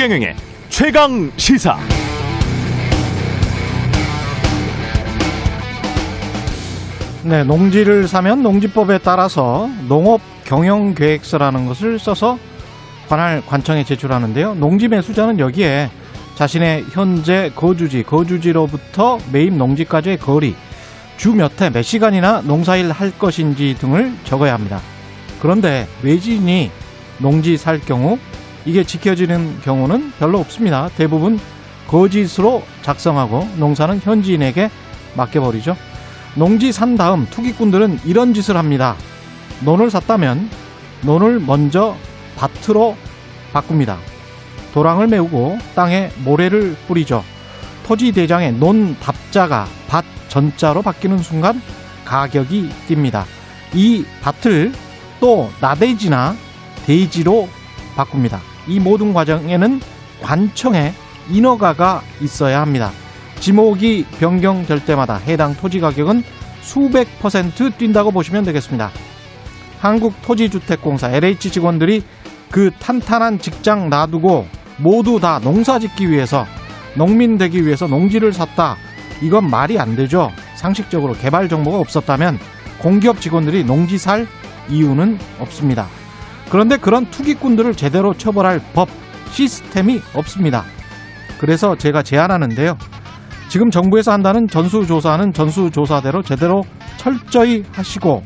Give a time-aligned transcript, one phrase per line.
[0.00, 0.34] 최경영의
[0.70, 1.76] 최강 시사.
[7.22, 12.38] 네, 농지를 사면 농지법에 따라서 농업 경영 계획서라는 것을 써서
[13.10, 14.54] 관할 관청에 제출하는데요.
[14.54, 15.90] 농지 매수자는 여기에
[16.34, 20.56] 자신의 현재 거주지, 거주지로부터 매입 농지까지의 거리,
[21.18, 24.80] 주몇 회, 몇 시간이나 농사일 할 것인지 등을 적어야 합니다.
[25.42, 26.70] 그런데 외지인이
[27.18, 28.18] 농지 살 경우
[28.64, 30.88] 이게 지켜지는 경우는 별로 없습니다.
[30.96, 31.38] 대부분
[31.86, 34.70] 거짓으로 작성하고 농사는 현지인에게
[35.16, 35.76] 맡겨버리죠.
[36.34, 38.96] 농지 산 다음 투기꾼들은 이런 짓을 합니다.
[39.60, 40.48] 논을 샀다면
[41.02, 41.96] 논을 먼저
[42.36, 42.96] 밭으로
[43.52, 43.98] 바꿉니다.
[44.72, 47.24] 도랑을 메우고 땅에 모래를 뿌리죠.
[47.84, 51.60] 토지 대장의 논 답자가 밭 전자로 바뀌는 순간
[52.04, 53.24] 가격이 뜁니다.
[53.74, 54.72] 이 밭을
[55.18, 56.36] 또 나대지나
[56.86, 57.48] 대지로
[57.96, 58.49] 바꿉니다.
[58.66, 59.80] 이 모든 과정에는
[60.22, 60.92] 관청에
[61.30, 62.90] 인허가가 있어야 합니다.
[63.40, 66.22] 지목이 변경될 때마다 해당 토지 가격은
[66.60, 68.90] 수백 퍼센트 뛴다고 보시면 되겠습니다.
[69.80, 72.04] 한국토지주택공사 LH 직원들이
[72.50, 76.46] 그 탄탄한 직장 놔두고 모두 다 농사 짓기 위해서
[76.94, 78.76] 농민 되기 위해서 농지를 샀다.
[79.22, 80.30] 이건 말이 안 되죠.
[80.56, 82.38] 상식적으로 개발 정보가 없었다면
[82.78, 84.26] 공기업 직원들이 농지 살
[84.68, 85.86] 이유는 없습니다.
[86.50, 88.88] 그런데 그런 투기꾼들을 제대로 처벌할 법,
[89.30, 90.64] 시스템이 없습니다.
[91.38, 92.76] 그래서 제가 제안하는데요.
[93.48, 96.62] 지금 정부에서 한다는 전수조사는 전수조사대로 제대로
[96.96, 98.22] 철저히 하시고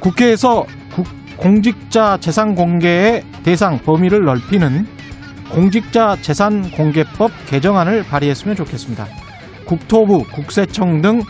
[0.00, 4.86] 국회에서 국, 공직자 재산 공개의 대상 범위를 넓히는
[5.50, 9.06] 공직자 재산 공개법 개정안을 발의했으면 좋겠습니다.
[9.66, 11.22] 국토부, 국세청 등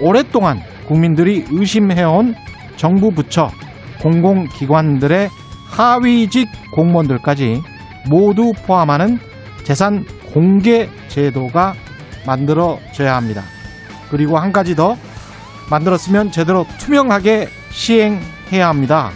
[0.00, 2.34] 오랫동안 국민들이 의심해온
[2.76, 3.48] 정부 부처,
[4.04, 5.30] 공공기관들의
[5.66, 7.62] 하위직 공무원들까지
[8.08, 9.18] 모두 포함하는
[9.64, 11.74] 재산 공개 제도가
[12.26, 13.42] 만들어져야 합니다.
[14.10, 14.96] 그리고 한 가지 더
[15.70, 19.10] 만들었으면 제대로 투명하게 시행해야 합니다.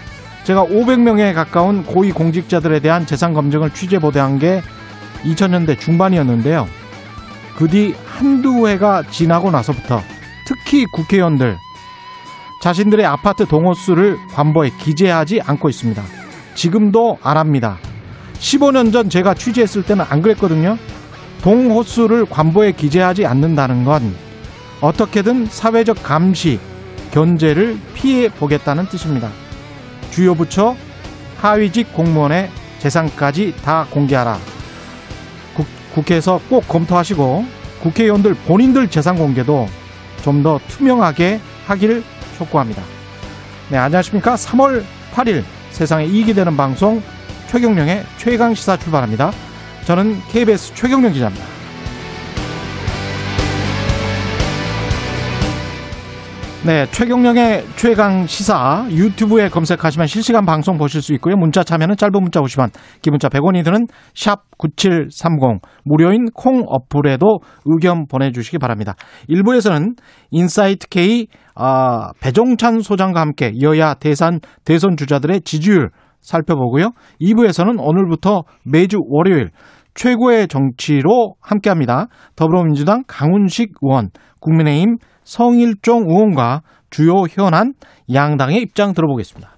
[0.45, 4.63] 제가 500명에 가까운 고위 공직자들에 대한 재산 검증을 취재 보도한 게
[5.25, 6.67] 2000년대 중반이었는데요.
[7.57, 10.01] 그 뒤 한두 해가 지나고 나서부터
[10.47, 11.59] 특히 국회의원들
[12.61, 16.03] 자신들의 아파트 동호수를 관보에 기재하지 않고 있습니다.
[16.55, 17.79] 지금도 안 합니다.
[18.41, 20.77] 15년 전 제가 취재했을 때는 안 그랬거든요.
[21.43, 24.15] 동호수를 관보에 기재하지 않는다는 건
[24.81, 26.59] 어떻게든 사회적 감시,
[27.13, 29.31] 견제를 피해 보겠다는 뜻입니다.
[30.11, 30.77] 주요 부처,
[31.39, 34.39] 하위직 공무원의 재산까지 다 공개하라.
[35.55, 37.45] 국, 국회에서 꼭 검토하시고
[37.83, 39.69] 국회의원들 본인들 재산 공개도
[40.23, 42.03] 좀 더 투명하게 하길
[42.39, 42.83] 촉구합니다.
[43.71, 44.35] 네, 안녕하십니까.
[44.35, 44.83] 3월
[45.13, 47.03] 8일 세상에 이익이 되는 방송
[47.49, 49.31] 최경령의 최강 시사 출발합니다.
[49.85, 51.59] 저는 KBS 최경령 기자입니다.
[56.67, 61.37] 네, 최경영의 최강 시사 유튜브에 검색하시면 실시간 방송 보실 수 있고요.
[61.37, 68.07] 문자 참여는 짧은 문자 50원, 긴 문자 100원이 드는 샵 9730 무료인 콩 어플에도 의견
[68.07, 68.97] 보내 주시기 바랍니다.
[69.29, 69.95] 1부에서는
[70.31, 71.29] 인사이트 K
[71.61, 76.93] 아, 배종찬 소장과 함께 여야 대선 대선 주자들의 지지율 살펴보고요.
[77.21, 79.51] 2부에서는 오늘부터 매주 월요일
[79.95, 82.07] 최고의 정치로 함께합니다.
[82.37, 87.75] 더불어민주당 강훈식 의원, 국민의힘 성일종 의원과 주요 현안
[88.13, 89.57] 양당의 입장 들어보겠습니다.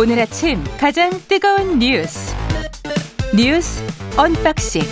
[0.00, 2.41] 오늘 아침 가장 뜨거운 뉴스
[3.36, 3.82] 뉴스
[4.18, 4.82] 언박싱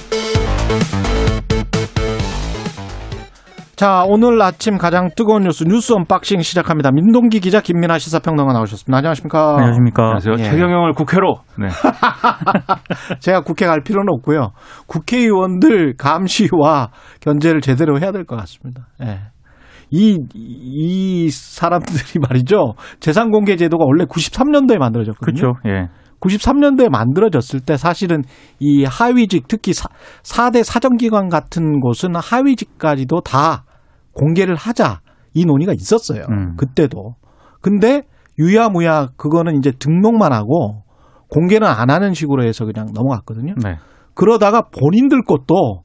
[3.76, 6.90] 자, 오늘 아침 가장 뜨거운 뉴스 뉴스 언박싱 시작합니다.
[6.92, 8.96] 민동기 기자 김민아 시사평론가 나오셨습니다.
[8.98, 9.54] 안녕하십니까?
[9.56, 10.02] 안녕하십니까?
[10.02, 10.34] 안녕하세요.
[10.38, 10.42] 예.
[10.44, 11.36] 최경영을 국회로.
[11.58, 11.68] 네.
[13.20, 14.52] 제가 국회 갈 필요는 없고요.
[14.86, 16.90] 국회의원들 감시와
[17.20, 18.88] 견제를 제대로 해야 될 것 같습니다.
[19.02, 19.20] 예.
[19.90, 22.74] 이, 이 사람들이 말이죠.
[23.00, 25.54] 재산공개 제도가 원래 93년도에 만들어졌거든요.
[25.54, 25.58] 그렇죠.
[25.66, 25.88] 예.
[26.20, 28.22] 93년도에 만들어졌을 때 사실은
[28.58, 29.88] 이 하위직 특히 사,
[30.22, 33.64] 4대 사정기관 같은 곳은 하위직까지도 다
[34.12, 35.00] 공개를 하자
[35.34, 36.24] 이 논의가 있었어요.
[36.30, 36.56] 음.
[36.56, 37.14] 그때도.
[37.62, 38.02] 근데
[38.38, 40.82] 유야무야 그거는 이제 등록만 하고
[41.28, 43.54] 공개는 안 하는 식으로 해서 그냥 넘어갔거든요.
[43.62, 43.76] 네.
[44.14, 45.82] 그러다가 본인들 것도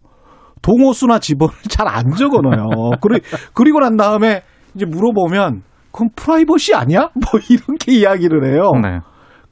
[0.61, 2.91] 동호수나 지번을 잘 안 적어놔요.
[3.01, 3.21] 그리,
[3.53, 4.41] 그리고 난 다음에
[4.73, 5.61] 이제 물어보면
[5.91, 7.09] 그건 프라이버시 아니야?
[7.15, 8.71] 뭐 이렇게 이야기를 해요.
[8.81, 8.99] 네.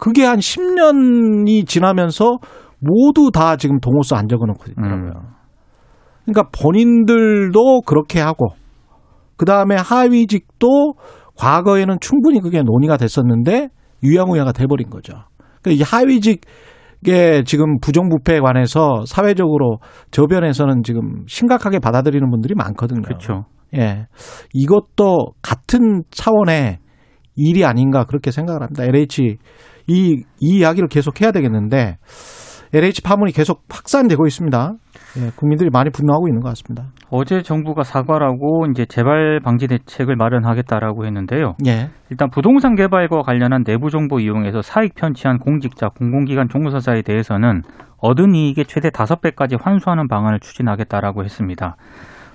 [0.03, 2.37] 그게 한 10년이 지나면서
[2.79, 5.11] 모두 다 지금 동호수 안 적어 놓고 있더라고요.
[5.15, 5.29] 음.
[6.25, 8.47] 그러니까 본인들도 그렇게 하고
[9.37, 10.95] 그 다음에 하위직도
[11.37, 13.69] 과거에는 충분히 그게 논의가 됐었는데
[14.03, 15.13] 유야무야가 돼버린 거죠.
[15.61, 19.79] 그러니까 이 하위직의 지금 부정부패에 관해서 사회적으로
[20.11, 23.03] 저변에서는 지금 심각하게 받아들이는 분들이 많거든요.
[23.03, 23.45] 그렇죠.
[23.73, 24.07] 예.
[24.53, 26.79] 이것도 같은 차원의
[27.37, 28.83] 일이 아닌가 그렇게 생각을 합니다.
[28.83, 29.37] LH
[29.87, 31.97] 이, 이 이야기를 계속 해야 되겠는데
[32.73, 34.73] LH 파문이 계속 확산되고 있습니다.
[35.17, 36.87] 예, 국민들이 많이 분노하고 있는 것 같습니다.
[37.11, 41.53] 어제 정부가 사과를 하고 이제 재발 방지 대책을 마련하겠다라고 했는데요.
[41.67, 41.89] 예.
[42.09, 47.61] 일단 부동산 개발과 관련한 내부 정보 이용해서 사익 편취한 공직자, 공공기관 종사자에 대해서는
[47.99, 51.75] 얻은 이익의 최대 다섯 배까지 환수하는 방안을 추진하겠다라고 했습니다.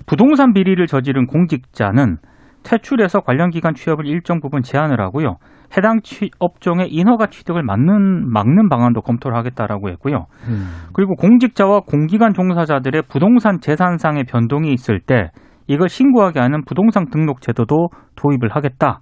[0.05, 2.17] 부동산 비리를 저지른 공직자는
[2.63, 5.35] 퇴출해서 관련 기관 취업을 일정 부분 제한을 하고요.
[5.77, 10.25] 해당 취, 업종의 인허가 취득을 막는 막는 방안도 검토를 하겠다라고 했고요.
[10.47, 10.69] 음.
[10.93, 15.31] 그리고 공직자와 공기관 종사자들의 부동산 재산상의 변동이 있을 때
[15.67, 19.01] 이걸 신고하게 하는 부동산 등록 제도도 도입을 하겠다.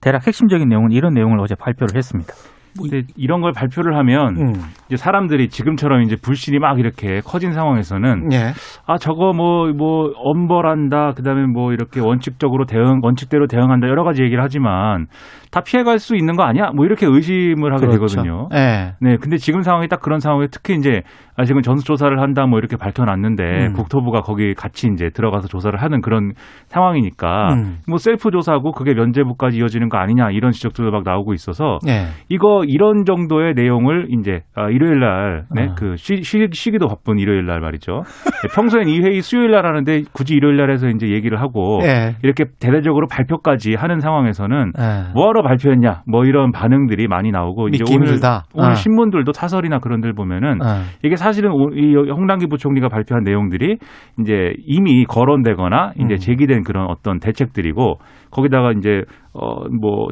[0.00, 2.32] 대략 핵심적인 내용은 이런 내용을 어제 발표를 했습니다.
[2.80, 4.52] 근데 이런 걸 발표를 하면 음.
[4.86, 8.52] 이제 사람들이 지금처럼 이제 불신이 막 이렇게 커진 상황에서는 예.
[8.86, 15.06] 아 저거 뭐뭐 엄벌한다 그다음에 뭐 이렇게 원칙적으로 대응 원칙대로 대응한다 여러 가지 얘기를 하지만
[15.50, 16.70] 다 피해갈 수 있는 거 아니야?
[16.74, 18.16] 뭐 이렇게 의심을 하게 그렇죠.
[18.16, 18.48] 되거든요.
[18.54, 18.94] 예.
[19.00, 21.02] 네, 근데 지금 상황이 딱 그런 상황에 특히 이제
[21.38, 23.72] 아 지금 전수조사를 한다 뭐 이렇게 발표났는데 음.
[23.74, 26.32] 국토부가 거기 같이 이제 들어가서 조사를 하는 그런
[26.66, 27.76] 상황이니까 음.
[27.86, 32.06] 뭐 셀프 조사고 그게 면제부까지 이어지는 거 아니냐 이런 지적들도 막 나오고 있어서 예.
[32.28, 35.74] 이거 이런 정도의 내용을 이제 아, 일요일 날, 네, 아.
[35.76, 38.02] 그 쉬, 쉬, 쉬기도 바쁜 일요일 날 말이죠.
[38.02, 42.16] 네, 평소엔 이 회의 수요일 날 하는데 굳이 일요일 날에서 이제 얘기를 하고 예.
[42.24, 45.12] 이렇게 대대적으로 발표까지 하는 상황에서는 예.
[45.14, 48.46] 뭐하러 발표했냐, 뭐 이런 반응들이 많이 나오고 이제 오늘 힘들다.
[48.54, 48.74] 오늘 아.
[48.74, 50.82] 신문들도 사설이나 그런 들 보면은 어.
[51.04, 53.76] 이게 사 실은 오- 이 홍남기 부총리가 발표한 내용들이
[54.20, 56.16] 이제 이미 거론되거나 이제 음.
[56.16, 57.98] 제기된 그런 어떤 대책들이고
[58.30, 59.02] 거기다가 이제
[59.32, 60.08] 어뭐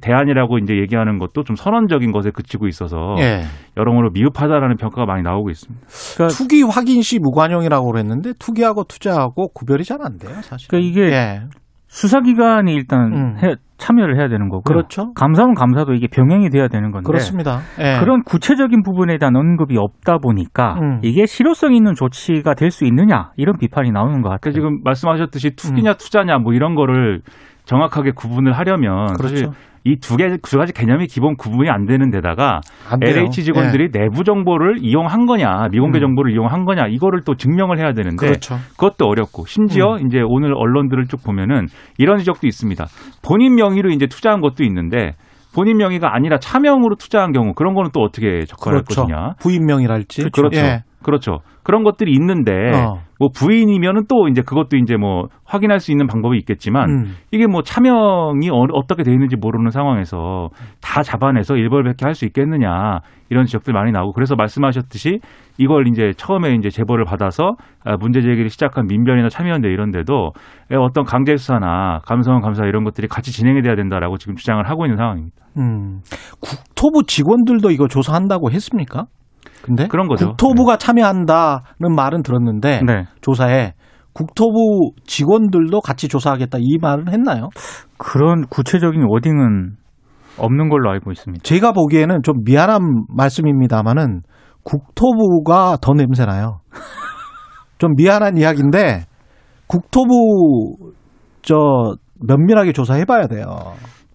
[0.00, 3.42] 대안이라고 이제 얘기하는 것도 좀 선언적인 것에 그치고 있어서 예.
[3.76, 5.86] 여러모로 미흡하다라는 평가가 많이 나오고 있습니다.
[6.16, 10.68] 그러니까, 투기 확인 시 무관용이라고 그랬는데 투기하고 투자하고 구별이 잘 안 돼요, 사실.
[10.68, 11.40] 그러니까 이게 예.
[11.98, 13.36] 수사기관이 일단 음.
[13.40, 14.62] 해- 참여를 해야 되는 거고요.
[14.64, 15.12] 그렇죠.
[15.14, 17.60] 감사는 감사도 이게 병행이 돼야 되는 건데 그렇습니다.
[17.78, 17.98] 예.
[18.00, 20.98] 그런 구체적인 부분에 대한 언급이 없다 보니까 음.
[21.02, 24.52] 이게 실효성 있는 조치가 될 수 있느냐 이런 비판이 나오는 것 같아요.
[24.52, 25.56] 지금 말씀하셨듯이 음.
[25.56, 27.20] 투기냐 투자냐 뭐 이런 거를
[27.64, 29.58] 정확하게 구분을 하려면 사실 그렇죠.
[29.86, 32.60] 이 두 개 두 가지 개념이 기본 구분이 안 되는 데다가
[32.90, 33.00] 안.
[33.02, 36.00] LH 직원들이 내부 정보를 이용한 거냐, 미공개 음.
[36.00, 38.56] 정보를 이용한 거냐, 이거를 또 증명을 해야 되는데 그렇죠.
[38.78, 41.66] 그것도 어렵고 심지어 이제 오늘 언론들을 쭉 보면은
[41.98, 42.86] 이런 지적도 있습니다.
[43.22, 45.12] 본인 명의로 이제 투자한 것도 있는데
[45.54, 49.02] 본인 명의가 아니라 차명으로 투자한 경우 그런 거는 또 어떻게 접근할 그렇죠.
[49.02, 49.34] 것이냐.
[49.40, 50.30] 부인명이랄지.
[50.30, 50.58] 그렇죠.
[50.58, 50.82] 예.
[51.02, 51.40] 그렇죠.
[51.62, 53.00] 그런 것들이 있는데 어.
[53.24, 57.04] 뭐 부인이면은 또 이제 그것도 이제 뭐 확인할 수 있는 방법이 있겠지만 음.
[57.30, 60.50] 이게 뭐 차명이 어, 어떻게 돼 있는지 모르는 상황에서
[60.82, 65.18] 다 잡아내서 일벌백계 할 수 있겠느냐 이런 지적들 많이 나오고 그래서 말씀하셨듯이
[65.58, 67.54] 이걸 이제 처음에 이제 제보를 받아서
[67.84, 70.30] 아, 문제 제기를 시작한 민변이나 참여연대 이런 데도
[70.80, 74.96] 어떤 강제 수사나 감성 감사 이런 것들이 같이 진행이 돼야 된다라고 지금 주장을 하고 있는
[74.96, 75.36] 상황입니다.
[75.58, 76.02] 음.
[76.40, 79.06] 국토부 직원들도 이거 조사한다고 했습니까?
[79.64, 80.28] 근데 그런 거죠.
[80.28, 83.04] 국토부가 참여한다는 말은 들었는데 네.
[83.22, 83.72] 조사에
[84.12, 87.48] 국토부 직원들도 같이 조사하겠다 이 말은 했나요?
[87.98, 89.76] 그런 구체적인 워딩은
[90.38, 91.42] 없는 걸로 알고 있습니다.
[91.42, 94.20] 제가 보기에는 좀 미안한 말씀입니다만은
[94.62, 96.60] 국토부가 더 냄새나요.
[97.78, 99.04] 좀 미안한 이야기인데
[99.66, 100.76] 국토부
[101.42, 101.56] 저
[102.20, 103.46] 면밀하게 조사해봐야 돼요.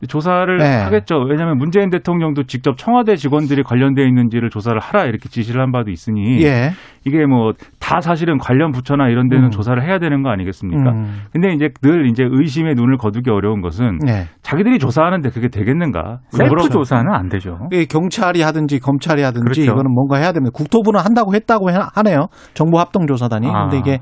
[0.08, 0.78] 조사를 네.
[0.84, 1.18] 하겠죠.
[1.30, 6.42] 왜냐하면 문재인 대통령도 직접 청와대 직원들이 관련돼 있는지를 조사를 하라 이렇게 지시를 한 바도 있으니
[6.44, 6.72] 예.
[7.06, 9.50] 이게 뭐 다 사실은 관련 부처나 이런 데는 음.
[9.50, 10.92] 조사를 해야 되는 거 아니겠습니까?
[10.92, 11.22] 음.
[11.34, 14.28] 근데 이제 늘 이제 의심의 눈을 거두기 어려운 것은 예.
[14.44, 16.20] 자기들이 조사하는데 그게 되겠는가?
[16.30, 17.58] 셀프 물어- 조사는 안 되죠.
[17.72, 19.62] 이 경찰이 하든지 검찰이 하든지 그렇죠.
[19.64, 20.52] 이거는 뭔가 해야 됩니다.
[20.54, 22.28] 국토부는 한다고 했다고 해- 하네요.
[22.54, 23.48] 정보합동 조사단이.
[23.48, 23.64] 아.
[23.70, 24.00] 근데 이게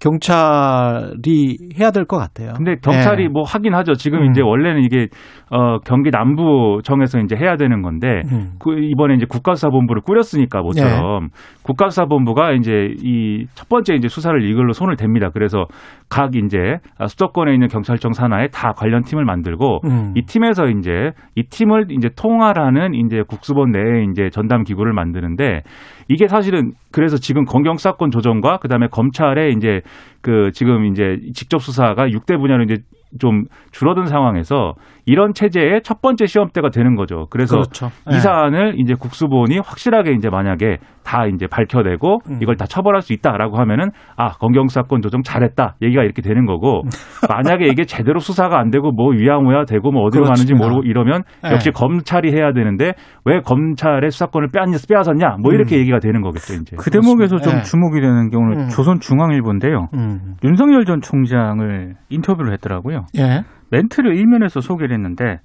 [0.00, 2.52] 경찰이 해야 될 것 같아요.
[2.56, 3.28] 근데 경찰이 예.
[3.28, 3.94] 뭐 하긴 하죠.
[3.94, 4.30] 지금 음.
[4.30, 5.08] 이제 원래는 이게
[5.50, 8.52] 어 경기 남부청에서 이제 해야 되는 건데 음.
[8.58, 11.28] 그 이번에 이제 국가수사본부를 꾸렸으니까 모처럼
[11.62, 15.32] 국가수사본부가 이제 이 첫 번째 이제 수사를 이걸로 손을 댑니다.
[15.32, 15.66] 그래서
[16.08, 20.12] 각 이제 수도권에 있는 경찰청 산하에 다 관련 팀을 만들고 음.
[20.16, 25.62] 이 팀에서 이제 이 팀을 이제 통할하는 이제 국수본 내에 이제 전담 기구를 만드는데
[26.08, 29.82] 이게 사실은 그래서 지금 검경 사건 조정과 그다음에 검찰의 이제
[30.22, 32.78] 그 지금 이제 직접 수사가 6대 분야로 이제
[33.18, 34.74] 좀 줄어든 상황에서
[35.08, 37.28] 이런 체제의 첫 번째 시험대가 되는 거죠.
[37.30, 37.86] 그래서 그렇죠.
[38.10, 38.18] 이 예.
[38.18, 42.38] 사안을 이제 국수본이 확실하게 이제 만약에 다 이제 밝혀내고 음.
[42.42, 43.88] 이걸 다 처벌할 수 있다라고 하면은
[44.18, 46.82] 아 검경 수사권 조정 잘했다 얘기가 이렇게 되는 거고
[47.26, 50.66] 만약에 이게 제대로 수사가 안 되고 뭐 위야무야 되고 뭐 어디로 가는지 그렇습니다.
[50.66, 51.52] 모르고 이러면 예.
[51.52, 52.92] 역시 검찰이 해야 되는데
[53.24, 55.80] 왜 검찰의 수사권을 빼앗, 빼앗았냐 뭐 이렇게 음.
[55.80, 56.76] 얘기가 되는 거겠죠 이제.
[56.78, 57.62] 그 대목에서 좀 예.
[57.62, 58.68] 주목이 되는 경우는 음.
[58.68, 59.88] 조선중앙일보인데요.
[59.94, 60.34] 음.
[60.44, 63.06] 윤석열 전 총장을 인터뷰를 했더라고요.
[63.16, 63.44] 예.
[63.70, 65.40] 멘트를 일면에서 소개를 했는데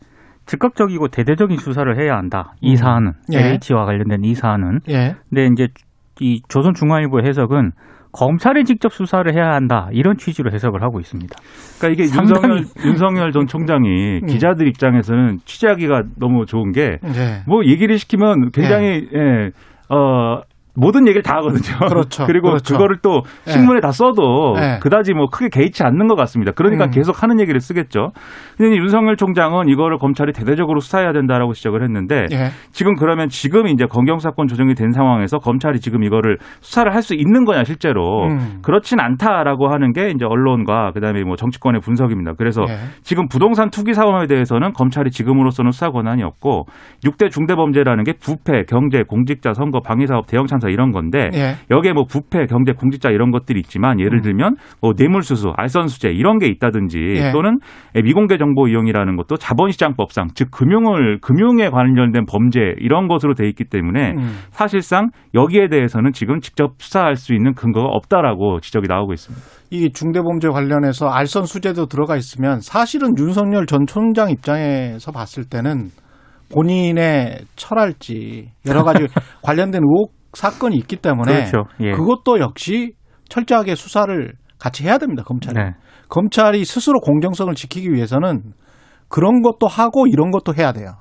[0.45, 2.53] 즉각적이고 대대적인 수사를 해야 한다.
[2.61, 2.75] 이 음.
[2.75, 3.37] 사안은 예.
[3.39, 4.79] LH와 관련된 이 사안은.
[4.89, 5.15] 예.
[5.29, 5.67] 근데 이제
[6.19, 7.71] 이 조선중앙일보 해석은
[8.11, 11.35] 검찰이 직접 수사를 해야 한다 이런 취지로 해석을 하고 있습니다.
[11.79, 14.25] 그러니까 이게 상당히- 윤석열, 윤석열 전 총장이 음.
[14.27, 17.41] 기자들 입장에서는 취재하기가 너무 좋은 게 예.
[17.47, 19.49] 뭐 얘기를 시키면 굉장히 예,
[19.89, 20.41] 어
[20.75, 21.77] 모든 얘기를 다 하거든요.
[21.87, 22.25] 그렇죠.
[22.27, 22.73] 그리고 그렇죠.
[22.73, 23.51] 그거를 또 예.
[23.51, 24.79] 신문에 다 써도 예.
[24.81, 26.51] 그다지 뭐 크게 개의치 않는 것 같습니다.
[26.51, 26.89] 그러니까 음.
[26.89, 28.11] 계속 하는 얘기를 쓰겠죠.
[28.57, 32.49] 근데 윤석열 총장은 이거를 검찰이 대대적으로 수사해야 된다라고 지적을 했는데 예.
[32.71, 37.13] 지금 그러면 지금 이제 검경 사건 조정이 된 상황에서 검찰이 지금 이거를 수사를 할 수
[37.13, 38.59] 있는 거냐 실제로 음.
[38.63, 42.33] 그렇진 않다라고 하는 게 이제 언론과 그다음에 뭐 정치권의 분석입니다.
[42.37, 42.77] 그래서 예.
[43.03, 46.65] 지금 부동산 투기 사업에 대해서는 검찰이 지금으로서는 수사 권한이 없고
[47.03, 51.55] 6대 중대 범죄라는 게 부패, 경제, 공직자, 선거, 방위 사업, 대형 참사 이런 건데 예.
[51.69, 56.47] 여기에 뭐 부패, 경제, 공직자 이런 것들이 있지만 예를 들면 뭐 뇌물수수, 알선수재 이런 게
[56.47, 57.31] 있다든지 예.
[57.31, 57.59] 또는
[57.93, 64.13] 미공개 정보 이용이라는 것도 자본시장법상 즉 금융을 금융에 관련된 범죄 이런 것으로 돼 있기 때문에
[64.17, 64.37] 음.
[64.51, 69.45] 사실상 여기에 대해서는 지금 직접 수사할 수 있는 근거가 없다라고 지적이 나오고 있습니다.
[69.71, 75.89] 이 중대범죄 관련해서 알선 수재도 들어가 있으면 사실은 윤석열 전 총장 입장에서 봤을 때는
[76.53, 79.07] 본인의 철할지 여러 가지
[79.41, 81.63] 관련된 의혹 사건이 있기 때문에 그렇죠.
[81.81, 81.91] 예.
[81.91, 82.93] 그것도 역시
[83.29, 85.73] 철저하게 수사를 같이 해야 됩니다 검찰이 네.
[86.09, 88.53] 검찰이 스스로 공정성을 지키기 위해서는
[89.07, 90.93] 그런 것도 하고 이런 것도 해야 돼요.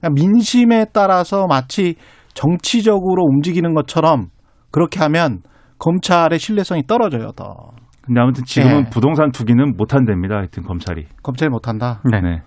[0.00, 1.96] 그러니까 민심에 따라서 마치
[2.34, 4.28] 정치적으로 움직이는 것처럼
[4.70, 5.42] 그렇게 하면
[5.78, 7.72] 검찰의 신뢰성이 떨어져요 더.
[8.02, 8.90] 근데 아무튼 지금은 예.
[8.90, 10.36] 부동산 투기는 못 한답니다.
[10.36, 11.06] 하여튼 검찰이.
[11.22, 12.02] 검찰이 못 한다.
[12.10, 12.20] 네.
[12.20, 12.42] 네.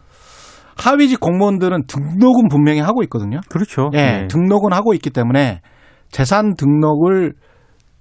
[0.78, 3.40] 하위직 공무원들은 등록은 분명히 하고 있거든요.
[3.50, 3.90] 그렇죠.
[3.94, 4.28] 예, 예.
[4.28, 5.62] 등록은 하고 있기 때문에
[6.10, 7.34] 재산 등록을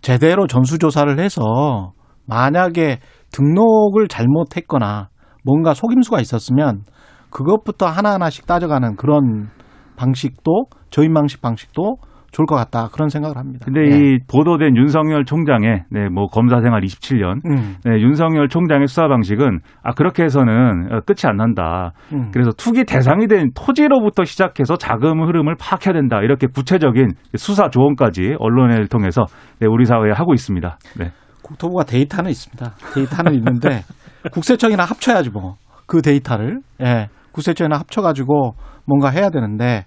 [0.02, 1.92] 제대로 전수조사를 해서
[2.26, 3.00] 만약에
[3.32, 5.08] 등록을 잘못했거나
[5.44, 6.84] 뭔가 속임수가 있었으면
[7.30, 9.48] 그것부터 하나하나씩 따져가는 그런
[9.96, 11.96] 방식도 저인망식 방식도
[12.34, 13.64] 좋을 것 같다 그런 생각을 합니다.
[13.64, 13.96] 근데 예.
[13.96, 19.60] 이 보도된 윤석열 총장의 네, 뭐 검사 생활 27년 음, 네, 윤석열 총장의 수사 방식은
[19.82, 21.92] 아 그렇게 해서는 어, 끝이 안 난다.
[22.12, 22.30] 음.
[22.32, 26.20] 그래서 투기 대상이 된 토지로부터 시작해서 자금 흐름을 파악해야 된다.
[26.22, 29.24] 이렇게 구체적인 수사 조언까지 언론을 통해서
[29.60, 30.78] 네, 우리 사회에 하고 있습니다.
[30.98, 31.12] 네.
[31.42, 32.72] 국토부가 데이터는 있습니다.
[32.94, 33.82] 데이터는 있는데
[34.32, 38.54] 국세청이나 합쳐야지 뭐 그 데이터를 예 국세청이나 합쳐가지고
[38.86, 39.84] 뭔가 해야 되는데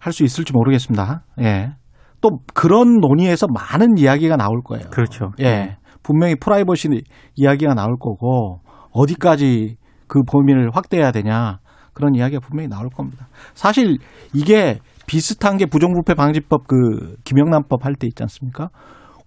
[0.00, 1.22] 할 수 있을지 모르겠습니다.
[1.40, 1.72] 예.
[2.20, 4.88] 또 그런 논의에서 많은 이야기가 나올 거예요.
[4.90, 5.30] 그렇죠.
[5.40, 5.76] 예.
[6.02, 6.88] 분명히 프라이버시
[7.36, 8.60] 이야기가 나올 거고
[8.92, 9.76] 어디까지
[10.08, 11.60] 그 범위를 확대해야 되냐
[11.92, 13.28] 그런 이야기가 분명히 나올 겁니다.
[13.54, 13.98] 사실
[14.34, 18.70] 이게 비슷한 게 부정부패 방지법 그 김영란법 할 때 있지 않습니까?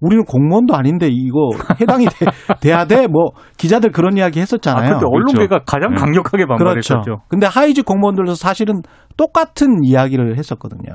[0.04, 2.26] 우리는 공무원도 아닌데 이거 해당이 돼,
[2.62, 3.08] 돼야 돼?
[3.08, 5.00] 뭐 기자들 그런 이야기 아, 했었잖아요.
[5.00, 6.02] 근데 언론계가 가장 네.
[6.02, 6.58] 강력하게 그렇죠.
[6.58, 7.18] 반발했었죠.
[7.30, 8.82] 근데 하위직 공무원들도 사실은
[9.16, 10.92] 똑같은 이야기를 했었거든요.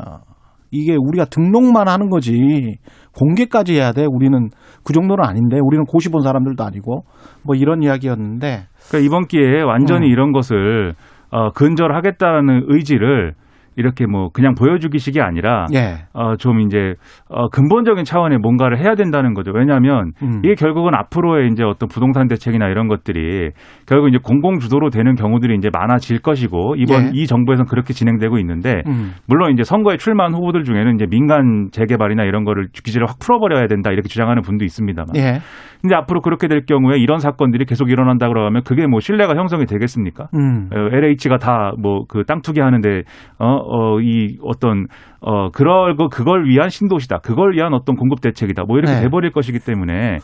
[0.71, 2.77] 이게 우리가 등록만 하는 거지
[3.17, 4.05] 공개까지 해야 돼.
[4.07, 4.51] 우리는
[4.85, 7.05] 그 정도는 아닌데 우리는 고시 본 사람들도 아니고
[7.43, 10.13] 뭐 이런 이야기였는데 그러니까 이번 기회에 완전히 음.
[10.13, 10.95] 이런 것을
[11.31, 13.35] 어, 근절하겠다는 의지를
[13.79, 16.05] 이렇게 뭐 그냥 보여주기식이 아니라 예.
[16.13, 16.95] 어, 좀 이제
[17.29, 19.53] 어, 근본적인 차원의 뭔가를 해야 된다는 거죠.
[19.55, 20.43] 왜냐하면 음.
[20.45, 23.51] 이게 결국은 앞으로의 이제 어떤 부동산 대책이나 이런 것들이
[23.87, 27.11] 결국 이제 공공 주도로 되는 경우들이 이제 많아질 것이고 이번 예.
[27.15, 29.13] 이 정부에서는 그렇게 진행되고 있는데 음.
[29.27, 33.91] 물론 이제 선거에 출마한 후보들 중에는 이제 민간 재개발이나 이런 거를 규제를 확 풀어버려야 된다
[33.93, 35.09] 이렇게 주장하는 분도 있습니다만.
[35.17, 35.39] 예.
[35.81, 40.27] 근데 앞으로 그렇게 될 경우에 이런 사건들이 계속 일어난다 그러면 그게 뭐 신뢰가 형성이 되겠습니까?
[40.35, 40.69] 음.
[40.75, 43.03] 어, LH가 다 뭐 그 땅 투기하는데
[43.39, 44.87] 어어 이 어떤
[45.21, 47.19] 어 그럴 거 그걸 위한 신도시다.
[47.19, 48.65] 그걸 위한 어떤 공급 대책이다.
[48.65, 49.01] 뭐 이렇게 네.
[49.03, 50.19] 돼버릴 것이기 때문에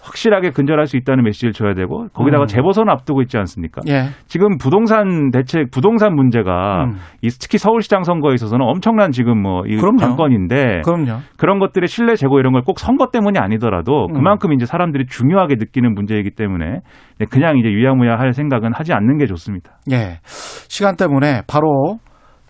[0.00, 2.46] 확실하게 근절할 수 있다는 메시지를 줘야 되고 거기다가 음.
[2.46, 3.82] 재보선 앞두고 있지 않습니까?
[3.88, 4.04] 예.
[4.26, 6.92] 지금 부동산 대책 부동산 문제가 음.
[7.20, 9.76] 이 특히 서울시장 선거에 있어서는 엄청난 지금 뭐이.
[10.06, 11.18] 관건인데 그럼요.
[11.36, 14.14] 그런 것들의 신뢰 제고 이런 걸 꼭 선거 때문이 아니더라도 음.
[14.14, 16.80] 그만큼 이제 사람들이 중요하게 느끼는 문제이기 때문에
[17.18, 19.72] 네, 그냥 이제 유야무야 할 생각은 하지 않는 게 좋습니다.
[19.90, 20.18] 예.
[20.68, 21.98] 시간 때문에 바로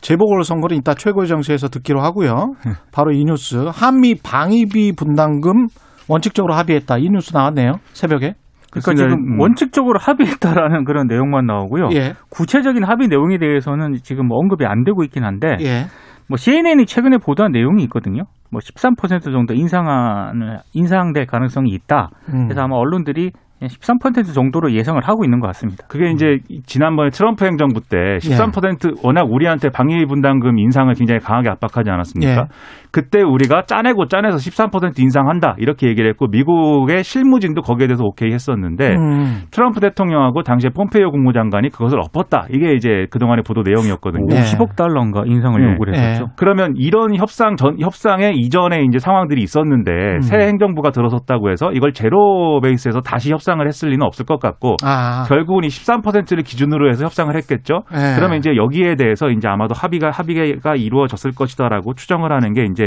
[0.01, 2.55] 재보궐선거를 이따 최고정시에서 듣기로 하고요.
[2.93, 5.67] 바로 이 뉴스 한미 방위비 분담금
[6.09, 6.99] 원칙적으로 합의했다.
[6.99, 7.73] 이 뉴스 나왔네요.
[7.93, 8.35] 새벽에.
[8.71, 8.95] 그러니까.
[8.95, 9.41] 지금 음.
[9.41, 11.89] 원칙적으로 합의했다라는 그런 내용만 나오고요.
[11.95, 12.15] 예.
[12.31, 15.87] 구체적인 합의 내용에 대해서는 지금 언급이 안 되고 있긴 한데 예.
[16.29, 18.25] 뭐 CNN이 최근에 보도한 내용이 있거든요.
[18.51, 22.11] 뭐 13% 정도 인상안을 인상될 가능성이 있다.
[22.33, 22.45] 음.
[22.45, 25.85] 그래서 아마 언론들이 13% 정도로 예상을 하고 있는 것 같습니다.
[25.89, 31.91] 그게 이제 지난번에 트럼프 행정부 때 13% 워낙 우리한테 방위 분담금 인상을 굉장히 강하게 압박하지
[31.91, 32.33] 않았습니까?
[32.43, 32.47] 예.
[32.91, 38.97] 그때 우리가 짜내고 짜내서 13% 인상한다 이렇게 얘기를 했고 미국의 실무진도 거기에 대해서 오케이 했었는데
[38.97, 39.43] 음.
[39.51, 42.47] 트럼프 대통령하고 당시에 폼페이오 국무장관이 그것을 엎었다.
[42.51, 44.27] 이게 이제 그동안의 보도 내용이었거든요.
[44.29, 44.41] 네.
[44.41, 45.73] 50억 달러인가 인상을 네.
[45.73, 46.31] 요구를 했었죠.
[46.37, 50.21] 그러면 이런 협상 전 협상에 이전에 이제 상황들이 있었는데 음.
[50.21, 55.25] 새 행정부가 들어섰다고 해서 이걸 제로 베이스에서 다시 협상을 했을 리는 없을 것 같고 아.
[55.29, 57.83] 결국은 이 13%를 기준으로 해서 협상을 했겠죠.
[57.93, 58.15] 예.
[58.17, 62.78] 그러면 이제 여기에 대해서 이제 아마도 합의가 합의가 이루어졌을 것이다라고 추정을 하는 게 이제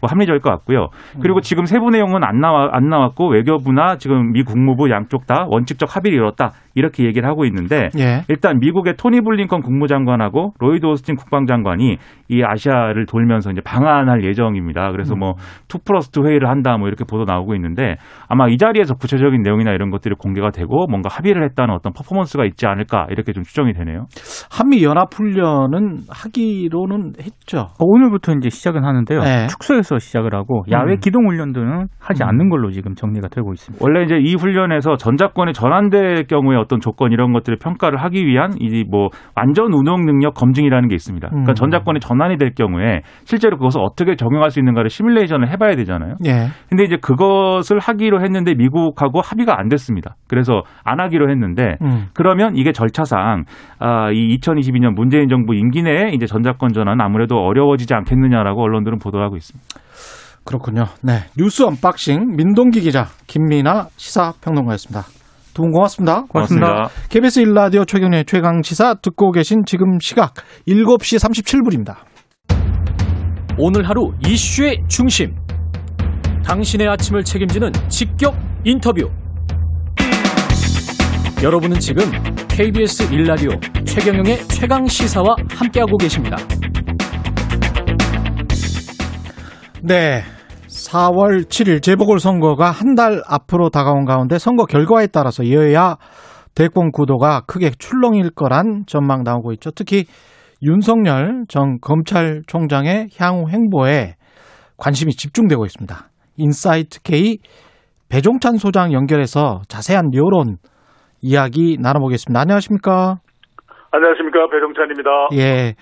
[0.00, 0.88] 뭐 합리적일 것 같고요.
[1.20, 5.96] 그리고 지금 세부 내용은 안 나와 안 나왔고 외교부나 지금 미 국무부 양쪽 다 원칙적
[5.96, 8.22] 합의를 이뤘다 이렇게 얘기를 하고 있는데 예.
[8.28, 11.96] 일단 미국의 토니 블링컨 국무장관하고 로이드 오스틴 국방장관이
[12.28, 14.92] 이 아시아를 돌면서 이제 방한할 예정입니다.
[14.92, 17.96] 그래서 뭐 two plus two 회의를 한다 뭐 이렇게 보도 나오고 있는데
[18.28, 22.66] 아마 이 자리에서 구체적인 내용이나 이런 것들이 공개가 되고 뭔가 합의를 했다는 어떤 퍼포먼스가 있지
[22.66, 24.06] 않을까 이렇게 좀 추정이 되네요.
[24.50, 27.58] 한미 연합 훈련은 하기로는 했죠.
[27.58, 29.20] 어, 오늘부터 이제 시작은 하는데요.
[29.20, 29.46] 네.
[29.48, 30.98] 축소해서 시작을 하고 야외 음.
[31.00, 32.28] 기동 훈련들은 하지 음.
[32.28, 33.84] 않는 걸로 지금 정리가 되고 있습니다.
[33.84, 38.80] 원래 이제 이 훈련에서 전자권이 전환될 경우에 어떤 조건 이런 것들을 평가를 하기 위한 이
[38.90, 41.28] 뭐 완전 운용 능력 검증이라는 게 있습니다.
[41.28, 41.54] 그러니까 음.
[41.54, 46.14] 전자권이 전환이 될 경우에 실제로 그것을 어떻게 적용할 수 있는가를 시뮬레이션을 해봐야 되잖아요.
[46.26, 46.48] 예.
[46.68, 50.16] 근데 이제 그것을 하기로 했는데 미국하고 합의가 안 됐습니다.
[50.28, 52.06] 그래서 안 하기로 했는데 음.
[52.14, 53.44] 그러면 이게 절차상
[53.78, 59.36] 아, 이 2022년 문재인 정부 임기 내에 이제 전자권 전환은 아무래도 어려워지지 않겠느냐라고 언론들은 보도하고
[59.36, 59.66] 있습니다.
[60.44, 60.84] 그렇군요.
[61.02, 61.24] 네.
[61.36, 65.19] 뉴스 언박싱 민동기 기자, 김민아 시사평론가였습니다.
[65.60, 66.24] 두분 고맙습니다.
[66.28, 66.88] 고맙습니다.
[67.10, 70.32] KBS 1라디오 최경영의 최강 시사 듣고 계신 지금 시각
[70.66, 71.96] 7시 37분입니다.
[73.58, 75.36] 오늘 하루 이슈의 중심.
[76.44, 79.10] 당신의 아침을 책임지는 직격 인터뷰.
[81.42, 82.04] 여러분은 지금
[82.48, 86.36] KBS 1라디오 최경영의 최강 시사와 함께하고 계십니다.
[89.82, 90.22] 네.
[90.88, 95.96] 4월 7일 재보궐선거가 한 달 앞으로 다가온 가운데 선거 결과에 따라서 여야
[96.54, 99.70] 대권 구도가 크게 출렁일 거란 전망 나오고 있죠.
[99.70, 100.04] 특히
[100.62, 104.16] 윤석열 전 검찰총장의 향후 행보에
[104.76, 106.08] 관심이 집중되고 있습니다.
[106.36, 107.38] 인사이트 K
[108.08, 110.56] 배종찬 소장 연결해서 자세한 여론
[111.22, 112.40] 이야기 나눠보겠습니다.
[112.40, 113.20] 안녕하십니까?
[113.92, 115.10] 안녕하십니까 배종찬입니다.
[115.34, 115.74] 예.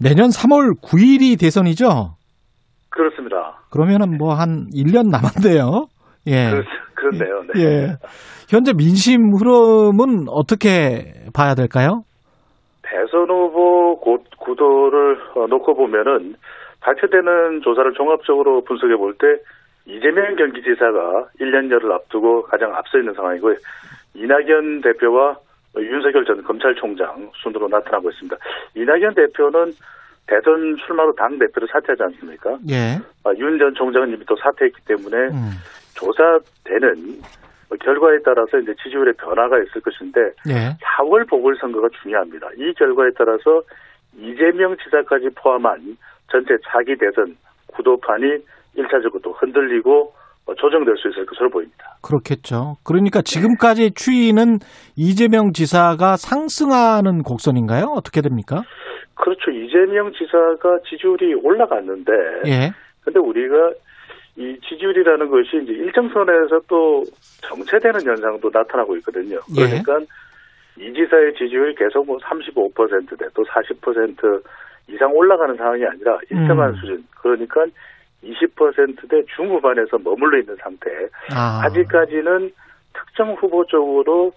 [0.00, 2.16] 내년 3월 9일이 대선이죠?
[2.96, 3.58] 그렇습니다.
[3.70, 5.86] 그러면은 뭐 한 1년 남았네요.
[6.28, 6.50] 예.
[6.50, 6.62] 그렇,
[6.94, 7.42] 그렇네요.
[7.54, 7.62] 네.
[7.62, 7.86] 예.
[8.48, 12.02] 현재 민심 흐름은 어떻게 봐야 될까요?
[12.82, 16.34] 대선 후보 고, 구도를 어, 놓고 보면은
[16.80, 19.26] 발표되는 조사를 종합적으로 분석해 볼 때
[19.86, 23.54] 이재명 경기지사가 1년여를 앞두고 가장 앞서 있는 상황이고요.
[24.14, 25.36] 이낙연 대표와
[25.78, 28.36] 윤석열 전 검찰총장 순으로 나타나고 있습니다.
[28.74, 29.72] 이낙연 대표는
[30.26, 32.58] 대선 출마로 당 대표를 사퇴하지 않습니까?
[32.70, 32.98] 예.
[33.36, 35.50] 윤전 총장은 이미 또 사퇴했기 때문에 음.
[35.94, 37.22] 조사되는
[37.80, 40.76] 결과에 따라서 이제 지지율의 변화가 있을 것인데 예.
[40.98, 42.48] 4월 보궐선거가 중요합니다.
[42.56, 43.62] 이 결과에 따라서
[44.16, 45.96] 이재명 지사까지 포함한
[46.30, 47.36] 전체 차기 대선
[47.68, 48.24] 구도판이
[48.76, 50.12] 1차적으로 또 흔들리고
[50.46, 51.96] 어, 조정될 수 있을 것으로 보입니다.
[52.02, 52.76] 그렇겠죠.
[52.84, 54.58] 그러니까 지금까지 추이는
[54.96, 57.86] 이재명 지사가 상승하는 곡선인가요?
[57.96, 58.62] 어떻게 됩니까?
[59.16, 59.50] 그렇죠.
[59.50, 62.12] 이재명 지사가 지지율이 올라갔는데
[62.46, 62.72] 예.
[63.02, 63.72] 근데 우리가
[64.36, 67.02] 이 지지율이라는 것이 이제 일정 선에서 또
[67.42, 69.40] 정체되는 현상도 나타나고 있거든요.
[69.56, 69.82] 예.
[69.82, 70.00] 그러니까
[70.78, 74.42] 이 지사의 지지율이 계속 뭐 35%대 또 40%
[74.88, 76.74] 이상 올라가는 상황이 아니라 일정한 음.
[76.76, 77.04] 수준.
[77.10, 77.64] 그러니까
[78.22, 80.90] 20%대 중후반에서 머물러 있는 상태.
[81.30, 81.62] 아.
[81.64, 82.52] 아직까지는
[82.92, 84.32] 특정 후보 쪽으로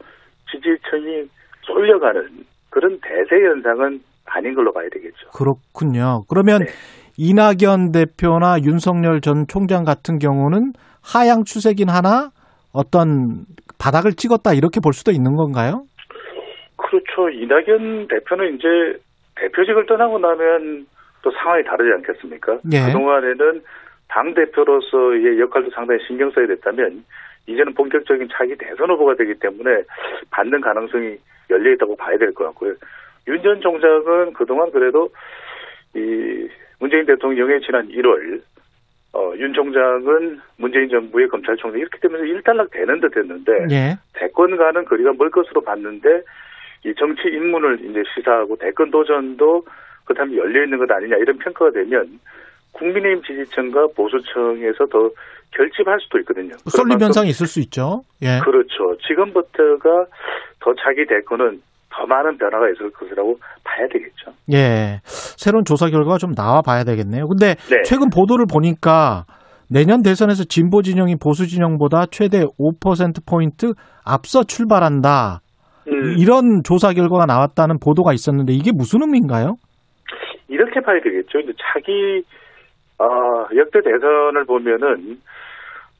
[0.49, 1.29] 지지층이
[1.63, 5.29] 쏠려가는 그런 대세 현상은 아닌 걸로 봐야 되겠죠.
[5.31, 6.23] 그렇군요.
[6.29, 6.67] 그러면 네.
[7.17, 12.29] 이낙연 대표나 윤석열 전 총장 같은 경우는 하향 추세긴 하나
[12.73, 13.45] 어떤
[13.79, 15.83] 바닥을 찍었다 이렇게 볼 수도 있는 건가요?
[16.77, 17.29] 그렇죠.
[17.29, 18.99] 이낙연 대표는 이제
[19.35, 20.85] 대표직을 떠나고 나면
[21.21, 22.59] 또 상황이 다르지 않겠습니까?
[22.71, 22.85] 예.
[22.87, 23.61] 그동안에는
[24.07, 27.03] 당 대표로서의 역할도 상당히 신경 써야 됐다면
[27.47, 29.83] 이제는 본격적인 차기 대선 후보가 되기 때문에
[30.31, 31.17] 받는 가능성이
[31.49, 32.73] 열려 있다고 봐야 될 것 같고요.
[33.27, 35.09] 윤 전 총장은 그동안 그래도
[35.95, 36.47] 이
[36.79, 38.41] 문재인 대통령의 지난 1월
[39.13, 43.97] 어, 어, 윤 총장은 문재인 정부의 검찰총장 이렇게 되면서 일단락 되는 듯 했는데 예.
[44.13, 46.21] 대권과는 거리가 멀 것으로 봤는데
[46.85, 49.65] 이 정치 입문을 이제 시사하고 대권 도전도
[50.05, 52.19] 그다음에 열려 있는 것 아니냐 이런 평가가 되면
[52.73, 55.09] 국민의힘 지지층과 보수층에서 더
[55.51, 56.55] 결집할 수도 있거든요.
[56.67, 58.03] 쏠림 현상이 있을 수 있죠.
[58.21, 58.39] 예.
[58.43, 58.95] 그렇죠.
[59.07, 60.05] 지금부터가
[60.61, 64.31] 더 자기 대권은 더 많은 변화가 있을 것이라고 봐야 되겠죠.
[64.53, 64.99] 예.
[65.03, 67.27] 새로운 조사 결과가 좀 나와 봐야 되겠네요.
[67.27, 67.81] 근데 네.
[67.83, 69.25] 최근 보도를 보니까
[69.71, 73.73] 내년 대선에서 진보 진영이 보수 진영보다 최대 5%포인트
[74.05, 75.41] 앞서 출발한다.
[75.87, 79.55] 음, 이런 조사 결과가 나왔다는 보도가 있었는데 이게 무슨 의미인가요?
[80.47, 81.39] 이렇게 봐야 되겠죠.
[81.73, 82.23] 자기
[82.97, 83.05] 아,
[83.55, 85.17] 역대 대선을 보면은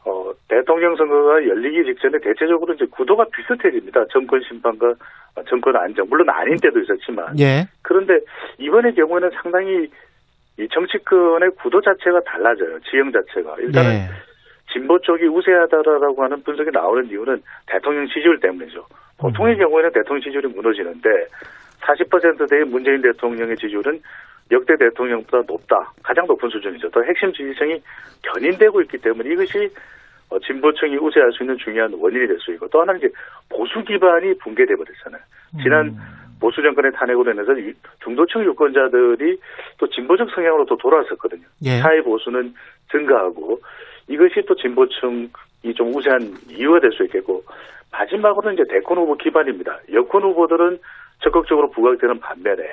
[0.09, 4.05] 어, 대통령 선거가 열리기 직전에 대체적으로 이제 구도가 비슷해집니다.
[4.11, 4.93] 정권 심판과
[5.47, 6.07] 정권 안정.
[6.09, 7.39] 물론 아닌 때도 있었지만.
[7.39, 7.67] 예.
[7.83, 8.19] 그런데
[8.57, 9.87] 이번의 경우에는 상당히
[10.57, 12.79] 이 정치권의 구도 자체가 달라져요.
[12.89, 13.55] 지형 자체가.
[13.59, 14.09] 일단은 예.
[14.73, 18.85] 진보 쪽이 우세하다라고 하는 분석이 나오는 이유는 대통령 지지율 때문이죠.
[19.19, 21.09] 보통의 경우에는 대통령 지지율이 무너지는데
[21.81, 24.01] 40%대의 문재인 대통령의 지지율은
[24.51, 25.93] 역대 대통령보다 높다.
[26.03, 26.89] 가장 높은 수준이죠.
[26.89, 27.81] 더 핵심 지지층이
[28.23, 29.69] 견인되고 있기 때문에 이것이
[30.29, 33.09] 어, 진보층이 우세할 수 있는 중요한 원인이 될 수 있고 또 하나는 이제
[33.49, 35.21] 보수 기반이 붕괴돼 버렸잖아요.
[35.63, 35.97] 지난
[36.39, 39.37] 보수 정권의 탄핵으로 인해서 유- 중도층 유권자들이
[39.77, 41.41] 또 진보적 성향으로 또 돌아왔었거든요.
[41.65, 41.79] 예.
[41.79, 42.53] 사회 보수는
[42.91, 43.59] 증가하고
[44.07, 47.43] 이것이 또 진보층이 좀 우세한 이유가 될 수 있겠고
[47.91, 49.79] 마지막으로는 이제 대권 후보 기반입니다.
[49.93, 50.79] 여권 후보들은
[51.23, 52.63] 적극적으로 부각되는 반면에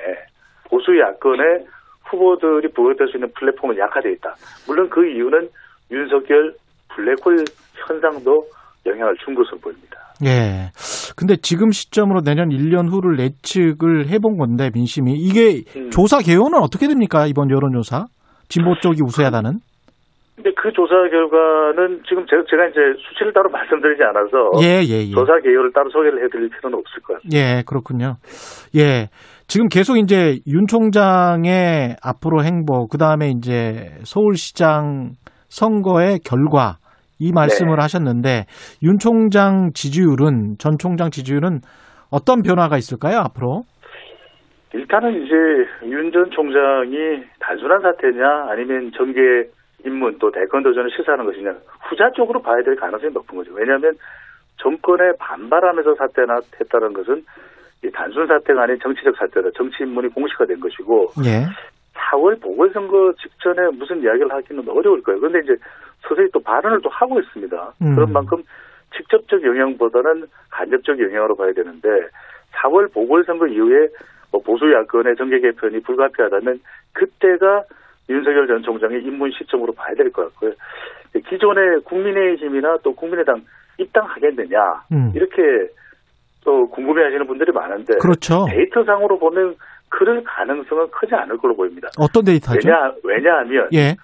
[0.69, 1.65] 보수 야권의
[2.05, 4.35] 후보들이 부각될 수 있는 플랫폼은 약화되어 있다.
[4.67, 5.49] 물론 그 이유는
[5.91, 6.53] 윤석열
[6.97, 7.45] 블랙홀
[7.87, 8.43] 현상도
[8.85, 9.97] 영향을 준 것으로 보입니다.
[10.25, 10.71] 예.
[11.15, 15.89] 근데 지금 시점으로 내년 1년 후를 예측을 해본 건데 민심이 이게 음.
[15.91, 18.05] 조사 개요는 어떻게 됩니까 이번 여론조사?
[18.49, 19.59] 진보 쪽이 우세하다는?
[20.35, 22.79] 근데 그 조사 결과는 지금 제가, 이제
[23.09, 25.11] 수치를 따로 말씀드리지 않아서 예, 예, 예.
[25.11, 27.37] 조사 개요를 따로 소개를 해드릴 필요는 없을 것 같습니다.
[27.37, 28.17] 예, 그렇군요.
[28.75, 29.09] 예.
[29.47, 35.13] 지금 계속 이제 윤 총장의 앞으로 행보, 그 다음에 이제 서울시장
[35.49, 36.77] 선거의 결과,
[37.19, 37.81] 이 말씀을 네.
[37.81, 38.45] 하셨는데,
[38.83, 41.61] 윤 총장 지지율은, 전 총장 지지율은
[42.11, 43.63] 어떤 변화가 있을까요, 앞으로?
[44.73, 45.35] 일단은 이제
[45.87, 49.49] 윤 전 총장이 단순한 사태냐 아니면 정계
[49.85, 51.55] 입문 또 대권 도전을 시사하는 것이냐
[51.89, 53.53] 후자 쪽으로 봐야 될 가능성이 높은 거죠.
[53.53, 53.93] 왜냐하면
[54.57, 57.23] 정권에 반발하면서 사태나 했다는 것은
[57.83, 59.49] 이 단순 사태가 아닌 정치적 사태다.
[59.55, 61.45] 정치 입문이 공식화된 것이고 예.
[62.11, 65.19] 4월 보궐선거 직전에 무슨 이야기를 하기는 어려울 거예요.
[65.19, 65.55] 그런데 이제
[66.01, 67.73] 서서히 또 발언을 또 하고 있습니다.
[67.81, 67.95] 음.
[67.95, 68.43] 그런 만큼
[68.95, 71.87] 직접적 영향보다는 간접적 영향으로 봐야 되는데
[72.53, 73.87] 4월 보궐선거 이후에
[74.31, 76.59] 뭐 보수 야권의 정계 개편이 불가피하다면
[76.93, 77.63] 그때가
[78.09, 80.53] 윤석열 전 총장의 입문 시점으로 봐야 될 것 같고요.
[81.27, 83.41] 기존의 국민의힘이나 또 국민의당
[83.77, 84.57] 입당하겠느냐
[84.91, 85.11] 음.
[85.15, 85.41] 이렇게
[86.43, 88.45] 또 궁금해하시는 분들이 많은데 그렇죠.
[88.49, 89.55] 데이터상으로 보면
[89.89, 91.89] 그럴 가능성은 크지 않을 걸로 보입니다.
[91.99, 92.67] 어떤 데이터죠?
[92.67, 93.95] 왜냐 왜냐하면 예.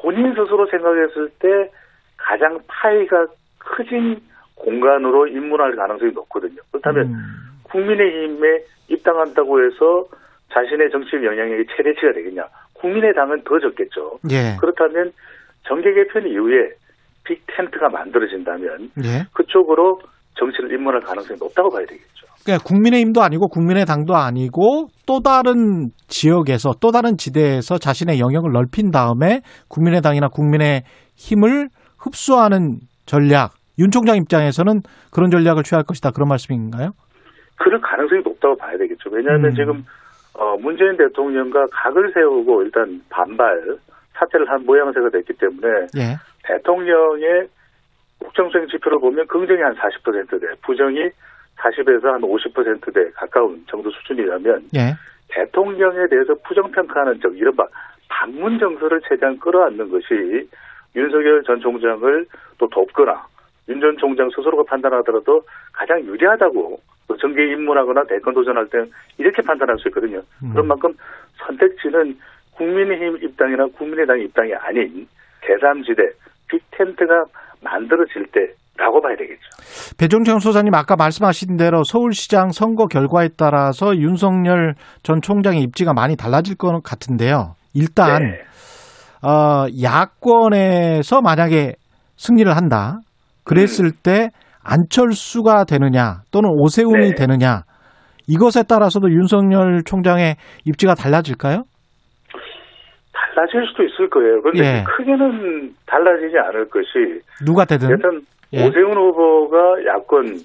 [0.00, 1.70] 본인 스스로 생각했을 때
[2.16, 3.26] 가장 파이가
[3.58, 4.20] 크진
[4.54, 6.60] 공간으로 입문할 가능성이 높거든요.
[6.70, 7.14] 그렇다면 음.
[7.64, 10.06] 국민의힘에 입당한다고 해서
[10.52, 12.46] 자신의 정치적 영향력이 최대치가 되겠냐?
[12.74, 14.18] 국민의당은 더 적겠죠.
[14.30, 14.56] 예.
[14.58, 15.12] 그렇다면
[15.66, 16.70] 정계 개편 이후에
[17.24, 19.26] 빅 텐트가 만들어진다면 예.
[19.32, 20.00] 그쪽으로
[20.36, 22.19] 정치를 입문할 가능성이 높다고 봐야 되겠죠.
[22.44, 29.40] 그러니까 국민의힘도 아니고 국민의당도 아니고 또 다른 지역에서 또 다른 지대에서 자신의 영역을 넓힌 다음에
[29.68, 30.82] 국민의당이나 국민의
[31.16, 33.52] 힘을 흡수하는 전략.
[33.78, 34.80] 윤 총장 입장에서는
[35.12, 36.10] 그런 전략을 취할 것이다.
[36.10, 36.90] 그런 말씀인가요?
[37.56, 39.10] 그럴 가능성이 높다고 봐야 되겠죠.
[39.10, 39.54] 왜냐하면 음.
[39.54, 39.84] 지금
[40.34, 43.78] 어, 문재인 대통령과 각을 세우고 일단 반발
[44.14, 46.16] 사퇴를 한 모양새가 됐기 때문에 예.
[46.44, 47.48] 대통령의
[48.18, 51.10] 국정수행 지표를 보면 긍정이 한 40%대, 부정이
[51.60, 54.94] 40에서 한 50%대 가까운 정도 수준이라면 예.
[55.28, 57.66] 대통령에 대해서 부정평가하는 적, 이른바
[58.08, 60.48] 방문 정서를 최대한 끌어안는 것이
[60.96, 62.26] 윤석열 전 총장을
[62.58, 63.26] 또 돕거나
[63.68, 65.42] 윤 전 총장 스스로가 판단하더라도
[65.72, 68.84] 가장 유리하다고 또 정계에 입문하거나 대권 도전할 때
[69.18, 70.22] 이렇게 판단할 수 있거든요.
[70.42, 70.50] 음.
[70.52, 70.92] 그런 만큼
[71.36, 72.18] 선택지는
[72.56, 75.06] 국민의힘 입당이나 국민의당 입당이 아닌
[75.42, 76.12] 제3지대
[76.48, 77.24] 빅텐트가
[77.62, 79.40] 만들어질 때 라고 봐야 되겠죠.
[79.98, 86.56] 배종찬 소장님 아까 말씀하신 대로 서울시장 선거 결과에 따라서 윤석열 전 총장의 입지가 많이 달라질
[86.56, 87.54] 것 같은데요.
[87.74, 89.28] 일단 네.
[89.28, 91.74] 어, 야권에서 만약에
[92.16, 93.00] 승리를 한다.
[93.44, 94.30] 그랬을 때
[94.64, 97.14] 안철수가 되느냐 또는 오세훈이 네.
[97.14, 97.62] 되느냐
[98.26, 101.64] 이것에 따라서도 윤석열 총장의 입지가 달라질까요?
[103.12, 104.40] 달라질 수도 있을 거예요.
[104.42, 104.84] 그런데 예.
[104.84, 108.66] 크게는 달라지지 않을 것이 누가 되든 여튼 예.
[108.66, 110.38] 오세훈 후보가 야권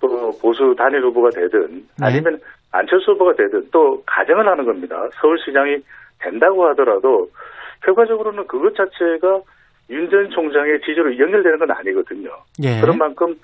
[0.00, 2.06] 또 보수 단일 후보가 되든 네.
[2.06, 5.08] 아니면 안철수 후보가 되든 또 가정을 하는 겁니다.
[5.20, 5.78] 서울시장이
[6.20, 7.28] 된다고 하더라도
[7.84, 9.40] 결과적으로는 그것 자체가
[9.90, 12.30] 윤 전 총장의 지지로 연결되는 건 아니거든요.
[12.62, 12.80] 예.
[12.80, 13.34] 그런 만큼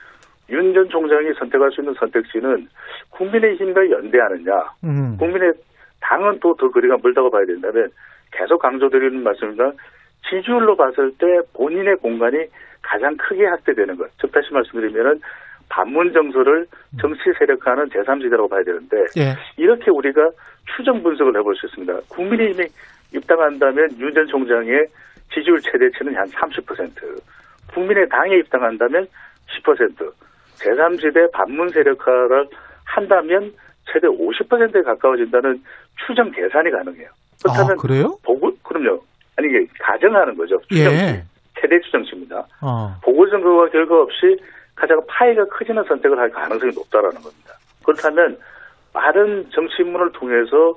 [0.50, 2.68] 윤 전 총장이 선택할 수 있는 선택지는
[3.10, 4.52] 국민의힘과 연대하느냐,
[4.84, 5.16] 음.
[5.18, 5.54] 국민의
[6.00, 7.88] 당은 또 더 거리가 멀다고 봐야 된다면
[8.30, 9.72] 계속 강조드리는 말씀입니다.
[10.28, 12.36] 지지율로 봤을 때 본인의 공간이
[12.84, 14.10] 가장 크게 확대되는 것.
[14.20, 15.20] 즉 다시 말씀드리면은
[15.68, 16.66] 반문 정서를
[17.00, 19.34] 정치 세력화하는 제3지대라고 봐야 되는데 예.
[19.56, 20.20] 이렇게 우리가
[20.76, 22.00] 추정 분석을 해볼 수 있습니다.
[22.08, 22.68] 국민의힘이
[23.14, 24.86] 입당한다면 윤 전 총장의
[25.32, 26.90] 지지율 최대치는 한 30%,
[27.72, 29.06] 국민의당에 입당한다면
[29.64, 30.12] 10%,
[30.56, 32.46] 제3지대 반문 세력화를
[32.84, 33.52] 한다면
[33.90, 35.60] 최대 50%에 가까워진다는
[36.06, 37.08] 추정 계산이 가능해요.
[37.42, 38.16] 그렇다면 아, 그래요?
[38.22, 39.00] 보고 그럼요.
[39.36, 40.60] 아니 이게 가정하는 거죠.
[40.68, 40.96] 추정치.
[41.04, 41.22] 예.
[41.60, 42.46] 최대 추정치입니다.
[42.62, 42.94] 어.
[43.02, 44.36] 보궐선거와 결과 없이
[44.74, 47.54] 가장 파이가 커지는 선택을 할 가능성이 높다라는 겁니다.
[47.84, 48.38] 그렇다면
[48.92, 50.76] 빠른 정치인문을 통해서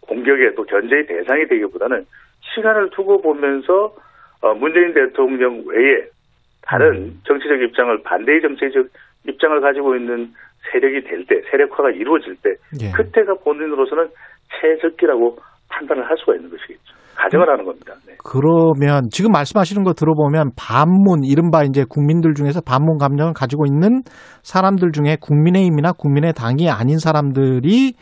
[0.00, 2.06] 공격에 또 견제의 대상이 되기보다는
[2.54, 3.94] 시간을 두고 보면서
[4.40, 6.06] 어, 문재인 대통령 외에
[6.62, 8.86] 다른 정치적 입장을 반대의 정치적
[9.26, 10.32] 입장을 가지고 있는
[10.70, 12.50] 세력이 될 때, 세력화가 이루어질 때,
[12.80, 12.90] 예.
[12.90, 14.08] 그때가 본인으로서는
[14.60, 16.95] 최적기라고 판단을 할 수가 있는 것이겠죠.
[17.16, 17.94] 가정을 하는 겁니다.
[18.06, 18.14] 네.
[18.22, 24.02] 그러면 지금 말씀하시는 거 들어보면 반문 이른바 이제 국민들 중에서 반문 감정을 가지고 있는
[24.42, 27.94] 사람들 중에 국민의힘이나 국민의당이 아닌 사람들이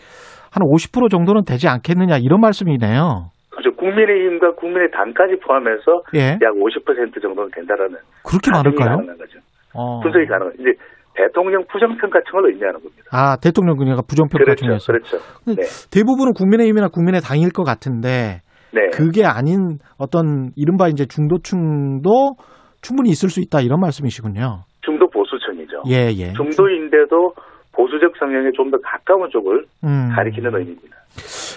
[0.51, 3.31] 한 50% 정도는 되지 않겠느냐 이런 말씀이네요.
[3.51, 3.77] 그렇죠.
[3.77, 6.39] 국민의힘과 국민의당까지 포함해서 예.
[6.39, 8.97] 약50% 정도는 된다라는 그렇게 많을까요?
[8.97, 9.39] 가능한 거죠.
[9.75, 10.01] 어.
[10.01, 10.73] 분석이 가능한 이제
[11.15, 13.05] 대통령 부정평가청을 의미하는 겁니다.
[13.13, 15.19] 아, 대통령 그녀가 부정평가 그렇죠, 그렇죠.
[15.47, 18.41] 네, 대부분은 국민의힘이나 국민의당일 것 같은데
[18.75, 22.35] 네, 그게 아닌 어떤 이른바 이제 중도층도
[22.83, 24.63] 충분히 있을 수 있다 이런 말씀이시군요.
[24.83, 25.83] 중도 보수층이죠.
[25.89, 26.33] 예, 예.
[26.35, 27.33] 중도인데도
[27.73, 30.09] 보수적 성향에 좀 더 가까운 쪽을 음.
[30.15, 30.97] 가리키는 의미입니다.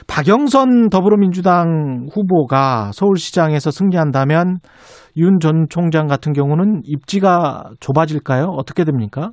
[0.08, 4.58] 박영선 더불어민주당 후보가 서울시장에서 승리한다면
[5.18, 8.46] 윤 전 총장 같은 경우는 입지가 좁아질까요?
[8.46, 9.30] 어떻게 됩니까?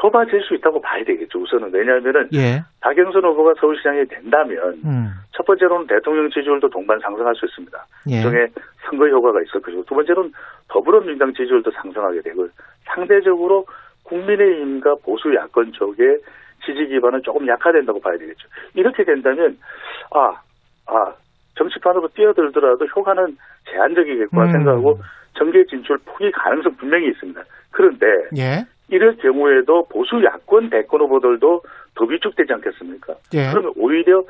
[0.00, 1.40] 좁아질 수 있다고 봐야 되겠죠.
[1.40, 2.62] 우선은 왜냐하면은 예.
[2.80, 5.10] 박영선 후보가 서울시장이 된다면 음.
[5.32, 7.86] 첫 번째로는 대통령 지지율도 동반 상승할 수 있습니다.
[8.10, 8.16] 예.
[8.16, 8.48] 일종의
[8.88, 10.32] 선거 효과가 있을 것이고 두 번째로는
[10.68, 12.48] 더불어민주당 지지율도 상승하게 되고
[12.84, 13.66] 상대적으로
[14.04, 16.18] 국민의힘과 보수 야권 쪽의
[16.64, 18.48] 지지 기반은 조금 약화된다고 봐야 되겠죠.
[18.74, 19.58] 이렇게 된다면
[20.14, 20.40] 아,
[20.86, 21.12] 아
[21.56, 23.36] 정치판으로 뛰어들더라도 효과는
[23.70, 24.52] 제한적이겠구나 음.
[24.52, 25.00] 생각하고
[25.36, 27.42] 정계 진출 포기 가능성 분명히 있습니다.
[27.72, 28.06] 그런데
[28.36, 28.64] 예.
[28.90, 31.62] 이럴 경우에도 보수 야권 대권 후보들도
[31.94, 33.14] 더 위축되지 않겠습니까?
[33.34, 33.50] 예.
[33.50, 34.22] 그러면 오히려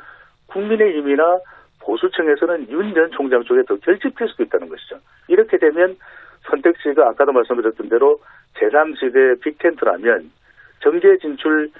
[0.49, 1.39] 국민의힘이나
[1.81, 4.97] 보수층에서는 윤 전 총장 쪽에 더 결집될 수도 있다는 것이죠.
[5.29, 5.97] 이렇게 되면
[6.51, 8.21] 선택지가 아까도 말씀드렸던 대로
[8.57, 10.31] 제3지대 빅텐트라면
[10.83, 11.71] 정계 진출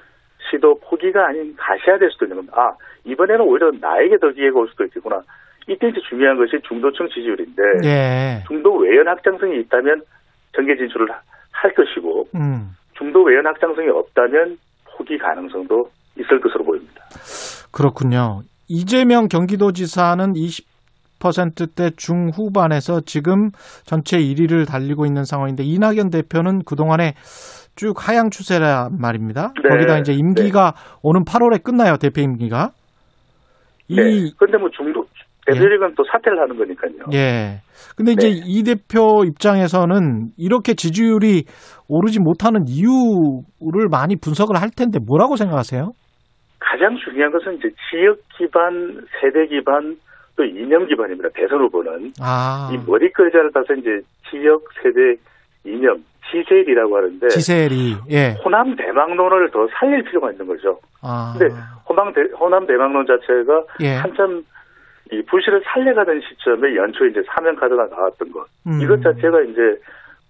[0.51, 2.57] 시도 포기가 아닌 가시화될 수도 있는 겁니다.
[2.61, 2.73] 아,
[3.05, 5.21] 이번에는 오히려 나에게 더 기회가 올 수도 있겠구나.
[5.67, 8.45] 이때 이제 중요한 것이 중도층 지지율인데 예.
[8.47, 10.01] 중도 외연 확장성이 있다면
[10.55, 11.21] 정계 진출을 하-
[11.63, 12.71] 할 것이고 음.
[12.97, 14.57] 중도 외연 확장성이 없다면
[14.97, 17.05] 포기 가능성도 있을 것으로 보입니다.
[17.73, 18.41] 그렇군요.
[18.69, 23.51] 이재명 경기도지사는 20%대 중후반에서 지금
[23.85, 27.15] 전체 1위를 달리고 있는 상황인데 이낙연 대표는 그동안에
[27.77, 29.53] 쭉 하향 추세란 말입니다.
[29.63, 29.69] 네.
[29.69, 32.71] 거기다 이제 임기가 오는 8월에 끝나요, 대표 임기가.
[33.89, 34.31] 이 네.
[34.37, 35.05] 그런데 뭐 중도
[35.55, 36.93] 대표직은 또 사퇴를 하는 거니까요.
[37.13, 37.61] 예.
[37.97, 38.41] 근데 이제 네.
[38.47, 41.45] 이 대표 입장에서는 이렇게 지지율이
[41.89, 45.91] 오르지 못하는 이유를 많이 분석을 할 텐데 뭐라고 생각하세요?
[46.61, 49.97] 가장 중요한 것은 이제 지역 기반, 세대 기반,
[50.37, 51.29] 또 이념 기반입니다.
[51.35, 52.71] 대선 후보는 아.
[52.73, 55.21] 이 머리글자를 따서 이제 지역, 세대,
[55.65, 58.35] 이념, 지세일이라고 하는데 지셀이 예.
[58.45, 60.79] 호남 대망론을 더 살릴 필요가 있는 거죠.
[61.03, 61.35] 아.
[61.37, 61.53] 근데
[61.89, 63.97] 호남 대, 호남 대망론 자체가 예.
[63.97, 64.43] 한참
[65.11, 68.47] 이 불씨를 살려가던 시점에 연초에 이제 사면 카드가 나왔던 것.
[68.67, 68.81] 음.
[68.83, 69.81] 이것 자체가 이제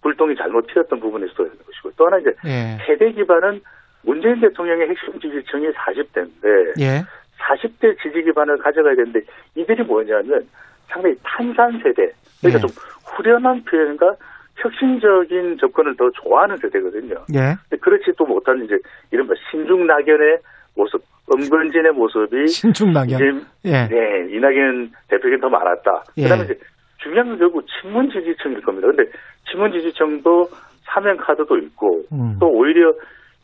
[0.03, 2.79] 불똥이 잘못 튀었던 부분일 수도 있는 것이고 또 하나 이제 예.
[2.87, 3.61] 세대 기반은
[4.03, 7.03] 문재인 대통령의 핵심 지지층이 40대인데 예.
[7.39, 9.21] 40대 지지 기반을 가져가야 되는데
[9.57, 10.47] 이들이 뭐냐면
[10.89, 12.61] 상당히 탄산 세대 그러니까 예.
[12.61, 12.71] 좀
[13.05, 14.15] 후련한 표현과
[14.57, 17.17] 혁신적인 접근을 더 좋아하는 세대거든요.
[17.35, 17.77] 예.
[17.77, 18.77] 그렇지 또 못하는 이제
[19.11, 20.39] 이른바 신중 낙연의
[20.79, 23.45] 모습, 엄건진의 모습이 신중낙연.
[23.65, 23.89] 예.
[23.89, 26.05] 네, 이낙연 대표에게 더 많았다.
[26.17, 26.23] 예.
[26.23, 26.59] 그다음에 이제
[27.03, 28.87] 중요한 건 결국 친문 지지층일 겁니다.
[28.87, 29.11] 근데
[29.51, 30.49] 친문 지지층도
[30.85, 32.37] 사면 카드도 있고 음.
[32.41, 32.93] 또 오히려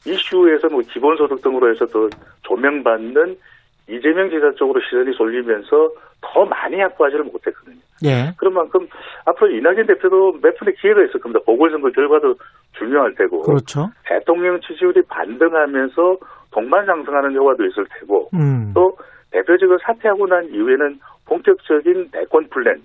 [0.07, 2.09] 이슈에서 뭐 기본소득 등으로 해서 더
[2.43, 3.37] 조명받는
[3.89, 7.77] 이재명 지사 쪽으로 시선이 쏠리면서 더 많이 확보하지를 못했거든요.
[8.03, 8.33] 예.
[8.37, 8.87] 그런 만큼
[9.25, 11.41] 앞으로 이낙연 대표도 몇 분의 기회가 있을 겁니다.
[11.47, 12.35] 보궐선거 결과도
[12.79, 13.91] 중요할 테고 그렇죠.
[14.05, 16.17] 대통령 지지율이 반등하면서
[16.51, 18.73] 동반 상승하는 효과도 있을 테고 음.
[18.75, 18.97] 또
[19.31, 22.81] 대표직을 사퇴하고 난 이후에는 본격적인 대권 플랜,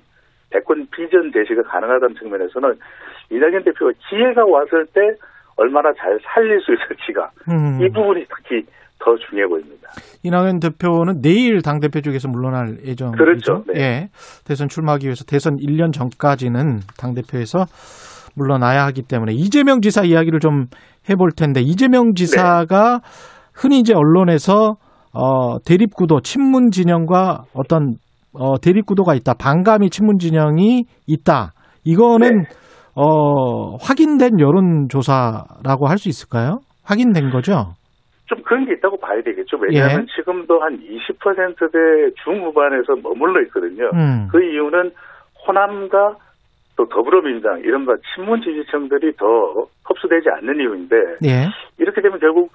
[0.49, 2.73] 대권 비전 제시가 가능하다는 측면에서는
[3.31, 5.01] 이낙연 대표가 기회가 왔을 때
[5.59, 7.81] 얼마나 잘 살릴 수 있을지가 음.
[7.81, 8.65] 이 부분이 특히
[8.99, 9.89] 더 중요해 보입니다.
[10.23, 13.11] 이낙연 대표는 내일 당 대표 쪽에서 물러날 예정이죠.
[13.17, 13.63] 그렇죠.
[13.67, 13.79] 네.
[13.79, 14.09] 예.
[14.45, 17.65] 대선 출마하기 위해서 대선 1년 전까지는 당 대표에서
[18.35, 20.65] 물러나야 하기 때문에 이재명 지사 이야기를 좀
[21.09, 22.99] 해볼 텐데 이재명 지사가
[23.53, 24.75] 흔히 이제 언론에서
[25.11, 27.95] 어, 대립 구도, 친문 진영과 어떤
[28.33, 29.33] 어, 대립 구도가 있다.
[29.33, 31.51] 반감이 친문 진영이 있다.
[31.83, 32.49] 이거는 네.
[33.01, 36.59] 어, 확인된 여론조사라고 할 수 있을까요?
[36.83, 37.75] 확인된 거죠?
[38.25, 39.57] 좀 그런 게 있다고 봐야 되겠죠.
[39.57, 40.05] 왜냐하면 예.
[40.15, 43.89] 지금도 한 20%대 중후반에서 머물러 있거든요.
[43.93, 44.27] 음.
[44.31, 44.91] 그 이유는
[45.47, 46.15] 호남과
[46.75, 49.25] 또 더불어민주당 이른바 친문 지지층들이 더
[49.85, 51.49] 흡수되지 않는 이유인데 예.
[51.77, 52.51] 이렇게 되면 결국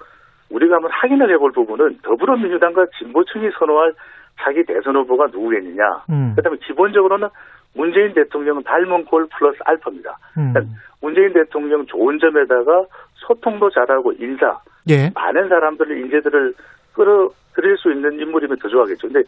[0.49, 3.93] 우리가 한번 확인을 해볼 부분은 더불어민주당과 진보층이 선호할
[4.41, 5.83] 자기 대선 후보가 누구겠느냐.
[6.09, 6.33] 음.
[6.35, 7.27] 그다음에 기본적으로는
[7.75, 10.17] 문재인 대통령은 닮은 꼴 플러스 알파입니다.
[10.37, 10.53] 음.
[11.01, 12.85] 문재인 대통령 좋은 점에다가
[13.15, 14.57] 소통도 잘하고 인사,
[14.89, 15.11] 예.
[15.13, 16.53] 많은 사람들을 인재들을
[16.93, 19.07] 끌어들일 수 있는 인물이면 더 좋아하겠죠.
[19.07, 19.21] 근데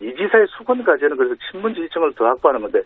[0.00, 2.82] 이 지사의 수건 과제는 그래서 친문 지지층을 더 확보하는 건데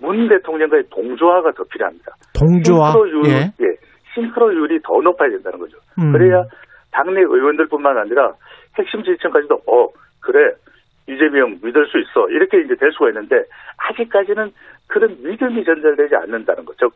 [0.00, 2.12] 문 대통령과의 동조화가 더 필요합니다.
[2.38, 2.92] 동조화.
[2.92, 3.52] 싱크로율, 예.
[3.60, 3.76] 예,
[4.14, 5.78] 싱크로율이 더 높아야 된다는 거죠.
[5.98, 6.12] 음.
[6.12, 6.42] 그래야
[6.90, 8.32] 당내 의원들뿐만 아니라
[8.78, 9.88] 핵심 지지층까지도 어
[10.20, 10.52] 그래
[11.08, 13.44] 이재명 믿을 수 있어 이렇게 이제 될 수가 있는데
[13.76, 14.52] 아직까지는
[14.88, 16.90] 그런 믿음이 전달되지 않는다는 거죠.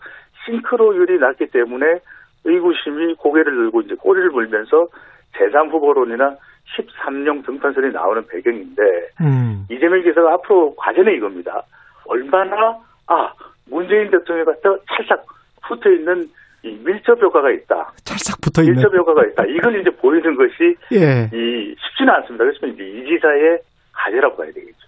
[0.44, 2.00] 싱크로율이 낮기 때문에
[2.44, 4.88] 의구심이 고개를 들고 이제 꼬리를 물면서
[5.36, 6.36] 제3 후보론이나
[6.76, 8.82] 13령 등판설이 나오는 배경인데
[9.20, 9.66] 음.
[9.70, 11.62] 이재명 기사가 앞으로 과제는 이겁니다.
[12.06, 13.32] 얼마나 아
[13.66, 15.24] 문재인 대통령 같아 찰싹
[15.66, 16.28] 붙어 있는
[16.62, 17.92] 이 밀접 효과가 있다.
[18.04, 18.74] 찰싹 붙어 있는.
[18.74, 19.44] 밀접 효과가 있다.
[19.46, 21.30] 이걸 이제 보이는 것이 예.
[21.32, 22.44] 이 쉽지는 않습니다.
[22.44, 23.60] 그래서 이제 이 지사의
[24.04, 24.80] 과제라고 봐야 되겠죠.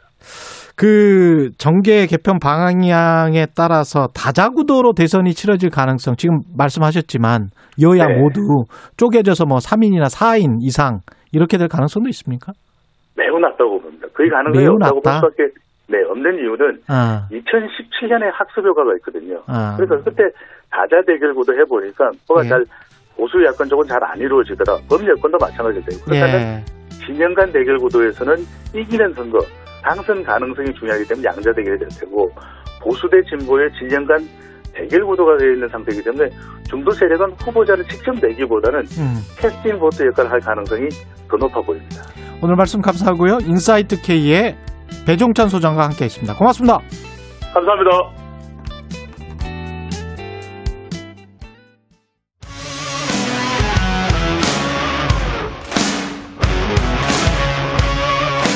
[0.77, 7.49] 그 정계 개편 방향에 따라서 다자구도로 대선이 치러질 가능성 지금 말씀하셨지만
[7.83, 8.19] 여야 네.
[8.19, 8.41] 모두
[8.97, 11.01] 쪼개져서 뭐 3인이나 4인 이상
[11.33, 12.53] 이렇게 될 가능성도 있습니까?
[13.17, 14.07] 매우 낮다고 봅니다.
[14.17, 15.21] 거의 가능성이 매우 없다고 볼 낮다?
[15.29, 15.43] 수밖에
[15.89, 19.43] 네 없는 이유는 아, 2017년에 학습 효과가 있거든요.
[19.47, 19.77] 아.
[19.77, 20.23] 그래서 그때
[20.71, 22.49] 다자 대결구도 해보니까 뭐가 예.
[22.49, 22.65] 잘
[23.17, 24.79] 보수 야권 쪽은 잘 안 이루어지더라.
[24.89, 26.65] 범여권도 마찬가지되고 그렇다면 예.
[27.07, 28.35] 진영 간 대결 구도에서는
[28.75, 29.39] 이기는 선거,
[29.83, 32.31] 당선 가능성이 중요하기 때문에 양자 대결이 될 테고
[32.83, 34.19] 보수 대 진보의 진영 간
[34.75, 36.31] 대결 구도가 되어 있는 상태이기 때문에
[36.69, 39.21] 중도 세력은 후보자를 직접 내기보다는 음.
[39.39, 40.89] 캐스팅 보트 역할을 할 가능성이
[41.29, 42.03] 더 높아 보입니다.
[42.43, 43.39] 오늘 말씀 감사하고요.
[43.43, 44.57] 인사이트 K의
[45.07, 46.35] 배종찬 소장과 함께 했습니다.
[46.35, 46.79] 고맙습니다.
[47.53, 48.22] 감사합니다.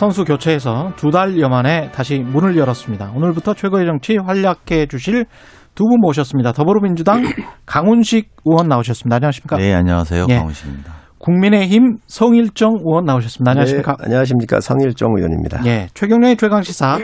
[0.00, 3.12] 선수 교체해서 두 달여 만에 다시 문을 열었습니다.
[3.14, 5.26] 오늘부터 최고의 정치 활약해 주실
[5.74, 6.52] 두 분 모셨습니다.
[6.52, 7.22] 더불어민주당
[7.66, 9.16] 강훈식 의원 나오셨습니다.
[9.16, 9.58] 안녕하십니까?
[9.58, 10.24] 네, 안녕하세요.
[10.30, 10.36] 예.
[10.38, 10.94] 강훈식입니다.
[11.18, 13.50] 국민의힘 성일정 의원 나오셨습니다.
[13.50, 13.96] 안녕하십니까?
[13.98, 14.60] 네, 안녕하십니까.
[14.60, 15.66] 성일종 의원입니다.
[15.66, 16.98] 예, 최경련의 최강 시사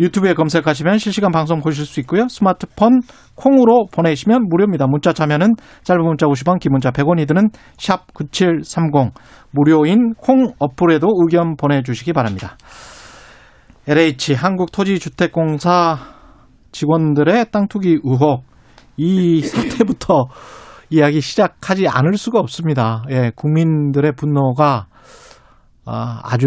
[0.00, 2.28] 유튜브에 검색하시면 실시간 방송 보실 수 있고요.
[2.28, 3.02] 스마트폰
[3.34, 4.86] 콩으로 보내시면 무료입니다.
[4.86, 5.52] 문자 참여는
[5.84, 9.12] 짧은 문자 50원, 긴 문자 100원이 드는 샵 9730
[9.50, 12.56] 무료인 콩 어플에도 의견 보내주시기 바랍니다.
[13.86, 15.98] LH 한국토지주택공사
[16.72, 18.44] 직원들의 땅 투기 의혹
[18.96, 20.26] 이 사태부터
[20.90, 23.04] 이야기 시작하지 않을 수가 없습니다.
[23.10, 24.86] 예, 국민들의 분노가
[25.84, 26.46] 아, 아주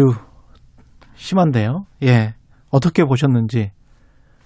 [1.14, 1.86] 심한데요.
[2.02, 2.34] 예.
[2.70, 3.70] 어떻게 보셨는지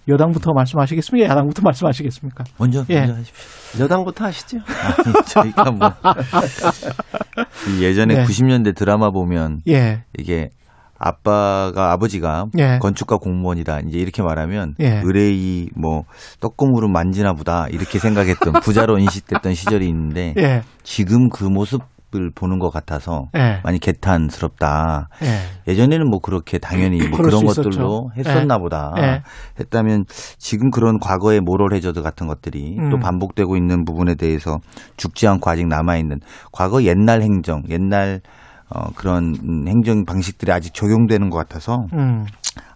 [0.08, 1.28] 여당부터 말씀하시겠습니까?
[1.30, 2.44] 야당부터 말씀하시겠습니까?
[2.58, 3.00] 먼저, 예.
[3.00, 3.84] 먼저 하십시오.
[3.84, 4.58] 여당부터 하시죠.
[4.66, 5.90] 아니, 저희가 뭐.
[7.64, 8.24] 그 예전에 네.
[8.24, 10.04] 90년대 드라마 보면 예.
[10.18, 10.50] 이게
[10.98, 12.78] 아빠가 아버지가 예.
[12.80, 15.02] 건축가 공무원이다 이제 이렇게 말하면 예.
[15.04, 16.04] 의뢰이 뭐
[16.40, 20.62] 떡고물은 만지나 보다 이렇게 생각했던 부자로 인식됐던 시절이 있는데 예.
[20.82, 21.84] 지금 그 모습을
[22.16, 23.60] 모습을 보는 것 같아서 예.
[23.62, 25.08] 많이 개탄스럽다.
[25.22, 25.70] 예.
[25.70, 28.10] 예전에는 뭐 그렇게 당연히 뭐 그런 수 것들로 있었죠.
[28.16, 28.58] 했었나 예.
[28.58, 29.22] 보다 예.
[29.60, 30.04] 했다면
[30.38, 32.90] 지금 그런 과거의 모럴 해저드 같은 것들이 음.
[32.90, 34.58] 또 반복되고 있는 부분에 대해서
[34.96, 36.18] 죽지 않고 아직 남아 있는
[36.52, 38.20] 과거 옛날 행정, 옛날
[38.68, 42.24] 어, 그런 음, 행정 방식들이 아직 적용되는 것 같아서 음.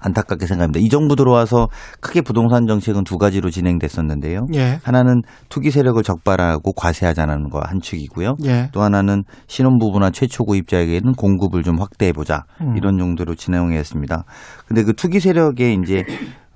[0.01, 0.81] 안타깝게 생각합니다.
[0.81, 1.69] 이 정부 들어와서
[2.01, 4.47] 크게 부동산 정책은 두 가지로 진행됐었는데요.
[4.55, 4.81] 예.
[4.83, 8.37] 하나는 투기 세력을 적발하고 과세하자는 거 한 축이고요.
[8.45, 8.69] 예.
[8.73, 12.77] 또 하나는 신혼부부나 최초 구입자에게는 공급을 좀 확대해 보자 음.
[12.77, 14.25] 이런 용도로 진행했습니다.
[14.67, 16.05] 근데 그 투기 세력에 이제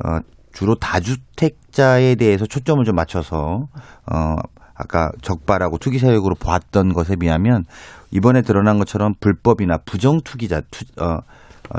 [0.04, 0.18] 어
[0.52, 3.66] 주로 다주택자에 대해서 초점을 좀 맞춰서
[4.10, 4.36] 어
[4.74, 7.64] 아까 적발하고 투기 세력으로 보았던 것에 비하면
[8.10, 11.18] 이번에 드러난 것처럼 불법이나 부정 투기자 투, 어, 어,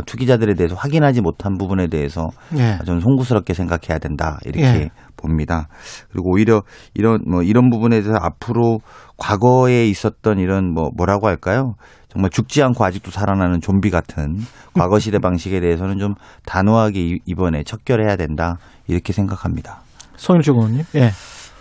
[0.06, 2.28] 투기자들에 대해서 확인하지 못한 부분에 대해서
[2.58, 2.80] 예.
[2.86, 4.90] 저는 송구스럽게 생각해야 된다 이렇게 예.
[5.16, 5.68] 봅니다.
[6.12, 6.62] 그리고 오히려
[6.94, 8.80] 이런 뭐 이런 부분에 대해서 앞으로
[9.18, 11.74] 과거에 있었던 이런 뭐 뭐라고 할까요?
[12.10, 14.38] 정말 죽지 않고 아직도 살아나는 좀비 같은
[14.74, 16.14] 과거 시대 방식에 대해서는 좀
[16.46, 18.58] 단호하게 이- 이번에 척결해야 된다
[18.88, 19.82] 이렇게 생각합니다.
[20.16, 20.84] 성일주 의원님.
[20.96, 21.12] 예.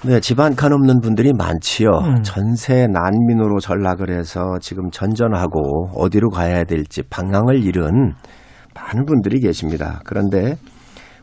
[0.07, 1.89] 네, 집한칸 없는 분들이 많지요.
[1.89, 2.23] 음.
[2.23, 8.13] 전세 난민으로 전락을 해서 지금 전전하고 어디로 가야 될지 방향을 잃은
[8.75, 10.01] 많은 분들이 계십니다.
[10.05, 10.57] 그런데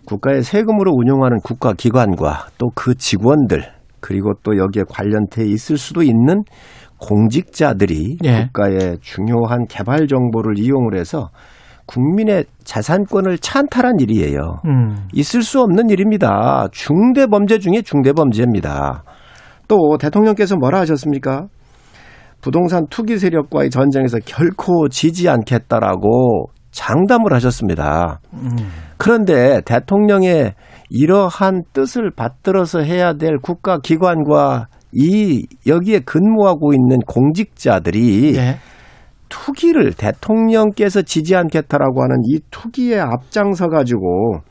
[0.06, 3.64] 국가의 세금으로 운영하는 국가기관과 또 그 직원들
[4.00, 6.44] 그리고 또 여기에 관련돼 있을 수도 있는
[6.98, 8.46] 공직자들이 예.
[8.46, 11.30] 국가의 중요한 개발 정보를 이용을 해서
[11.86, 14.62] 국민의 자산권을 찬탈한 일이에요.
[14.66, 15.08] 음.
[15.14, 16.68] 있을 수 없는 일입니다.
[16.72, 19.04] 중대 범죄 중에 중대 범죄입니다.
[19.68, 21.48] 또 대통령께서 뭐라 하셨습니까?
[22.42, 28.20] 부동산 투기 세력과의 전쟁에서 결코 지지 않겠다라고 장담을 하셨습니다.
[28.34, 28.50] 음.
[28.98, 30.54] 그런데 대통령의
[30.90, 38.58] 이러한 뜻을 받들어서 해야 될 국가 기관과 이 여기에 근무하고 있는 공직자들이 예.
[39.32, 44.42] 투기를 대통령께서 지지 않겠다라고 하는 이 투기에 앞장서 가지고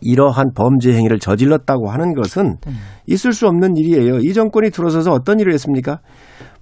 [0.00, 2.56] 이러한 범죄 행위를 저질렀다고 하는 것은
[3.06, 4.18] 있을 수 없는 일이에요.
[4.18, 5.98] 이 정권이 들어서서 어떤 일을 했습니까?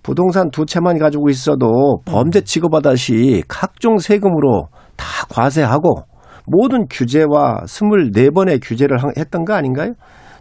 [0.02, 6.04] 부동산 두 채만 가지고 있어도 범죄 취급하다시 각종 세금으로 다 과세하고
[6.46, 9.92] 모든 규제와 24번의 규제를 한- 했던 거 아닌가요?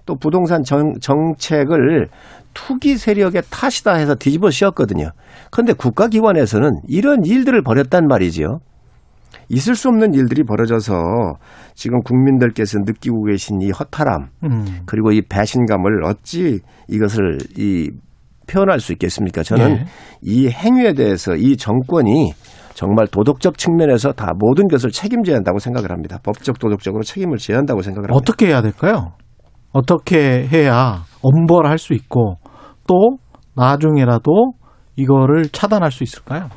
[0.05, 2.07] 또 부동산 정, 정책을
[2.53, 5.11] 투기 세력의 탓이다 해서 뒤집어 씌웠거든요.
[5.51, 8.59] 그런데 국가기관에서는 이런 일들을 벌였단 말이지요.
[9.49, 10.93] 있을 수 없는 일들이 벌어져서
[11.73, 14.65] 지금 국민들께서 느끼고 계신 이 허탈함 음.
[14.85, 17.91] 그리고 이 배신감을 어찌 이것을 이
[18.47, 19.43] 표현할 수 있겠습니까?
[19.43, 19.85] 저는 예.
[20.21, 22.33] 이 행위에 대해서 이 정권이
[22.73, 26.17] 정말 도덕적 측면에서 다 모든 것을 책임져야 한다고 생각을 합니다.
[26.23, 28.17] 법적 도덕적으로 책임을 져야 한다고 생각을 합니다.
[28.17, 29.13] 어떻게 해야 될까요?
[29.73, 32.37] 어떻게 해야 엄벌할 수 있고
[32.91, 33.19] 또
[33.55, 34.51] 나중에라도
[34.97, 36.49] 이거를 차단할 수 있을까요?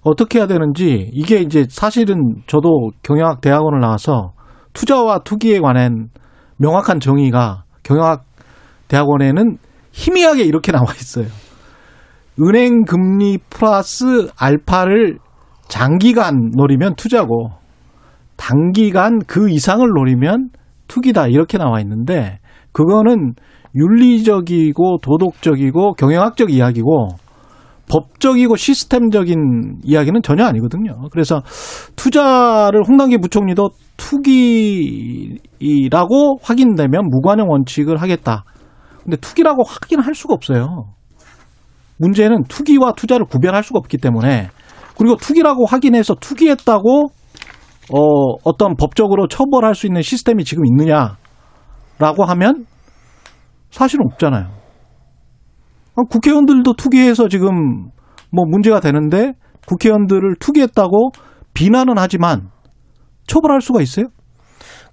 [0.00, 4.32] 어떻게 해야 되는지 이게 이제 사실은 저도 경영학 대학원을 나와서
[4.72, 6.08] 투자와 투기에 관한
[6.56, 8.24] 명확한 정의가 경영학
[8.88, 9.58] 대학원에는
[9.92, 11.26] 희미하게 이렇게 나와 있어요.
[12.40, 15.18] 은행 금리 플러스 알파를
[15.68, 17.50] 장기간 노리면 투자고
[18.36, 20.50] 단기간 그 이상을 노리면
[20.88, 22.38] 투기다 이렇게 나와 있는데
[22.72, 23.34] 그거는
[23.76, 27.08] 윤리적이고 도덕적이고 경영학적 이야기고
[27.88, 31.08] 법적이고 시스템적인 이야기는 전혀 아니거든요.
[31.12, 31.42] 그래서
[31.94, 35.38] 투자를 홍남기 부총리도 투기라고
[36.42, 38.44] 확인되면 무관용 원칙을 하겠다.
[39.04, 40.86] 근데 투기라고 확인할 수가 없어요.
[41.98, 44.48] 문제는 투기와 투자를 구별할 수가 없기 때문에
[44.98, 47.06] 그리고 투기라고 확인해서 투기했다고
[47.92, 47.98] 어,
[48.42, 52.66] 어떤 법적으로 처벌할 수 있는 시스템이 지금 있느냐라고 하면
[53.76, 54.46] 사실은 없잖아요.
[55.96, 57.90] 어, 국회의원들도 투기해서 지금
[58.32, 59.34] 뭐 문제가 되는데
[59.66, 61.10] 국회의원들을 투기했다고
[61.52, 62.48] 비난은 하지만
[63.26, 64.06] 처벌할 수가 있어요?